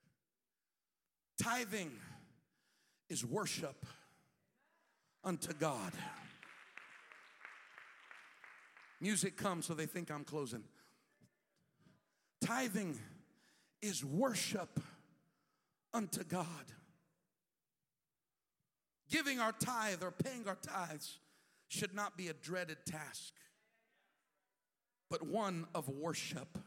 tithing 1.41 1.91
is 3.09 3.25
worship 3.25 3.85
unto 5.23 5.53
God. 5.53 5.91
Music 9.01 9.37
comes, 9.37 9.65
so 9.65 9.73
they 9.73 9.85
think 9.85 10.09
I'm 10.09 10.23
closing. 10.23 10.63
Tithing 12.41 12.99
is 13.81 14.03
worship 14.03 14.79
unto 15.93 16.23
God. 16.23 16.47
Giving 19.09 19.39
our 19.39 19.51
tithe 19.51 20.03
or 20.03 20.11
paying 20.11 20.47
our 20.47 20.55
tithes 20.55 21.19
should 21.67 21.93
not 21.93 22.17
be 22.17 22.27
a 22.27 22.33
dreaded 22.33 22.77
task, 22.85 23.33
but 25.09 25.25
one 25.25 25.65
of 25.73 25.87
worship. 25.89 26.57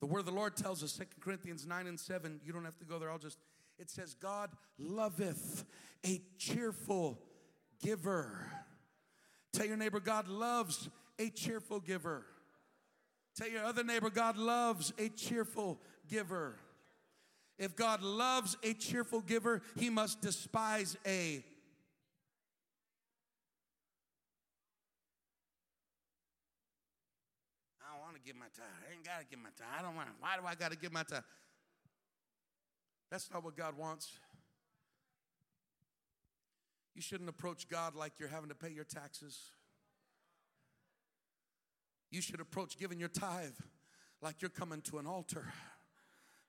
The 0.00 0.06
word 0.06 0.20
of 0.20 0.26
the 0.26 0.32
Lord 0.32 0.56
tells 0.56 0.82
us, 0.84 0.92
2 0.92 1.04
Corinthians 1.20 1.66
9 1.66 1.86
and 1.86 1.98
7, 1.98 2.40
you 2.44 2.52
don't 2.52 2.64
have 2.64 2.78
to 2.78 2.84
go 2.84 2.98
there, 2.98 3.10
I'll 3.10 3.18
just, 3.18 3.38
it 3.78 3.90
says, 3.90 4.14
God 4.14 4.50
loveth 4.78 5.64
a 6.06 6.22
cheerful 6.38 7.18
giver. 7.82 8.50
Tell 9.52 9.66
your 9.66 9.76
neighbor, 9.76 10.00
God 10.00 10.28
loves 10.28 10.88
a 11.18 11.30
cheerful 11.30 11.80
giver. 11.80 12.24
Tell 13.36 13.48
your 13.48 13.64
other 13.64 13.84
neighbor, 13.84 14.10
God 14.10 14.36
loves 14.36 14.92
a 14.98 15.08
cheerful 15.08 15.80
giver. 16.08 16.56
If 17.58 17.74
God 17.74 18.02
loves 18.02 18.56
a 18.62 18.72
cheerful 18.74 19.20
giver, 19.20 19.62
he 19.76 19.90
must 19.90 20.20
despise 20.20 20.96
a 21.06 21.44
I 27.80 27.92
don't 27.92 28.00
want 28.00 28.16
to 28.16 28.22
give 28.24 28.36
my 28.36 28.46
time. 28.56 28.66
I 28.88 28.94
ain't 28.94 29.04
got 29.04 29.20
to 29.20 29.26
give 29.26 29.40
my 29.40 29.50
time. 29.58 29.68
I 29.76 29.82
don't 29.82 29.96
want. 29.96 30.08
Why 30.20 30.36
do 30.36 30.46
I 30.46 30.54
got 30.54 30.70
to 30.70 30.78
give 30.78 30.92
my 30.92 31.02
time? 31.02 31.24
That's 33.10 33.28
not 33.32 33.42
what 33.42 33.56
God 33.56 33.76
wants. 33.76 34.18
You 36.98 37.02
shouldn't 37.02 37.28
approach 37.28 37.68
God 37.68 37.94
like 37.94 38.14
you're 38.18 38.28
having 38.28 38.48
to 38.48 38.56
pay 38.56 38.70
your 38.70 38.82
taxes. 38.82 39.52
You 42.10 42.20
should 42.20 42.40
approach 42.40 42.76
giving 42.76 42.98
your 42.98 43.08
tithe 43.08 43.54
like 44.20 44.42
you're 44.42 44.48
coming 44.48 44.80
to 44.80 44.98
an 44.98 45.06
altar 45.06 45.44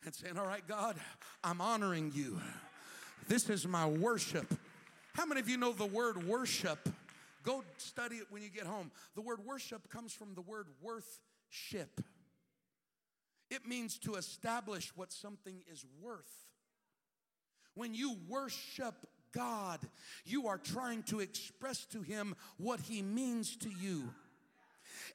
and 0.04 0.12
saying, 0.12 0.40
All 0.40 0.48
right, 0.48 0.68
God, 0.68 0.96
I'm 1.44 1.62
honoring 1.62 2.14
you. 2.16 2.42
This 3.28 3.48
is 3.48 3.68
my 3.68 3.86
worship. 3.86 4.52
How 5.14 5.28
many 5.28 5.40
of 5.40 5.48
you 5.48 5.58
know 5.58 5.72
the 5.72 5.86
word 5.86 6.26
worship? 6.28 6.80
Go 7.44 7.64
study 7.78 8.16
it 8.16 8.26
when 8.32 8.42
you 8.42 8.50
get 8.50 8.66
home. 8.66 8.90
The 9.14 9.22
word 9.22 9.46
worship 9.46 9.88
comes 9.92 10.14
from 10.14 10.34
the 10.34 10.42
word 10.42 10.66
worthship. 10.82 12.02
It 13.52 13.68
means 13.68 14.00
to 14.00 14.16
establish 14.16 14.94
what 14.96 15.12
something 15.12 15.62
is 15.72 15.86
worth. 16.02 16.48
When 17.76 17.94
you 17.94 18.18
worship 18.28 18.96
God, 19.34 19.80
you 20.26 20.48
are 20.48 20.58
trying 20.58 21.04
to 21.04 21.20
express 21.20 21.86
to 21.88 22.02
Him 22.02 22.36
what 22.58 22.80
He 22.80 23.02
means 23.02 23.56
to 23.58 23.70
you. 23.70 24.14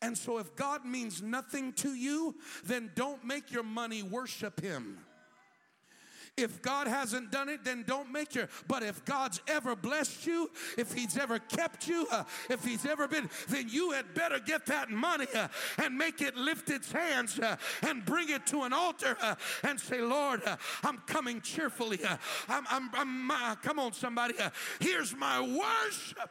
And 0.03 0.17
so, 0.17 0.39
if 0.39 0.55
God 0.57 0.85
means 0.85 1.23
nothing 1.23 1.73
to 1.75 1.95
you, 1.95 2.35
then 2.65 2.91
don't 2.95 3.25
make 3.25 3.53
your 3.53 3.62
money 3.62 4.03
worship 4.03 4.61
Him. 4.61 4.99
If 6.37 6.62
God 6.62 6.89
hasn't 6.89 7.30
done 7.30 7.49
it, 7.49 7.62
then 7.62 7.85
don't 7.87 8.11
make 8.11 8.35
your. 8.35 8.49
But 8.66 8.82
if 8.82 9.05
God's 9.05 9.41
ever 9.47 9.76
blessed 9.76 10.26
you, 10.26 10.51
if 10.76 10.93
He's 10.93 11.16
ever 11.16 11.39
kept 11.39 11.87
you, 11.87 12.09
uh, 12.11 12.24
if 12.51 12.64
He's 12.64 12.85
ever 12.85 13.07
been, 13.07 13.30
then 13.49 13.68
you 13.68 13.93
had 13.93 14.14
better 14.14 14.41
get 14.41 14.66
that 14.66 14.91
money 14.91 15.26
uh, 15.32 15.47
and 15.78 15.97
make 15.97 16.20
it 16.20 16.37
lift 16.37 16.70
its 16.70 16.91
hands 16.91 17.39
uh, 17.39 17.57
and 17.87 18.05
bring 18.05 18.30
it 18.30 18.47
to 18.47 18.62
an 18.62 18.72
altar 18.72 19.16
uh, 19.22 19.37
and 19.62 19.78
say, 19.78 20.01
Lord, 20.01 20.43
uh, 20.45 20.57
I'm 20.82 20.99
coming 21.07 21.41
cheerfully. 21.41 22.03
Uh, 22.05 22.16
I'm, 22.49 22.64
I'm, 22.68 23.30
I'm 23.30 23.57
come 23.59 23.78
on, 23.78 23.93
somebody. 23.93 24.35
here's 24.80 25.14
my 25.14 25.41
worship. 25.41 26.30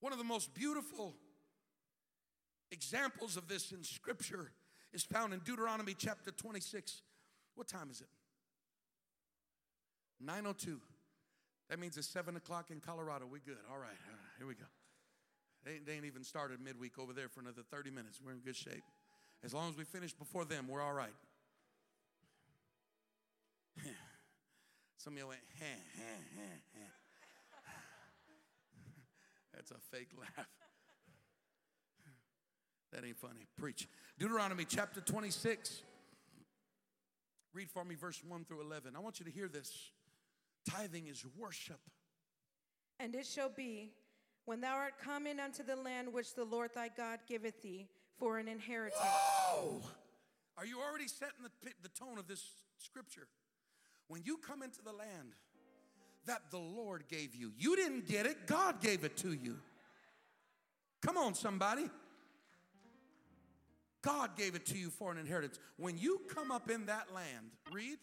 One 0.00 0.12
of 0.12 0.18
the 0.18 0.24
most 0.24 0.54
beautiful 0.54 1.16
examples 2.70 3.36
of 3.36 3.46
this 3.46 3.72
in 3.72 3.84
Scripture 3.84 4.52
is 4.98 5.04
found 5.04 5.32
in 5.32 5.38
Deuteronomy 5.40 5.94
chapter 5.96 6.32
26. 6.32 7.02
What 7.54 7.68
time 7.68 7.88
is 7.90 8.00
it? 8.00 8.08
902. 10.20 10.80
That 11.70 11.78
means 11.78 11.96
it's 11.96 12.08
7 12.08 12.34
o'clock 12.34 12.70
in 12.72 12.80
Colorado. 12.80 13.24
We 13.30 13.38
good. 13.38 13.58
All 13.70 13.78
right, 13.78 13.86
all 13.86 14.10
right 14.10 14.34
here 14.38 14.46
we 14.48 14.54
go. 14.54 14.64
They, 15.64 15.74
ain't- 15.74 15.86
they 15.86 15.92
ain't 15.94 16.04
even 16.04 16.24
started 16.24 16.60
midweek 16.60 16.98
over 16.98 17.12
there 17.12 17.28
for 17.28 17.40
another 17.40 17.62
30 17.70 17.90
minutes. 17.90 18.18
We're 18.24 18.32
in 18.32 18.38
good 18.40 18.56
shape. 18.56 18.82
As 19.44 19.54
long 19.54 19.70
as 19.70 19.76
we 19.76 19.84
finish 19.84 20.12
before 20.12 20.44
them, 20.44 20.66
we're 20.68 20.82
all 20.82 20.92
right. 20.92 21.14
Some 24.96 25.12
of 25.12 25.18
you 25.20 25.28
went, 25.28 25.40
heh, 25.60 25.64
heh, 25.96 26.02
heh, 26.36 26.58
heh. 26.74 26.90
That's 29.54 29.70
a 29.70 29.78
fake 29.92 30.08
laugh. 30.18 30.46
That 32.92 33.04
ain't 33.04 33.18
funny. 33.18 33.46
Preach. 33.56 33.88
Deuteronomy 34.18 34.64
chapter 34.64 35.00
26. 35.00 35.82
Read 37.54 37.70
for 37.70 37.84
me 37.84 37.94
verse 37.94 38.22
1 38.26 38.44
through 38.44 38.62
11. 38.62 38.94
I 38.96 39.00
want 39.00 39.18
you 39.18 39.26
to 39.26 39.30
hear 39.30 39.48
this. 39.48 39.90
Tithing 40.68 41.06
is 41.08 41.24
worship. 41.36 41.80
And 43.00 43.14
it 43.14 43.26
shall 43.26 43.50
be, 43.50 43.92
when 44.44 44.60
thou 44.60 44.74
art 44.74 44.94
come 45.02 45.26
in 45.26 45.38
unto 45.38 45.62
the 45.62 45.76
land 45.76 46.12
which 46.12 46.34
the 46.34 46.44
Lord 46.44 46.70
thy 46.74 46.88
God 46.88 47.20
giveth 47.28 47.62
thee 47.62 47.88
for 48.18 48.38
an 48.38 48.48
inheritance, 48.48 49.00
Oh! 49.02 49.82
Are 50.56 50.66
you 50.66 50.80
already 50.80 51.06
setting 51.06 51.44
the, 51.44 51.70
the 51.82 51.88
tone 51.88 52.18
of 52.18 52.26
this 52.26 52.44
scripture? 52.78 53.28
When 54.08 54.22
you 54.24 54.38
come 54.38 54.62
into 54.62 54.82
the 54.82 54.92
land 54.92 55.34
that 56.26 56.50
the 56.50 56.58
Lord 56.58 57.04
gave 57.08 57.34
you, 57.34 57.52
you 57.56 57.76
didn't 57.76 58.08
get 58.08 58.26
it, 58.26 58.46
God 58.46 58.80
gave 58.80 59.04
it 59.04 59.16
to 59.18 59.32
you. 59.32 59.58
Come 61.00 61.16
on, 61.16 61.34
somebody. 61.34 61.88
God 64.08 64.36
gave 64.36 64.54
it 64.54 64.64
to 64.66 64.78
you 64.78 64.90
for 64.90 65.12
an 65.12 65.18
inheritance. 65.18 65.58
When 65.76 65.98
you 65.98 66.20
come 66.28 66.50
up 66.50 66.70
in 66.70 66.86
that 66.86 67.12
land, 67.12 67.50
read. 67.72 67.98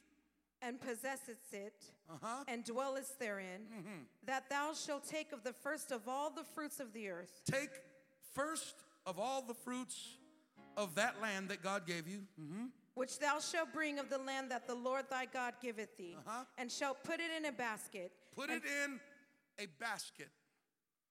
and 0.62 0.80
possessest 0.80 1.54
it, 1.54 1.84
Uh-huh. 2.10 2.44
and 2.48 2.64
dwellest 2.64 3.20
therein, 3.20 4.08
that 4.24 4.50
thou 4.50 4.74
shalt 4.74 5.04
take 5.06 5.32
of 5.32 5.44
the 5.44 5.54
first 5.54 5.92
of 5.92 6.08
all 6.08 6.30
the 6.30 6.44
fruits 6.44 6.80
of 6.80 6.92
the 6.94 7.10
earth, 7.10 7.42
Take 7.46 7.70
first 8.34 8.76
of 9.06 9.20
all 9.20 9.42
the 9.42 9.54
fruits 9.54 10.18
of 10.78 10.96
that 10.96 11.20
land 11.22 11.50
that 11.50 11.62
God 11.62 11.86
gave 11.86 12.08
you. 12.08 12.28
Mhm. 12.40 12.72
which 12.96 13.20
thou 13.20 13.40
shalt 13.42 13.74
bring 13.74 14.00
of 14.00 14.10
the 14.10 14.18
land 14.18 14.50
that 14.52 14.68
the 14.68 14.74
Lord 14.76 15.10
thy 15.10 15.26
God 15.26 15.60
giveth 15.60 15.98
thee, 15.98 16.16
Uh-huh. 16.26 16.46
and 16.58 16.72
shalt 16.72 17.04
put 17.04 17.20
it 17.20 17.30
in 17.32 17.44
a 17.46 17.52
basket, 17.52 18.12
Put 18.34 18.50
it 18.50 18.64
in 18.66 19.02
a 19.60 19.66
basket. 19.66 20.32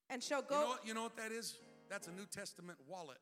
and 0.09 0.23
shall 0.23 0.41
You 0.41 0.47
go. 0.49 0.61
know, 0.61 0.67
what, 0.69 0.85
you 0.87 0.93
know 0.95 1.03
what 1.03 1.15
that 1.17 1.31
is? 1.31 1.59
That's 1.87 2.07
a 2.07 2.11
New 2.11 2.25
Testament 2.25 2.79
wallet. 2.87 3.19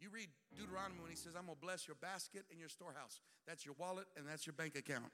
You 0.00 0.10
read 0.10 0.28
Deuteronomy 0.54 1.00
when 1.00 1.10
he 1.10 1.16
says, 1.16 1.32
I'm 1.36 1.46
going 1.46 1.56
to 1.56 1.60
bless 1.64 1.86
your 1.88 1.96
basket 2.00 2.44
and 2.50 2.60
your 2.60 2.68
storehouse. 2.68 3.20
That's 3.46 3.64
your 3.64 3.74
wallet 3.78 4.06
and 4.16 4.26
that's 4.28 4.46
your 4.46 4.52
bank 4.52 4.76
account. 4.76 5.10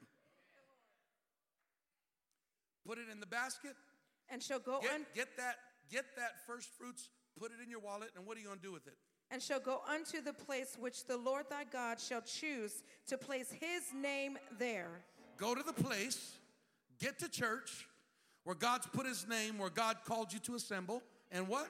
Put 2.85 2.97
it 2.97 3.05
in 3.11 3.19
the 3.19 3.25
basket. 3.25 3.75
and 4.29 4.41
shall 4.43 4.59
go 4.59 4.79
Get, 4.81 4.91
un- 4.91 5.05
get 5.15 5.37
that 5.37 5.55
get 5.89 6.05
that 6.17 6.45
first 6.47 6.69
fruits, 6.77 7.09
put 7.39 7.51
it 7.51 7.61
in 7.63 7.69
your 7.69 7.79
wallet, 7.79 8.09
and 8.15 8.25
what 8.25 8.35
are 8.37 8.39
you 8.39 8.47
going 8.47 8.59
to 8.59 8.63
do 8.65 8.71
with 8.71 8.87
it? 8.87 8.97
and 9.31 9.41
shall 9.41 9.59
go 9.59 9.81
unto 9.91 10.21
the 10.21 10.33
place 10.33 10.77
which 10.79 11.05
the 11.07 11.17
Lord 11.17 11.45
thy 11.49 11.63
God 11.63 11.99
shall 11.99 12.21
choose 12.21 12.83
to 13.07 13.17
place 13.17 13.51
his 13.51 13.81
name 13.95 14.37
there. 14.59 15.01
Go 15.37 15.55
to 15.55 15.63
the 15.63 15.73
place, 15.73 16.33
get 16.99 17.17
to 17.19 17.29
church. 17.29 17.87
where 18.43 18.55
God's 18.55 18.85
put 18.87 19.05
his 19.07 19.25
name, 19.27 19.57
where 19.57 19.69
God 19.71 19.97
called 20.05 20.33
you 20.33 20.39
to 20.39 20.55
assemble, 20.55 21.01
and 21.31 21.47
what? 21.47 21.67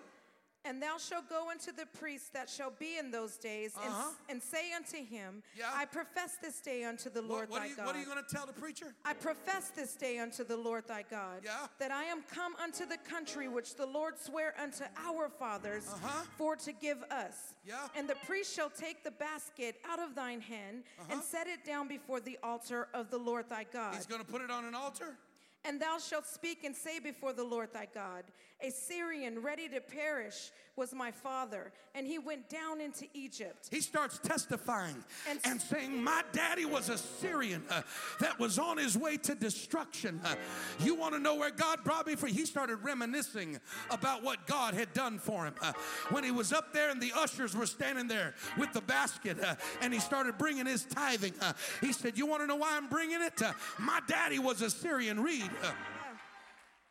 And 0.66 0.82
thou 0.82 0.98
shalt 0.98 1.30
go 1.30 1.50
unto 1.50 1.72
the 1.74 1.86
priest 1.86 2.32
that 2.34 2.50
shall 2.50 2.72
be 2.72 2.98
in 2.98 3.12
those 3.12 3.38
days, 3.38 3.74
and, 3.84 3.94
Uh-huh. 3.94 4.12
and 4.30 4.42
say 4.42 4.72
unto 4.72 5.04
him, 5.04 5.44
Yeah. 5.56 5.72
I 5.74 5.86
profess 5.86 6.38
this 6.42 6.62
day 6.62 6.86
unto 6.86 7.10
the 7.10 7.22
Lord 7.22 7.50
What, 7.50 7.60
what, 7.60 7.60
thy 7.64 7.66
you, 7.68 7.76
God. 7.76 7.86
what 7.88 7.96
are 7.96 8.00
you 8.00 8.06
going 8.06 8.24
to 8.24 8.36
tell 8.36 8.46
the 8.46 8.54
preacher? 8.54 8.96
I 9.04 9.14
profess 9.14 9.70
this 9.76 9.94
day 9.96 10.20
unto 10.20 10.44
the 10.46 10.56
Lord 10.56 10.88
thy 10.88 11.02
God 11.04 11.42
Yeah. 11.44 11.68
that 11.80 11.92
I 11.92 12.06
am 12.06 12.24
come 12.24 12.56
unto 12.56 12.86
the 12.86 12.98
country 12.98 13.48
which 13.50 13.76
the 13.76 13.86
Lord 13.86 14.18
sware 14.18 14.56
unto 14.58 14.86
our 14.96 15.30
fathers 15.30 15.86
Uh-huh. 15.88 16.24
for 16.38 16.56
to 16.56 16.72
give 16.72 17.04
us. 17.04 17.56
Yeah. 17.66 17.90
And 17.96 18.10
the 18.10 18.16
priest 18.26 18.54
shall 18.54 18.70
take 18.70 19.04
the 19.04 19.12
basket 19.12 19.80
out 19.84 20.00
of 20.00 20.16
thine 20.16 20.40
hand 20.42 20.86
and 21.10 21.22
set 21.22 21.48
it 21.48 21.66
down 21.66 21.88
before 21.90 22.20
the 22.22 22.38
altar 22.42 22.88
of 22.94 23.10
the 23.10 23.18
Lord 23.18 23.50
thy 23.50 23.66
God. 23.66 23.88
Uh-huh. 23.90 23.96
He's 23.98 24.06
going 24.06 24.24
to 24.24 24.32
put 24.32 24.42
it 24.42 24.50
on 24.50 24.64
an 24.66 24.76
altar. 24.76 25.18
And 25.66 25.80
thou 25.80 25.98
shalt 25.98 26.26
speak 26.26 26.64
and 26.64 26.76
say 26.76 27.00
before 27.00 27.34
the 27.34 27.44
Lord 27.44 27.70
thy 27.74 27.88
God, 27.94 28.24
A 28.62 28.70
Syrian 28.70 29.42
ready 29.42 29.70
to 29.70 29.80
perish 29.80 30.52
was 30.76 30.92
my 30.92 31.12
father, 31.12 31.72
and 31.94 32.08
he 32.08 32.18
went 32.18 32.50
down 32.50 32.82
into 32.82 33.06
Egypt. 33.14 33.68
He 33.70 33.80
starts 33.80 34.18
testifying 34.18 34.96
and, 35.30 35.40
And- 35.44 35.62
saying, 35.62 36.04
My 36.04 36.24
daddy 36.32 36.66
was 36.66 36.90
a 36.90 36.98
Syrian 36.98 37.64
uh, 37.70 37.84
that 38.20 38.40
was 38.40 38.58
on 38.58 38.78
his 38.78 38.98
way 38.98 39.18
to 39.18 39.36
destruction. 39.36 40.20
Uh, 40.26 40.34
you 40.80 40.96
want 40.96 41.14
to 41.14 41.20
know 41.20 41.36
where 41.36 41.52
God 41.52 41.84
brought 41.84 42.08
me 42.08 42.16
from? 42.16 42.30
He 42.30 42.46
started 42.48 42.78
reminiscing 42.78 43.60
about 43.92 44.24
what 44.24 44.48
God 44.48 44.74
had 44.74 44.92
done 44.94 45.20
for 45.20 45.46
him. 45.46 45.54
Uh, 45.62 45.74
when 46.10 46.24
he 46.24 46.32
was 46.32 46.52
up 46.52 46.74
there 46.74 46.90
and 46.90 47.00
the 47.00 47.12
ushers 47.16 47.56
were 47.56 47.68
standing 47.68 48.08
there 48.08 48.34
with 48.58 48.74
the 48.74 48.82
basket 48.82 49.38
uh, 49.44 49.54
and 49.82 49.94
he 49.94 50.00
started 50.00 50.40
bringing 50.40 50.66
his 50.66 50.86
tithing, 50.86 51.34
uh, 51.40 51.54
he 51.82 51.94
said, 51.94 52.18
You 52.18 52.26
want 52.26 52.42
to 52.42 52.48
know 52.48 52.56
why 52.56 52.76
I'm 52.76 52.90
bringing 52.90 53.22
it? 53.22 53.40
Uh, 53.44 53.54
my 53.80 54.00
daddy 54.08 54.40
was 54.40 54.62
a 54.64 54.72
Syrian. 54.72 55.20
Read. 55.22 55.52
Uh, 55.62 55.72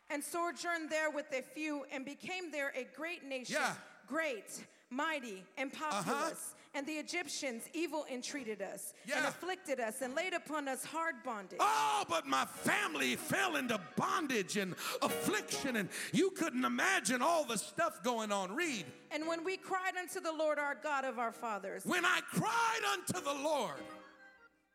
and 0.09 0.23
sojourned 0.23 0.89
there 0.89 1.09
with 1.09 1.25
a 1.33 1.41
few, 1.41 1.85
and 1.91 2.05
became 2.05 2.51
there 2.51 2.71
a 2.75 2.83
great 2.95 3.23
nation, 3.23 3.55
Yeah. 3.59 3.73
great, 4.07 4.65
mighty, 4.89 5.43
and 5.57 5.73
populous. 5.73 6.55
And 6.75 6.87
the 6.87 6.93
Egyptians 6.93 7.69
evil 7.73 8.03
entreated 8.11 8.59
us, 8.61 8.93
and 9.13 9.25
afflicted 9.25 9.79
us, 9.79 10.01
and 10.01 10.15
laid 10.15 10.33
upon 10.33 10.67
us 10.67 10.83
hard 10.83 11.21
bondage. 11.23 11.59
Oh, 11.61 12.03
but 12.09 12.25
my 12.25 12.45
family 12.45 13.15
fell 13.15 13.57
into 13.57 13.79
bondage 13.95 14.57
and 14.57 14.75
affliction, 15.03 15.75
and 15.75 15.89
you 16.13 16.31
couldn't 16.31 16.65
imagine 16.65 17.21
all 17.21 17.43
the 17.45 17.57
stuff 17.59 18.01
going 18.01 18.31
on. 18.31 18.55
Read. 18.55 18.85
And 19.11 19.27
when 19.27 19.43
we 19.43 19.55
cried 19.57 19.97
unto 19.97 20.19
the 20.19 20.31
Lord 20.31 20.57
our 20.57 20.73
God 20.73 21.05
of 21.05 21.19
our 21.19 21.31
fathers, 21.31 21.85
When 21.85 22.05
I 22.05 22.21
cried 22.21 22.81
unto 22.91 23.21
the 23.23 23.33
Lord, 23.35 23.79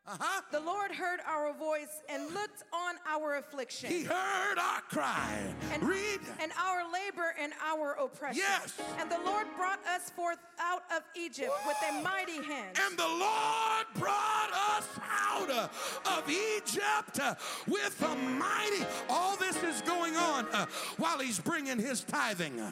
uh 0.09 0.17
huh, 0.19 0.41
the 0.51 0.61
Lord 0.61 0.91
heard 0.91 1.21
our 1.27 1.53
voice 1.53 2.03
and 2.09 2.33
looked 2.33 2.63
on 2.73 2.95
our 3.07 3.37
affliction. 3.37 3.91
He 3.91 4.05
heard 4.05 4.59
our 4.59 4.81
cry. 4.89 5.39
and, 5.75 5.83
Read. 5.83 6.21
and 6.41 6.51
our 6.59 6.91
labor 6.91 7.35
and 7.39 7.53
our 7.63 7.93
oppression. 7.93 8.39
Yes. 8.39 8.81
And 8.99 9.11
the 9.11 9.19
Lord 9.27 9.47
brought 9.57 9.81
us 9.87 10.09
forth 10.11 10.39
out 10.59 10.83
of 10.97 11.03
Egypt 11.15 11.53
with 11.67 11.77
a 11.91 12.03
mighty 12.03 12.43
hand. 12.43 12.79
And 12.87 12.99
the 12.99 13.07
Lord 13.07 13.87
brought 13.97 14.51
us 14.77 14.89
out 15.11 15.51
of 15.51 16.31
Egypt 16.31 17.21
with 17.67 18.03
a 18.03 18.15
mighty. 18.15 18.87
All 19.11 19.37
this 19.37 19.63
is 19.63 19.83
going 19.83 20.17
on 20.17 20.47
uh, 20.53 20.67
while 20.97 21.19
he's 21.19 21.39
bringing 21.39 21.79
his 21.79 22.03
tithing. 22.03 22.63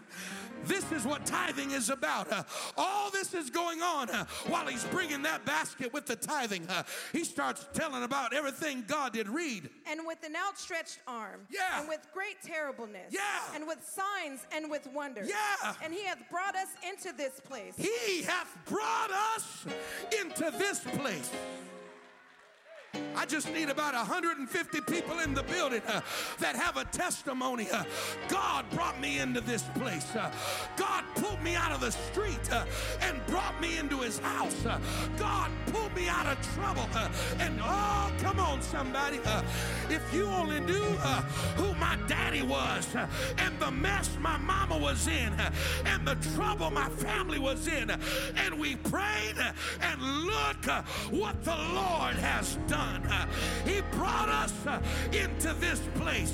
This 0.65 0.91
is 0.91 1.05
what 1.05 1.25
tithing 1.27 1.71
is 1.73 1.91
about. 1.91 2.33
Uh, 2.33 2.43
all 2.77 3.11
this 3.11 3.35
is 3.35 3.51
going 3.51 3.83
on 3.83 4.11
uh, 4.11 4.25
while 4.49 4.67
he's 4.67 4.85
bringing 4.85 5.23
that 5.23 5.45
basket 5.45 5.93
with 5.93 6.07
the 6.07 6.17
tithing. 6.17 6.67
Uh, 6.69 6.83
he 7.13 7.26
starts 7.27 7.67
telling 7.75 8.03
about 8.03 8.33
everything 8.33 8.85
God 8.87 9.13
did. 9.13 9.29
Read. 9.29 9.69
and 9.91 10.01
with 10.07 10.25
an 10.25 10.35
outstretched 10.37 10.99
arm. 11.07 11.41
Yeah. 11.51 11.81
And 11.81 11.89
with 11.89 12.07
great 12.15 12.41
terribleness. 12.43 13.13
Yeah. 13.13 13.21
And 13.55 13.67
with 13.67 13.79
signs 13.85 14.47
and 14.53 14.71
with 14.71 14.87
wonders. 14.95 15.29
Yeah. 15.29 15.75
And 15.83 15.93
he 15.93 16.05
hath 16.05 16.23
brought 16.31 16.57
us 16.57 16.69
into 16.89 17.17
this 17.17 17.41
place. 17.41 17.75
He 17.77 18.23
hath 18.23 18.57
brought 18.67 19.11
us 19.37 19.67
into 20.21 20.51
this 20.59 20.81
place. 20.81 21.31
I 23.17 23.25
just 23.25 23.53
need 23.53 23.71
about 23.71 23.95
150 23.95 24.81
people 24.83 25.19
in 25.21 25.35
the 25.35 25.43
building 25.43 25.83
uh, 25.89 26.01
that 26.39 26.55
have 26.55 26.77
a 26.77 26.85
testimony. 26.85 27.69
Uh, 27.71 27.85
God 28.29 28.69
brought 28.71 29.01
me 29.01 29.19
into 29.19 29.41
this 29.41 29.63
place. 29.75 30.15
Uh, 30.15 30.31
God 30.77 31.05
pulled 31.17 31.43
me 31.43 31.55
out 31.55 31.73
of 31.73 31.81
the 31.81 31.91
street 31.91 32.53
uh, 32.53 32.65
and 33.01 33.25
brought 33.27 33.61
me 33.61 33.79
into 33.79 34.01
his 34.01 34.19
house. 34.19 34.65
Uh, 34.65 34.79
God 35.19 35.51
pulled 35.67 35.95
me 35.97 36.09
out 36.09 36.27
of 36.27 36.41
trouble. 36.55 36.87
uh, 36.95 37.09
and 37.41 37.59
oh, 37.63 38.13
come 38.21 38.39
on, 38.39 38.63
somebody. 38.63 39.19
If 39.89 40.03
you 40.15 40.27
only 40.27 40.61
knew 40.61 40.85
who 41.57 41.75
my 41.75 41.99
daddy 42.07 42.43
was 42.43 42.87
and 43.39 43.59
the 43.59 43.71
mess 43.71 44.11
my 44.21 44.37
mama 44.39 44.77
was 44.79 45.09
in 45.09 45.33
and 45.85 46.07
the 46.07 46.15
trouble 46.37 46.71
my 46.71 46.89
family 46.91 47.39
was 47.39 47.67
in, 47.67 47.91
and 47.91 48.59
we 48.59 48.77
prayed 48.77 49.37
and 49.81 50.03
look 50.03 50.65
what 51.11 51.43
the 51.45 51.57
Lord 51.57 52.15
has 52.17 52.57
done. 52.69 52.86
He 53.65 53.81
brought 53.93 54.29
us 54.29 54.53
into 55.13 55.53
this 55.55 55.81
place. 55.97 56.33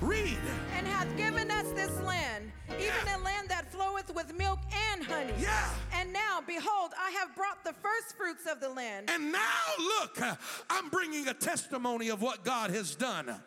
Read. 0.00 0.38
and 0.76 0.86
hath 0.86 1.16
given 1.16 1.50
us 1.50 1.66
this 1.72 1.98
land, 2.02 2.52
even 2.68 2.82
Yeah. 2.84 3.16
a 3.16 3.18
land 3.18 3.48
that 3.48 3.72
floweth 3.72 4.14
with 4.14 4.32
milk 4.34 4.58
and 4.92 5.02
honey. 5.04 5.32
Yeah. 5.38 5.68
And 5.92 6.12
now, 6.12 6.40
behold, 6.46 6.92
I 6.98 7.10
have 7.12 7.34
brought 7.34 7.64
the 7.64 7.72
first 7.72 8.16
fruits 8.16 8.46
of 8.46 8.60
the 8.60 8.68
land. 8.68 9.08
And 9.10 9.32
now, 9.32 9.62
look, 9.78 10.18
I'm 10.70 10.88
bringing 10.90 11.28
a 11.28 11.34
testimony 11.34 12.08
of 12.10 12.20
what 12.22 12.44
God 12.44 12.70
has 12.70 12.94
done. 12.94 13.40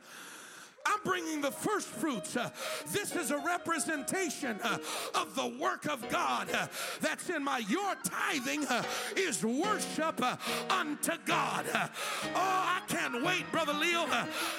I'm 0.87 0.99
bringing 1.03 1.41
the 1.41 1.51
first 1.51 1.87
fruits. 1.87 2.37
Uh, 2.37 2.49
this 2.91 3.15
is 3.15 3.31
a 3.31 3.37
representation 3.37 4.57
uh, 4.63 4.77
of 5.13 5.35
the 5.35 5.47
work 5.59 5.85
of 5.85 6.07
God 6.09 6.49
uh, 6.51 6.67
that's 7.01 7.29
in 7.29 7.43
my. 7.43 7.59
Your 7.69 7.95
tithing 8.03 8.65
uh, 8.67 8.83
is 9.15 9.43
worship 9.43 10.21
uh, 10.21 10.37
unto 10.69 11.13
God. 11.25 11.65
Uh, 11.73 11.87
oh, 12.23 12.29
I 12.35 12.81
can't 12.87 13.23
wait, 13.23 13.51
Brother 13.51 13.73
Leo, 13.73 14.05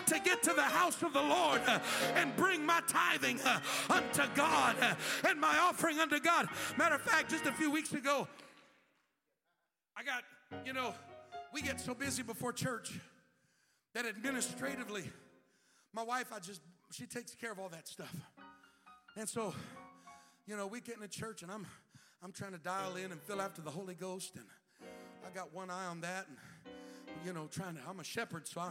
to 0.06 0.20
get 0.20 0.42
to 0.42 0.52
the 0.52 0.62
house 0.62 1.02
of 1.02 1.12
the 1.12 1.22
Lord 1.22 1.62
and 2.14 2.34
bring 2.36 2.64
my 2.64 2.82
tithing 2.86 3.40
unto 3.88 4.22
God 4.34 4.76
and 5.24 5.40
my 5.40 5.56
offering 5.58 5.98
unto 5.98 6.20
God. 6.20 6.48
Matter 6.76 6.96
of 6.96 7.02
fact, 7.02 7.30
just 7.30 7.46
a 7.46 7.52
few 7.52 7.70
weeks 7.70 7.92
ago, 7.92 8.28
I 9.96 10.02
got, 10.02 10.22
you 10.66 10.72
know, 10.72 10.94
we 11.52 11.62
get 11.62 11.80
so 11.80 11.94
busy 11.94 12.22
before 12.22 12.52
church 12.52 12.92
that 13.94 14.06
administratively, 14.06 15.10
my 15.92 16.02
wife, 16.02 16.32
I 16.34 16.38
just, 16.38 16.60
she 16.92 17.06
takes 17.06 17.34
care 17.34 17.52
of 17.52 17.58
all 17.58 17.68
that 17.70 17.88
stuff. 17.88 18.14
And 19.16 19.28
so, 19.28 19.54
you 20.46 20.56
know, 20.56 20.66
we 20.66 20.80
get 20.80 20.96
into 20.96 21.08
church 21.08 21.42
and 21.42 21.50
I'm, 21.50 21.66
I'm 22.22 22.32
trying 22.32 22.52
to 22.52 22.58
dial 22.58 22.96
in 22.96 23.12
and 23.12 23.20
fill 23.20 23.40
after 23.40 23.60
the 23.62 23.70
Holy 23.70 23.94
Ghost. 23.94 24.36
And 24.36 24.44
I 25.26 25.30
got 25.34 25.52
one 25.54 25.70
eye 25.70 25.86
on 25.86 26.00
that 26.02 26.26
and, 26.28 26.36
you 27.24 27.32
know, 27.32 27.48
trying 27.50 27.74
to, 27.74 27.80
I'm 27.88 28.00
a 28.00 28.04
shepherd, 28.04 28.46
so 28.46 28.60
I, 28.60 28.70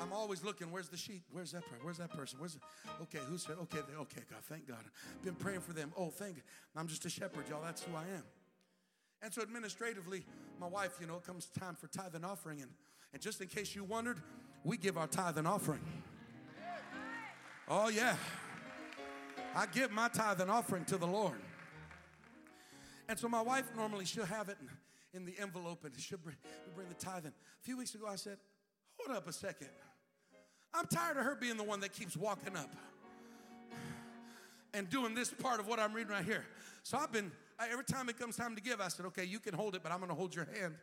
I'm 0.00 0.12
always 0.12 0.44
looking, 0.44 0.70
where's 0.70 0.88
the 0.88 0.96
sheep? 0.96 1.22
Where's 1.32 1.52
that? 1.52 1.62
Where's 1.80 1.96
that 1.98 2.10
person? 2.10 2.38
Where's 2.38 2.54
the, 2.54 2.60
okay, 3.02 3.20
who's 3.26 3.44
there? 3.46 3.56
Okay, 3.56 3.78
they- 3.88 3.96
okay, 3.96 4.20
God, 4.30 4.40
thank 4.42 4.68
God. 4.68 4.84
Been 5.24 5.34
praying 5.34 5.60
for 5.60 5.72
them. 5.72 5.92
Oh, 5.96 6.10
thank 6.10 6.36
I'm 6.76 6.86
just 6.86 7.06
a 7.06 7.08
shepherd, 7.08 7.48
y'all. 7.48 7.62
That's 7.62 7.82
who 7.82 7.96
I 7.96 8.02
am. 8.02 8.22
And 9.22 9.32
so 9.32 9.40
administratively, 9.40 10.24
my 10.60 10.66
wife, 10.66 10.98
you 11.00 11.06
know, 11.06 11.16
it 11.16 11.24
comes 11.24 11.46
time 11.58 11.74
for 11.74 11.86
tithe 11.86 12.14
and 12.14 12.24
offering. 12.24 12.60
And, 12.60 12.70
and 13.14 13.22
just 13.22 13.40
in 13.40 13.48
case 13.48 13.74
you 13.74 13.82
wondered, 13.84 14.20
we 14.62 14.76
give 14.76 14.98
our 14.98 15.06
tithe 15.06 15.38
and 15.38 15.48
offering. 15.48 15.80
Oh, 17.68 17.88
yeah. 17.88 18.16
I 19.54 19.66
give 19.66 19.90
my 19.90 20.08
tithe 20.08 20.40
and 20.40 20.50
offering 20.50 20.84
to 20.86 20.96
the 20.96 21.06
Lord. 21.06 21.40
And 23.08 23.18
so 23.18 23.28
my 23.28 23.40
wife 23.42 23.64
normally 23.76 24.04
she'll 24.04 24.24
have 24.24 24.48
it 24.48 24.56
in, 24.60 25.20
in 25.20 25.24
the 25.24 25.34
envelope 25.40 25.84
and 25.84 25.92
she'll 25.98 26.18
bring, 26.18 26.36
bring 26.74 26.88
the 26.88 26.94
tithe. 26.94 27.24
in. 27.24 27.30
a 27.30 27.64
few 27.64 27.76
weeks 27.76 27.94
ago, 27.94 28.06
I 28.08 28.16
said, 28.16 28.38
hold 28.98 29.16
up 29.16 29.28
a 29.28 29.32
second. 29.32 29.68
I'm 30.74 30.86
tired 30.86 31.16
of 31.16 31.24
her 31.24 31.34
being 31.34 31.56
the 31.56 31.64
one 31.64 31.80
that 31.80 31.92
keeps 31.92 32.16
walking 32.16 32.56
up 32.56 32.70
and 34.74 34.90
doing 34.90 35.14
this 35.14 35.30
part 35.30 35.58
of 35.58 35.66
what 35.66 35.78
I'm 35.78 35.94
reading 35.94 36.12
right 36.12 36.24
here. 36.24 36.44
So 36.82 36.98
I've 36.98 37.10
been, 37.10 37.32
I, 37.58 37.68
every 37.72 37.84
time 37.84 38.08
it 38.08 38.18
comes 38.18 38.36
time 38.36 38.54
to 38.56 38.62
give, 38.62 38.80
I 38.80 38.88
said, 38.88 39.06
okay, 39.06 39.24
you 39.24 39.40
can 39.40 39.54
hold 39.54 39.74
it, 39.74 39.82
but 39.82 39.90
I'm 39.90 39.98
going 39.98 40.10
to 40.10 40.14
hold 40.14 40.34
your 40.34 40.46
hand. 40.60 40.74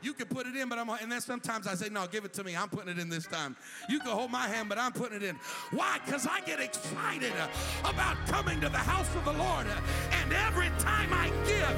You 0.00 0.12
can 0.12 0.26
put 0.26 0.46
it 0.46 0.54
in, 0.54 0.68
but 0.68 0.78
I'm 0.78 0.88
and 0.88 1.10
then 1.10 1.20
sometimes 1.20 1.66
I 1.66 1.74
say, 1.74 1.88
no, 1.88 2.06
give 2.06 2.24
it 2.24 2.32
to 2.34 2.44
me. 2.44 2.56
I'm 2.56 2.68
putting 2.68 2.90
it 2.90 2.98
in 2.98 3.08
this 3.08 3.26
time. 3.26 3.56
You 3.88 3.98
can 3.98 4.10
hold 4.10 4.30
my 4.30 4.46
hand, 4.46 4.68
but 4.68 4.78
I'm 4.78 4.92
putting 4.92 5.16
it 5.16 5.22
in. 5.22 5.36
Why? 5.70 5.98
Because 6.04 6.26
I 6.26 6.40
get 6.40 6.60
excited 6.60 7.32
about 7.80 8.16
coming 8.26 8.60
to 8.60 8.68
the 8.68 8.78
house 8.78 9.12
of 9.16 9.24
the 9.24 9.32
Lord. 9.32 9.66
And 10.12 10.32
every 10.32 10.70
time 10.78 11.12
I 11.12 11.28
give, 11.46 11.76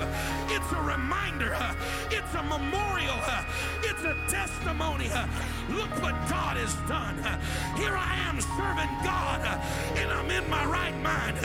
it's 0.54 0.72
a 0.72 0.82
reminder, 0.82 1.56
it's 2.10 2.34
a 2.34 2.42
memorial, 2.42 3.16
it's 3.82 4.02
a 4.02 4.14
testimony. 4.28 5.08
Look 5.70 5.90
what 6.02 6.14
God 6.28 6.56
has 6.56 6.74
done. 6.88 7.16
Here 7.76 7.96
I 7.96 8.16
am 8.28 8.40
serving 8.40 8.90
God, 9.02 9.40
and 9.96 10.10
I'm 10.10 10.30
in 10.30 10.48
my 10.50 10.64
right 10.66 10.96
mind. 11.02 11.38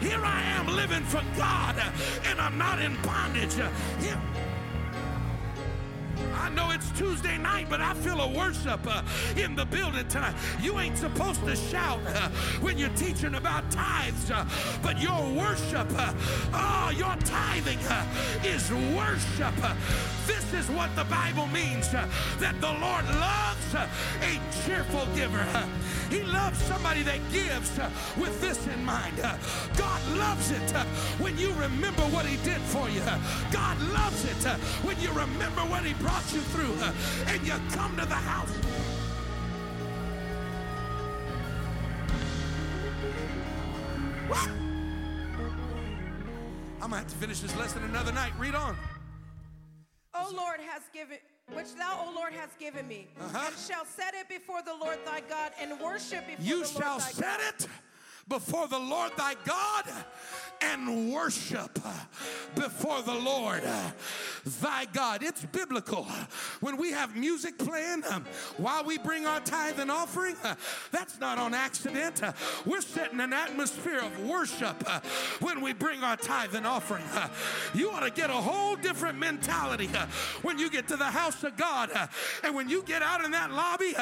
Here 0.00 0.22
I 0.22 0.42
am 0.42 0.66
living 0.68 1.02
for 1.04 1.22
God, 1.36 1.76
and 2.24 2.40
I'm 2.40 2.56
not 2.56 2.80
in 2.80 2.96
bondage. 3.02 3.54
Here- 4.00 4.49
I 6.34 6.48
know 6.50 6.70
it's 6.70 6.90
Tuesday 6.92 7.38
night, 7.38 7.66
but 7.68 7.80
I 7.80 7.94
feel 7.94 8.20
a 8.20 8.28
worship 8.28 8.80
uh, 8.86 9.02
in 9.36 9.54
the 9.54 9.64
building 9.64 10.06
tonight. 10.08 10.34
You 10.60 10.78
ain't 10.78 10.96
supposed 10.96 11.44
to 11.44 11.56
shout 11.56 12.00
uh, 12.06 12.28
when 12.60 12.78
you're 12.78 12.88
teaching 12.90 13.34
about 13.34 13.70
tithes, 13.70 14.30
uh, 14.30 14.44
but 14.82 15.00
your 15.00 15.20
worship, 15.34 15.86
oh, 16.52 16.92
your 16.96 17.16
tithing 17.24 17.78
uh, 17.88 18.06
is 18.44 18.70
worship. 18.96 19.54
This 20.26 20.52
is 20.54 20.70
what 20.70 20.94
the 20.96 21.04
Bible 21.04 21.46
means 21.48 21.92
uh, 21.94 22.08
that 22.38 22.60
the 22.60 22.72
Lord 22.72 23.04
loves 23.18 23.74
a 23.74 24.40
cheerful 24.64 25.06
giver. 25.14 25.46
He 26.10 26.22
loves 26.22 26.58
somebody 26.62 27.02
that 27.02 27.20
gives 27.32 27.78
with 28.18 28.40
this 28.40 28.66
in 28.66 28.84
mind. 28.84 29.16
God 29.76 30.00
loves 30.16 30.50
it 30.50 30.70
when 31.20 31.38
you 31.38 31.52
remember 31.52 32.02
what 32.02 32.26
He 32.26 32.36
did 32.44 32.60
for 32.60 32.88
you. 32.88 33.00
God 33.52 33.80
loves 33.92 34.24
it 34.24 34.46
when 34.82 35.00
you 35.00 35.10
remember 35.10 35.62
what 35.62 35.84
He 35.84 35.94
brought 35.94 36.19
you 36.32 36.40
through 36.52 36.74
and 37.26 37.46
you 37.46 37.54
come 37.72 37.96
to 37.96 38.06
the 38.06 38.14
house. 38.14 38.52
Woo! 44.28 44.36
I'm 46.82 46.88
gonna 46.88 46.96
have 46.96 47.08
to 47.08 47.16
finish 47.16 47.40
this 47.40 47.56
lesson 47.56 47.82
another 47.84 48.12
night. 48.12 48.32
Read 48.38 48.54
on. 48.54 48.76
O 50.14 50.32
Lord 50.34 50.60
has 50.60 50.82
given 50.92 51.18
which 51.52 51.74
thou, 51.74 52.06
O 52.06 52.12
Lord, 52.14 52.32
has 52.32 52.50
given 52.60 52.86
me, 52.86 53.08
Uh-huh. 53.20 53.46
and 53.48 53.56
shall 53.58 53.84
set 53.84 54.14
it 54.14 54.28
before 54.28 54.62
the 54.62 54.74
Lord 54.74 54.98
thy 55.04 55.20
God, 55.20 55.52
and 55.60 55.80
worship 55.80 56.24
before 56.26 56.44
You 56.44 56.62
the 56.64 56.68
Lord 56.68 56.74
you 56.74 56.80
shall 56.80 56.98
thy 56.98 57.10
set 57.10 57.38
God. 57.40 57.54
it 57.60 57.68
before 58.30 58.68
the 58.68 58.78
Lord 58.78 59.10
thy 59.18 59.34
God 59.44 59.84
and 60.62 61.12
worship 61.12 61.78
before 62.54 63.02
the 63.02 63.14
Lord 63.14 63.62
thy 64.60 64.84
God. 64.92 65.22
It's 65.22 65.44
biblical. 65.46 66.04
When 66.60 66.76
we 66.76 66.92
have 66.92 67.16
music 67.16 67.58
playing 67.58 68.02
um, 68.10 68.24
while 68.56 68.84
we 68.84 68.98
bring 68.98 69.26
our 69.26 69.40
tithe 69.40 69.78
and 69.78 69.90
offering, 69.90 70.36
uh, 70.44 70.54
that's 70.90 71.18
not 71.18 71.38
on 71.38 71.54
accident. 71.54 72.22
Uh, 72.22 72.32
we're 72.66 72.80
setting 72.80 73.20
an 73.20 73.32
atmosphere 73.32 74.00
of 74.00 74.20
worship 74.20 74.82
uh, 74.86 75.00
when 75.40 75.60
we 75.60 75.72
bring 75.72 76.02
our 76.02 76.16
tithe 76.16 76.54
and 76.54 76.66
offering. 76.66 77.04
Uh, 77.14 77.28
you 77.74 77.90
ought 77.90 78.00
to 78.00 78.10
get 78.10 78.30
a 78.30 78.34
whole 78.34 78.76
different 78.76 79.18
mentality 79.18 79.88
uh, 79.94 80.06
when 80.42 80.58
you 80.58 80.70
get 80.70 80.86
to 80.88 80.96
the 80.96 81.04
house 81.04 81.42
of 81.42 81.56
God. 81.56 81.90
uh, 81.94 82.06
and 82.44 82.54
when 82.54 82.68
you 82.68 82.82
get 82.82 83.02
out 83.02 83.24
in 83.24 83.30
that 83.30 83.50
lobby 83.50 83.94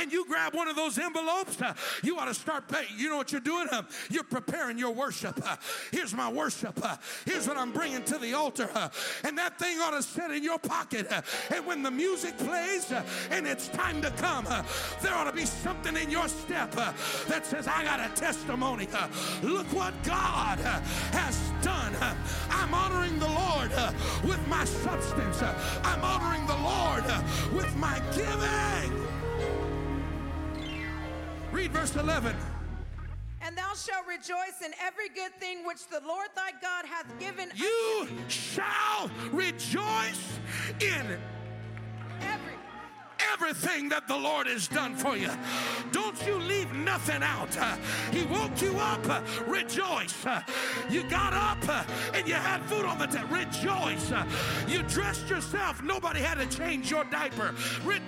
and 0.00 0.12
you 0.12 0.26
grab 0.26 0.54
one 0.54 0.68
of 0.68 0.76
those 0.76 0.98
envelopes, 0.98 1.58
you 2.02 2.18
ought 2.18 2.26
to 2.26 2.34
start 2.34 2.68
paying. 2.68 2.86
You 2.96 3.10
know 3.10 3.16
what 3.16 3.32
you're 3.32 3.40
doing? 3.40 3.66
You're 4.10 4.24
preparing 4.24 4.78
your 4.78 4.92
worship. 4.92 5.40
Uh, 5.44 5.56
here's 5.90 6.14
my 6.14 6.30
worship. 6.30 6.78
Uh, 6.82 6.96
here's 7.24 7.46
what 7.46 7.56
I'm 7.56 7.72
bringing 7.72 8.02
to 8.04 8.18
the 8.18 8.34
altar. 8.34 8.68
Uh, 8.74 8.88
and 9.24 9.36
that 9.38 9.58
thing 9.58 9.78
ought 9.80 9.90
to 9.90 10.02
sit 10.02 10.30
in 10.30 10.42
your 10.42 10.58
pocket. 10.58 11.10
Uh, 11.10 11.22
and 11.54 11.66
when 11.66 11.82
the 11.82 11.90
music 11.90 12.36
plays 12.38 12.90
uh, 12.92 13.02
and 13.30 13.46
it's 13.46 13.68
time 13.68 14.02
to 14.02 14.10
come, 14.12 14.46
uh, 14.48 14.62
there 15.02 15.14
ought 15.14 15.24
to 15.24 15.32
be 15.32 15.44
something 15.44 15.96
in 15.96 16.10
your 16.10 16.28
step 16.28 16.70
that 16.72 17.46
says, 17.46 17.66
I 17.66 17.84
got 17.84 18.00
a 18.00 18.14
testimony. 18.14 18.88
Look 19.42 19.66
what 19.72 19.94
God 20.02 20.58
has 20.58 21.52
done. 21.62 21.94
I'm 22.50 22.74
honoring 22.74 23.18
the 23.18 23.28
Lord 23.28 23.70
with 24.24 24.46
my 24.48 24.64
substance. 24.64 25.42
I'm 25.42 26.02
honoring 26.02 26.46
the 26.46 26.56
Lord 26.56 27.04
with 27.52 27.74
my 27.76 28.00
giving. 28.14 29.04
Read 31.52 31.70
verse 31.70 31.94
11. 31.94 32.53
And 33.44 33.56
thou 33.56 33.74
shalt 33.74 34.06
rejoice 34.06 34.62
in 34.64 34.72
every 34.82 35.10
good 35.10 35.34
thing 35.38 35.66
which 35.66 35.86
the 35.88 36.00
Lord 36.06 36.28
thy 36.34 36.52
God 36.62 36.86
hath 36.86 37.06
given 37.18 37.50
You 37.54 38.08
shall 38.28 39.10
rejoice 39.32 40.38
in 40.80 41.18
every. 42.22 42.54
everything 43.32 43.90
that 43.90 44.08
the 44.08 44.16
Lord 44.16 44.46
has 44.46 44.66
done 44.66 44.94
for 44.94 45.16
you. 45.16 45.28
Don't 45.92 46.26
you 46.26 46.36
leave 46.38 46.72
nothing 46.72 47.22
out. 47.22 47.54
Uh, 47.58 47.76
he 48.10 48.24
woke 48.24 48.62
you 48.62 48.78
up, 48.78 49.06
uh, 49.10 49.20
rejoice. 49.46 50.24
Uh, 50.24 50.40
you 50.88 51.02
got 51.10 51.34
up 51.34 51.86
and 52.14 52.26
you 52.26 52.34
had 52.34 52.62
food 52.62 52.86
on 52.86 52.98
the 52.98 53.06
table, 53.06 53.28
rejoice. 53.28 54.10
You 54.66 54.82
dressed 54.84 55.28
yourself, 55.28 55.82
nobody 55.82 56.20
had 56.20 56.38
to 56.38 56.46
change 56.56 56.90
your 56.90 57.04
diaper. 57.04 57.54
Re- 57.84 58.00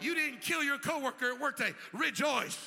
you 0.00 0.14
didn't 0.14 0.40
kill 0.40 0.62
your 0.62 0.78
coworker 0.78 1.32
at 1.32 1.40
work 1.40 1.58
day, 1.58 1.72
rejoice. 1.92 2.58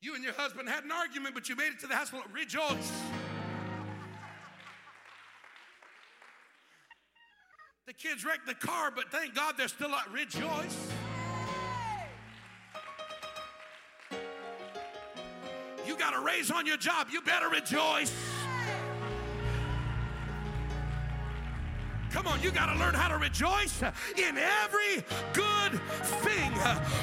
You 0.00 0.14
and 0.14 0.22
your 0.22 0.32
husband 0.34 0.68
had 0.68 0.84
an 0.84 0.92
argument, 0.92 1.34
but 1.34 1.48
you 1.48 1.56
made 1.56 1.72
it 1.72 1.80
to 1.80 1.86
the 1.86 1.96
hospital. 1.96 2.24
Rejoice. 2.32 2.92
The 7.86 7.94
kids 7.94 8.24
wrecked 8.24 8.46
the 8.46 8.54
car, 8.54 8.92
but 8.94 9.10
thank 9.10 9.34
God 9.34 9.54
they're 9.56 9.66
still 9.66 9.88
alive. 9.88 10.06
Rejoice. 10.12 10.76
You 15.86 15.96
got 15.96 16.14
a 16.14 16.20
raise 16.20 16.50
on 16.50 16.66
your 16.66 16.76
job. 16.76 17.08
You 17.10 17.22
better 17.22 17.48
rejoice. 17.48 18.12
Come 22.12 22.26
on, 22.26 22.40
you 22.42 22.50
got 22.50 22.72
to 22.72 22.78
learn 22.78 22.94
how 22.94 23.08
to 23.08 23.18
rejoice 23.18 23.82
in 24.16 24.38
every 24.38 25.04
good 25.32 25.80
thing 26.22 26.52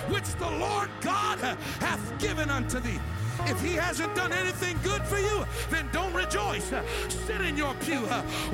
which 0.10 0.26
the 0.36 0.49
Lord 0.49 0.90
God 1.02 1.40
hath 1.80 2.19
given 2.19 2.49
unto 2.49 2.80
thee. 2.80 2.99
If 3.48 3.61
he 3.61 3.73
hasn't 3.73 4.15
done 4.15 4.34
anything 4.34 4.77
good 4.84 5.03
for 5.03 5.19
you, 5.19 5.45
then 5.69 5.88
don't 5.91 6.14
rejoice. 6.14 6.73
Sit 7.10 7.41
in 7.41 7.57
your 7.57 7.73
pew. 7.86 8.02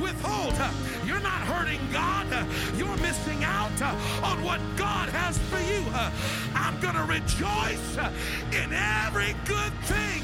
Withhold. 0.02 0.56
You're 1.06 1.20
not 1.20 1.42
hurting 1.42 1.80
God. 1.92 2.28
You're 2.76 2.98
missing 2.98 3.44
out 3.44 3.82
on 4.24 4.44
what 4.44 4.60
God 4.76 5.10
has 5.10 5.38
for 5.38 5.60
you. 5.60 5.86
I'm 6.56 6.80
going 6.82 6.96
to 6.96 7.06
rejoice 7.06 7.98
in 8.52 8.74
every 8.74 9.36
good 9.46 9.74
thing. 9.84 10.24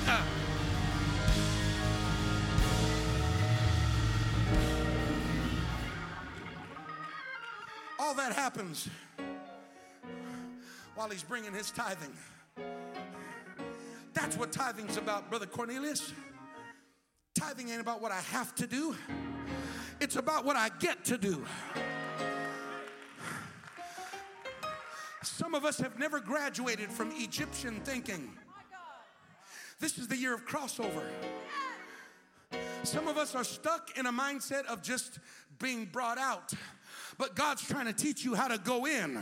All 8.08 8.14
that 8.14 8.32
happens 8.32 8.88
while 10.96 11.10
he's 11.10 11.24
bringing 11.24 11.52
his 11.52 11.72
tithing. 11.72 12.14
That's 14.14 14.38
what 14.38 14.54
tithing's 14.54 14.96
about, 14.96 15.30
Brother 15.30 15.46
Cornelius. 15.46 16.14
Tithing 17.36 17.68
ain't 17.68 17.82
about 17.82 18.02
what 18.02 18.14
I 18.14 18.22
have 18.22 18.56
to 18.56 18.66
do, 18.66 18.96
it's 20.00 20.16
about 20.16 20.46
what 20.46 20.56
I 20.56 20.70
get 20.80 21.04
to 21.04 21.18
do. 21.18 21.46
Some 25.22 25.54
of 25.54 25.66
us 25.66 25.78
have 25.80 26.00
never 26.00 26.22
graduated 26.22 26.90
from 26.90 27.12
Egyptian 27.14 27.82
thinking. 27.82 28.32
This 29.82 29.98
is 29.98 30.08
the 30.08 30.16
year 30.16 30.34
of 30.34 30.46
crossover. 30.46 31.04
Some 32.84 33.10
of 33.10 33.18
us 33.18 33.36
are 33.36 33.44
stuck 33.44 33.98
in 33.98 34.06
a 34.06 34.14
mindset 34.14 34.66
of 34.68 34.82
just 34.82 35.20
being 35.60 35.84
brought 35.84 36.18
out, 36.18 36.54
but 37.18 37.36
God's 37.36 37.66
trying 37.68 37.86
to 37.86 37.94
teach 37.94 38.24
you 38.24 38.36
how 38.36 38.48
to 38.48 38.58
go 38.58 38.86
in. 38.86 39.20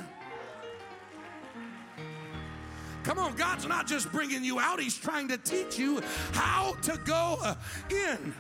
Come 3.03 3.19
on, 3.19 3.35
God's 3.35 3.67
not 3.67 3.85
just 3.87 4.11
bringing 4.11 4.43
you 4.43 4.59
out, 4.59 4.79
He's 4.79 4.97
trying 4.97 5.27
to 5.27 5.37
teach 5.37 5.77
you 5.77 6.01
how 6.33 6.75
to 6.81 6.99
go 7.05 7.37
uh, 7.41 7.55
in. 7.89 8.33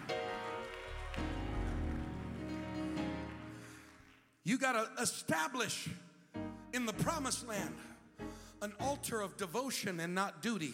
You 4.43 4.57
got 4.57 4.73
to 4.73 5.01
establish 5.01 5.89
in 6.73 6.85
the 6.85 6.93
promised 6.93 7.47
land 7.47 7.75
an 8.61 8.73
altar 8.79 9.21
of 9.21 9.37
devotion 9.37 9.99
and 9.99 10.15
not 10.15 10.41
duty. 10.41 10.73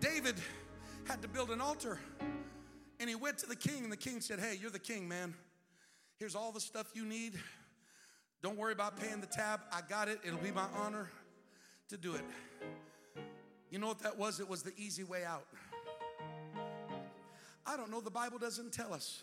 David 0.00 0.36
had 1.06 1.20
to 1.22 1.28
build 1.28 1.50
an 1.50 1.60
altar 1.60 1.98
and 3.00 3.08
he 3.08 3.14
went 3.14 3.38
to 3.38 3.46
the 3.46 3.56
king, 3.56 3.82
and 3.82 3.90
the 3.90 3.96
king 3.96 4.20
said, 4.20 4.38
Hey, 4.38 4.58
you're 4.60 4.70
the 4.70 4.78
king, 4.78 5.08
man. 5.08 5.34
Here's 6.20 6.34
all 6.34 6.52
the 6.52 6.60
stuff 6.60 6.92
you 6.92 7.06
need. 7.06 7.32
Don't 8.42 8.58
worry 8.58 8.74
about 8.74 9.00
paying 9.00 9.22
the 9.22 9.26
tab. 9.26 9.60
I 9.72 9.80
got 9.88 10.06
it. 10.06 10.20
It'll 10.22 10.38
be 10.38 10.50
my 10.50 10.66
honor 10.76 11.10
to 11.88 11.96
do 11.96 12.14
it. 12.14 12.24
You 13.70 13.78
know 13.78 13.86
what 13.86 14.00
that 14.00 14.18
was? 14.18 14.38
It 14.38 14.46
was 14.46 14.62
the 14.62 14.74
easy 14.76 15.02
way 15.02 15.24
out. 15.24 15.46
I 17.64 17.78
don't 17.78 17.90
know. 17.90 18.02
The 18.02 18.10
Bible 18.10 18.36
doesn't 18.36 18.70
tell 18.70 18.92
us. 18.92 19.22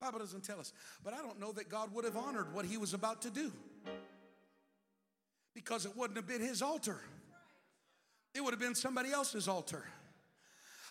Bible 0.00 0.20
doesn't 0.20 0.44
tell 0.44 0.60
us. 0.60 0.72
But 1.02 1.14
I 1.14 1.18
don't 1.18 1.40
know 1.40 1.50
that 1.50 1.68
God 1.68 1.92
would 1.92 2.04
have 2.04 2.16
honored 2.16 2.54
what 2.54 2.64
he 2.64 2.76
was 2.76 2.94
about 2.94 3.20
to 3.22 3.30
do. 3.30 3.50
Because 5.52 5.84
it 5.84 5.96
wouldn't 5.96 6.16
have 6.16 6.28
been 6.28 6.42
his 6.42 6.62
altar. 6.62 7.00
It 8.36 8.40
would 8.44 8.52
have 8.52 8.60
been 8.60 8.76
somebody 8.76 9.10
else's 9.10 9.48
altar. 9.48 9.84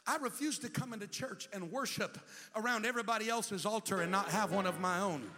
I 0.08 0.18
refuse 0.18 0.58
to 0.60 0.70
come 0.70 0.94
into 0.94 1.08
church 1.08 1.48
and 1.54 1.72
worship 1.72 2.18
around 2.56 2.86
everybody 2.86 3.30
else's 3.30 3.66
altar 3.66 4.02
and 4.02 4.12
not 4.12 4.30
have 4.30 4.52
one 4.52 4.66
of 4.66 4.80
my 4.80 5.00
own. 5.00 5.30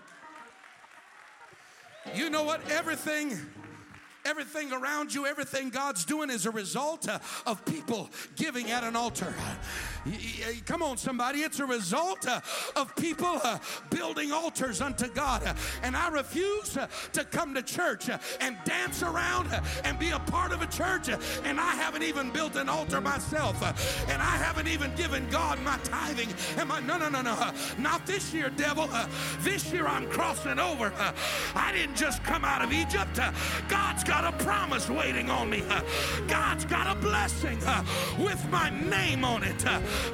You 2.16 2.30
know 2.30 2.44
what? 2.44 2.62
Everything 2.70 3.38
Everything 4.26 4.72
around 4.72 5.14
you, 5.14 5.26
everything 5.26 5.70
God's 5.70 6.06
doing 6.06 6.30
is 6.30 6.46
a 6.46 6.52
result 6.52 7.10
uh, 7.10 7.20
of 7.46 7.64
people 7.66 8.10
giving 8.38 8.72
at 8.72 8.84
an 8.84 8.96
altar. 8.96 9.34
Come 10.66 10.82
on, 10.82 10.98
somebody. 10.98 11.40
It's 11.40 11.60
a 11.60 11.66
result 11.66 12.26
uh, 12.26 12.40
of 12.76 12.96
people 12.96 13.40
uh, 13.44 13.60
building 13.90 14.32
altars 14.32 14.80
unto 14.80 15.10
God. 15.10 15.44
And 15.82 15.96
I 15.96 16.08
refuse 16.08 16.78
uh, 16.78 16.88
to 17.12 17.26
come 17.26 17.54
to 17.54 17.62
church 17.62 18.10
uh, 18.10 18.18
and 18.40 18.58
dance 18.64 19.04
around 19.04 19.48
uh, 19.48 19.62
and 19.84 20.00
be 20.00 20.12
a 20.12 20.20
part 20.20 20.54
of 20.54 20.62
a 20.62 20.68
church. 20.68 21.10
And 21.44 21.60
I 21.60 21.76
haven't 21.76 22.04
even 22.04 22.32
built 22.32 22.56
an 22.56 22.70
altar 22.70 23.02
myself. 23.02 23.62
And 24.10 24.22
I 24.22 24.38
haven't 24.38 24.70
even 24.70 24.96
given 24.96 25.30
God 25.30 25.60
my 25.64 25.78
tithing. 25.84 26.30
And 26.58 26.70
my, 26.70 26.80
no, 26.80 26.98
no, 26.98 27.10
no, 27.10 27.22
no. 27.22 27.52
Not 27.78 28.06
this 28.06 28.34
year, 28.34 28.50
devil. 28.50 28.90
This 29.42 29.72
year 29.74 29.86
I'm 29.86 30.10
crossing 30.10 30.60
over. 30.60 30.94
I 31.56 31.74
didn't 31.74 31.96
just 31.98 32.24
come 32.24 32.46
out 32.46 32.62
of 32.62 32.72
Egypt. 32.72 33.20
God's 33.68 34.04
got 34.14 34.32
a 34.32 34.44
promise 34.44 34.88
waiting 34.90 35.32
on 35.32 35.50
me. 35.50 35.64
God's 36.28 36.66
got 36.66 36.86
a 36.86 37.00
blessing 37.00 37.58
with 38.20 38.48
my 38.52 38.70
name 38.88 39.26
on 39.26 39.44
it. 39.44 39.66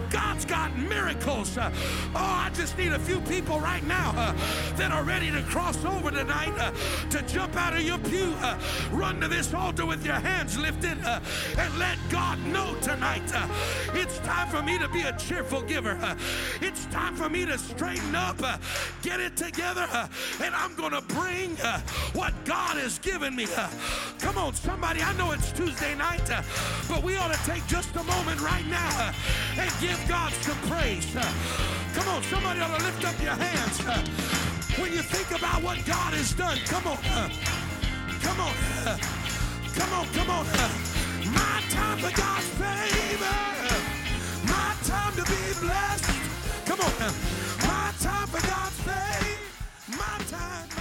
God's 0.09 0.45
got 0.45 0.73
miracles. 0.77 1.57
Oh, 1.57 1.69
I 2.15 2.49
just 2.53 2.77
need 2.77 2.93
a 2.93 2.99
few 2.99 3.19
people 3.21 3.59
right 3.59 3.83
now 3.83 4.13
that 4.77 4.93
are 4.93 5.03
ready 5.03 5.29
to 5.31 5.41
cross 5.43 5.83
over 5.83 6.11
tonight 6.11 6.55
to 7.09 7.21
jump 7.23 7.57
out 7.57 7.73
of 7.73 7.81
your 7.81 7.97
pew, 7.97 8.33
run 8.91 9.19
to 9.19 9.27
this 9.27 9.53
altar 9.53 9.85
with 9.85 10.05
your 10.05 10.15
hands 10.15 10.57
lifted, 10.57 10.97
and 11.57 11.77
let 11.77 11.97
God 12.09 12.39
know 12.47 12.77
tonight 12.81 13.29
it's 13.93 14.19
time 14.19 14.47
for 14.47 14.63
me 14.63 14.79
to 14.79 14.87
be 14.87 15.01
a 15.01 15.17
cheerful 15.17 15.61
giver. 15.63 15.97
It's 16.61 16.85
time 16.85 17.17
for 17.17 17.27
me 17.27 17.45
to 17.45 17.57
straighten 17.57 18.15
up, 18.15 18.37
get 19.01 19.19
it 19.19 19.35
together, 19.35 19.87
and 20.41 20.55
I'm 20.55 20.73
going 20.75 20.93
to 20.93 21.01
bring 21.01 21.57
what 22.13 22.33
God 22.45 22.77
has 22.77 22.97
given 22.99 23.35
me. 23.35 23.45
Come 24.19 24.37
on, 24.37 24.53
somebody, 24.53 25.01
I 25.01 25.13
know 25.13 25.31
it's 25.31 25.51
Tuesday 25.51 25.95
night, 25.95 26.29
uh, 26.29 26.41
but 26.87 27.03
we 27.03 27.17
ought 27.17 27.33
to 27.33 27.39
take 27.49 27.65
just 27.67 27.95
a 27.95 28.03
moment 28.03 28.41
right 28.41 28.65
now 28.67 28.89
uh, 28.99 29.13
and 29.57 29.71
give 29.81 29.99
God 30.07 30.31
some 30.33 30.57
praise. 30.69 31.15
Uh. 31.15 31.23
Come 31.93 32.07
on, 32.09 32.23
somebody 32.23 32.59
ought 32.61 32.77
to 32.77 32.83
lift 32.83 33.05
up 33.05 33.21
your 33.21 33.35
hands. 33.35 33.79
When 34.79 34.93
you 34.93 35.01
think 35.01 35.37
about 35.37 35.61
what 35.63 35.77
God 35.85 36.13
has 36.13 36.33
done, 36.33 36.57
come 36.65 36.87
on. 36.87 36.97
Come 38.21 38.39
on. 38.39 38.53
Come 39.75 39.93
on, 39.93 40.07
come 40.13 40.29
on. 40.29 40.45
My 41.33 41.61
time 41.69 41.97
for 41.97 42.15
God's 42.15 42.47
favor. 42.59 43.39
My 44.47 44.75
time 44.83 45.13
to 45.15 45.23
be 45.23 45.67
blessed. 45.67 46.05
Come 46.65 46.79
on. 46.81 47.13
My 47.67 47.91
time 47.99 48.27
for 48.27 48.47
God's 48.47 48.79
favor. 48.81 49.97
My 49.97 50.23
time. 50.29 50.78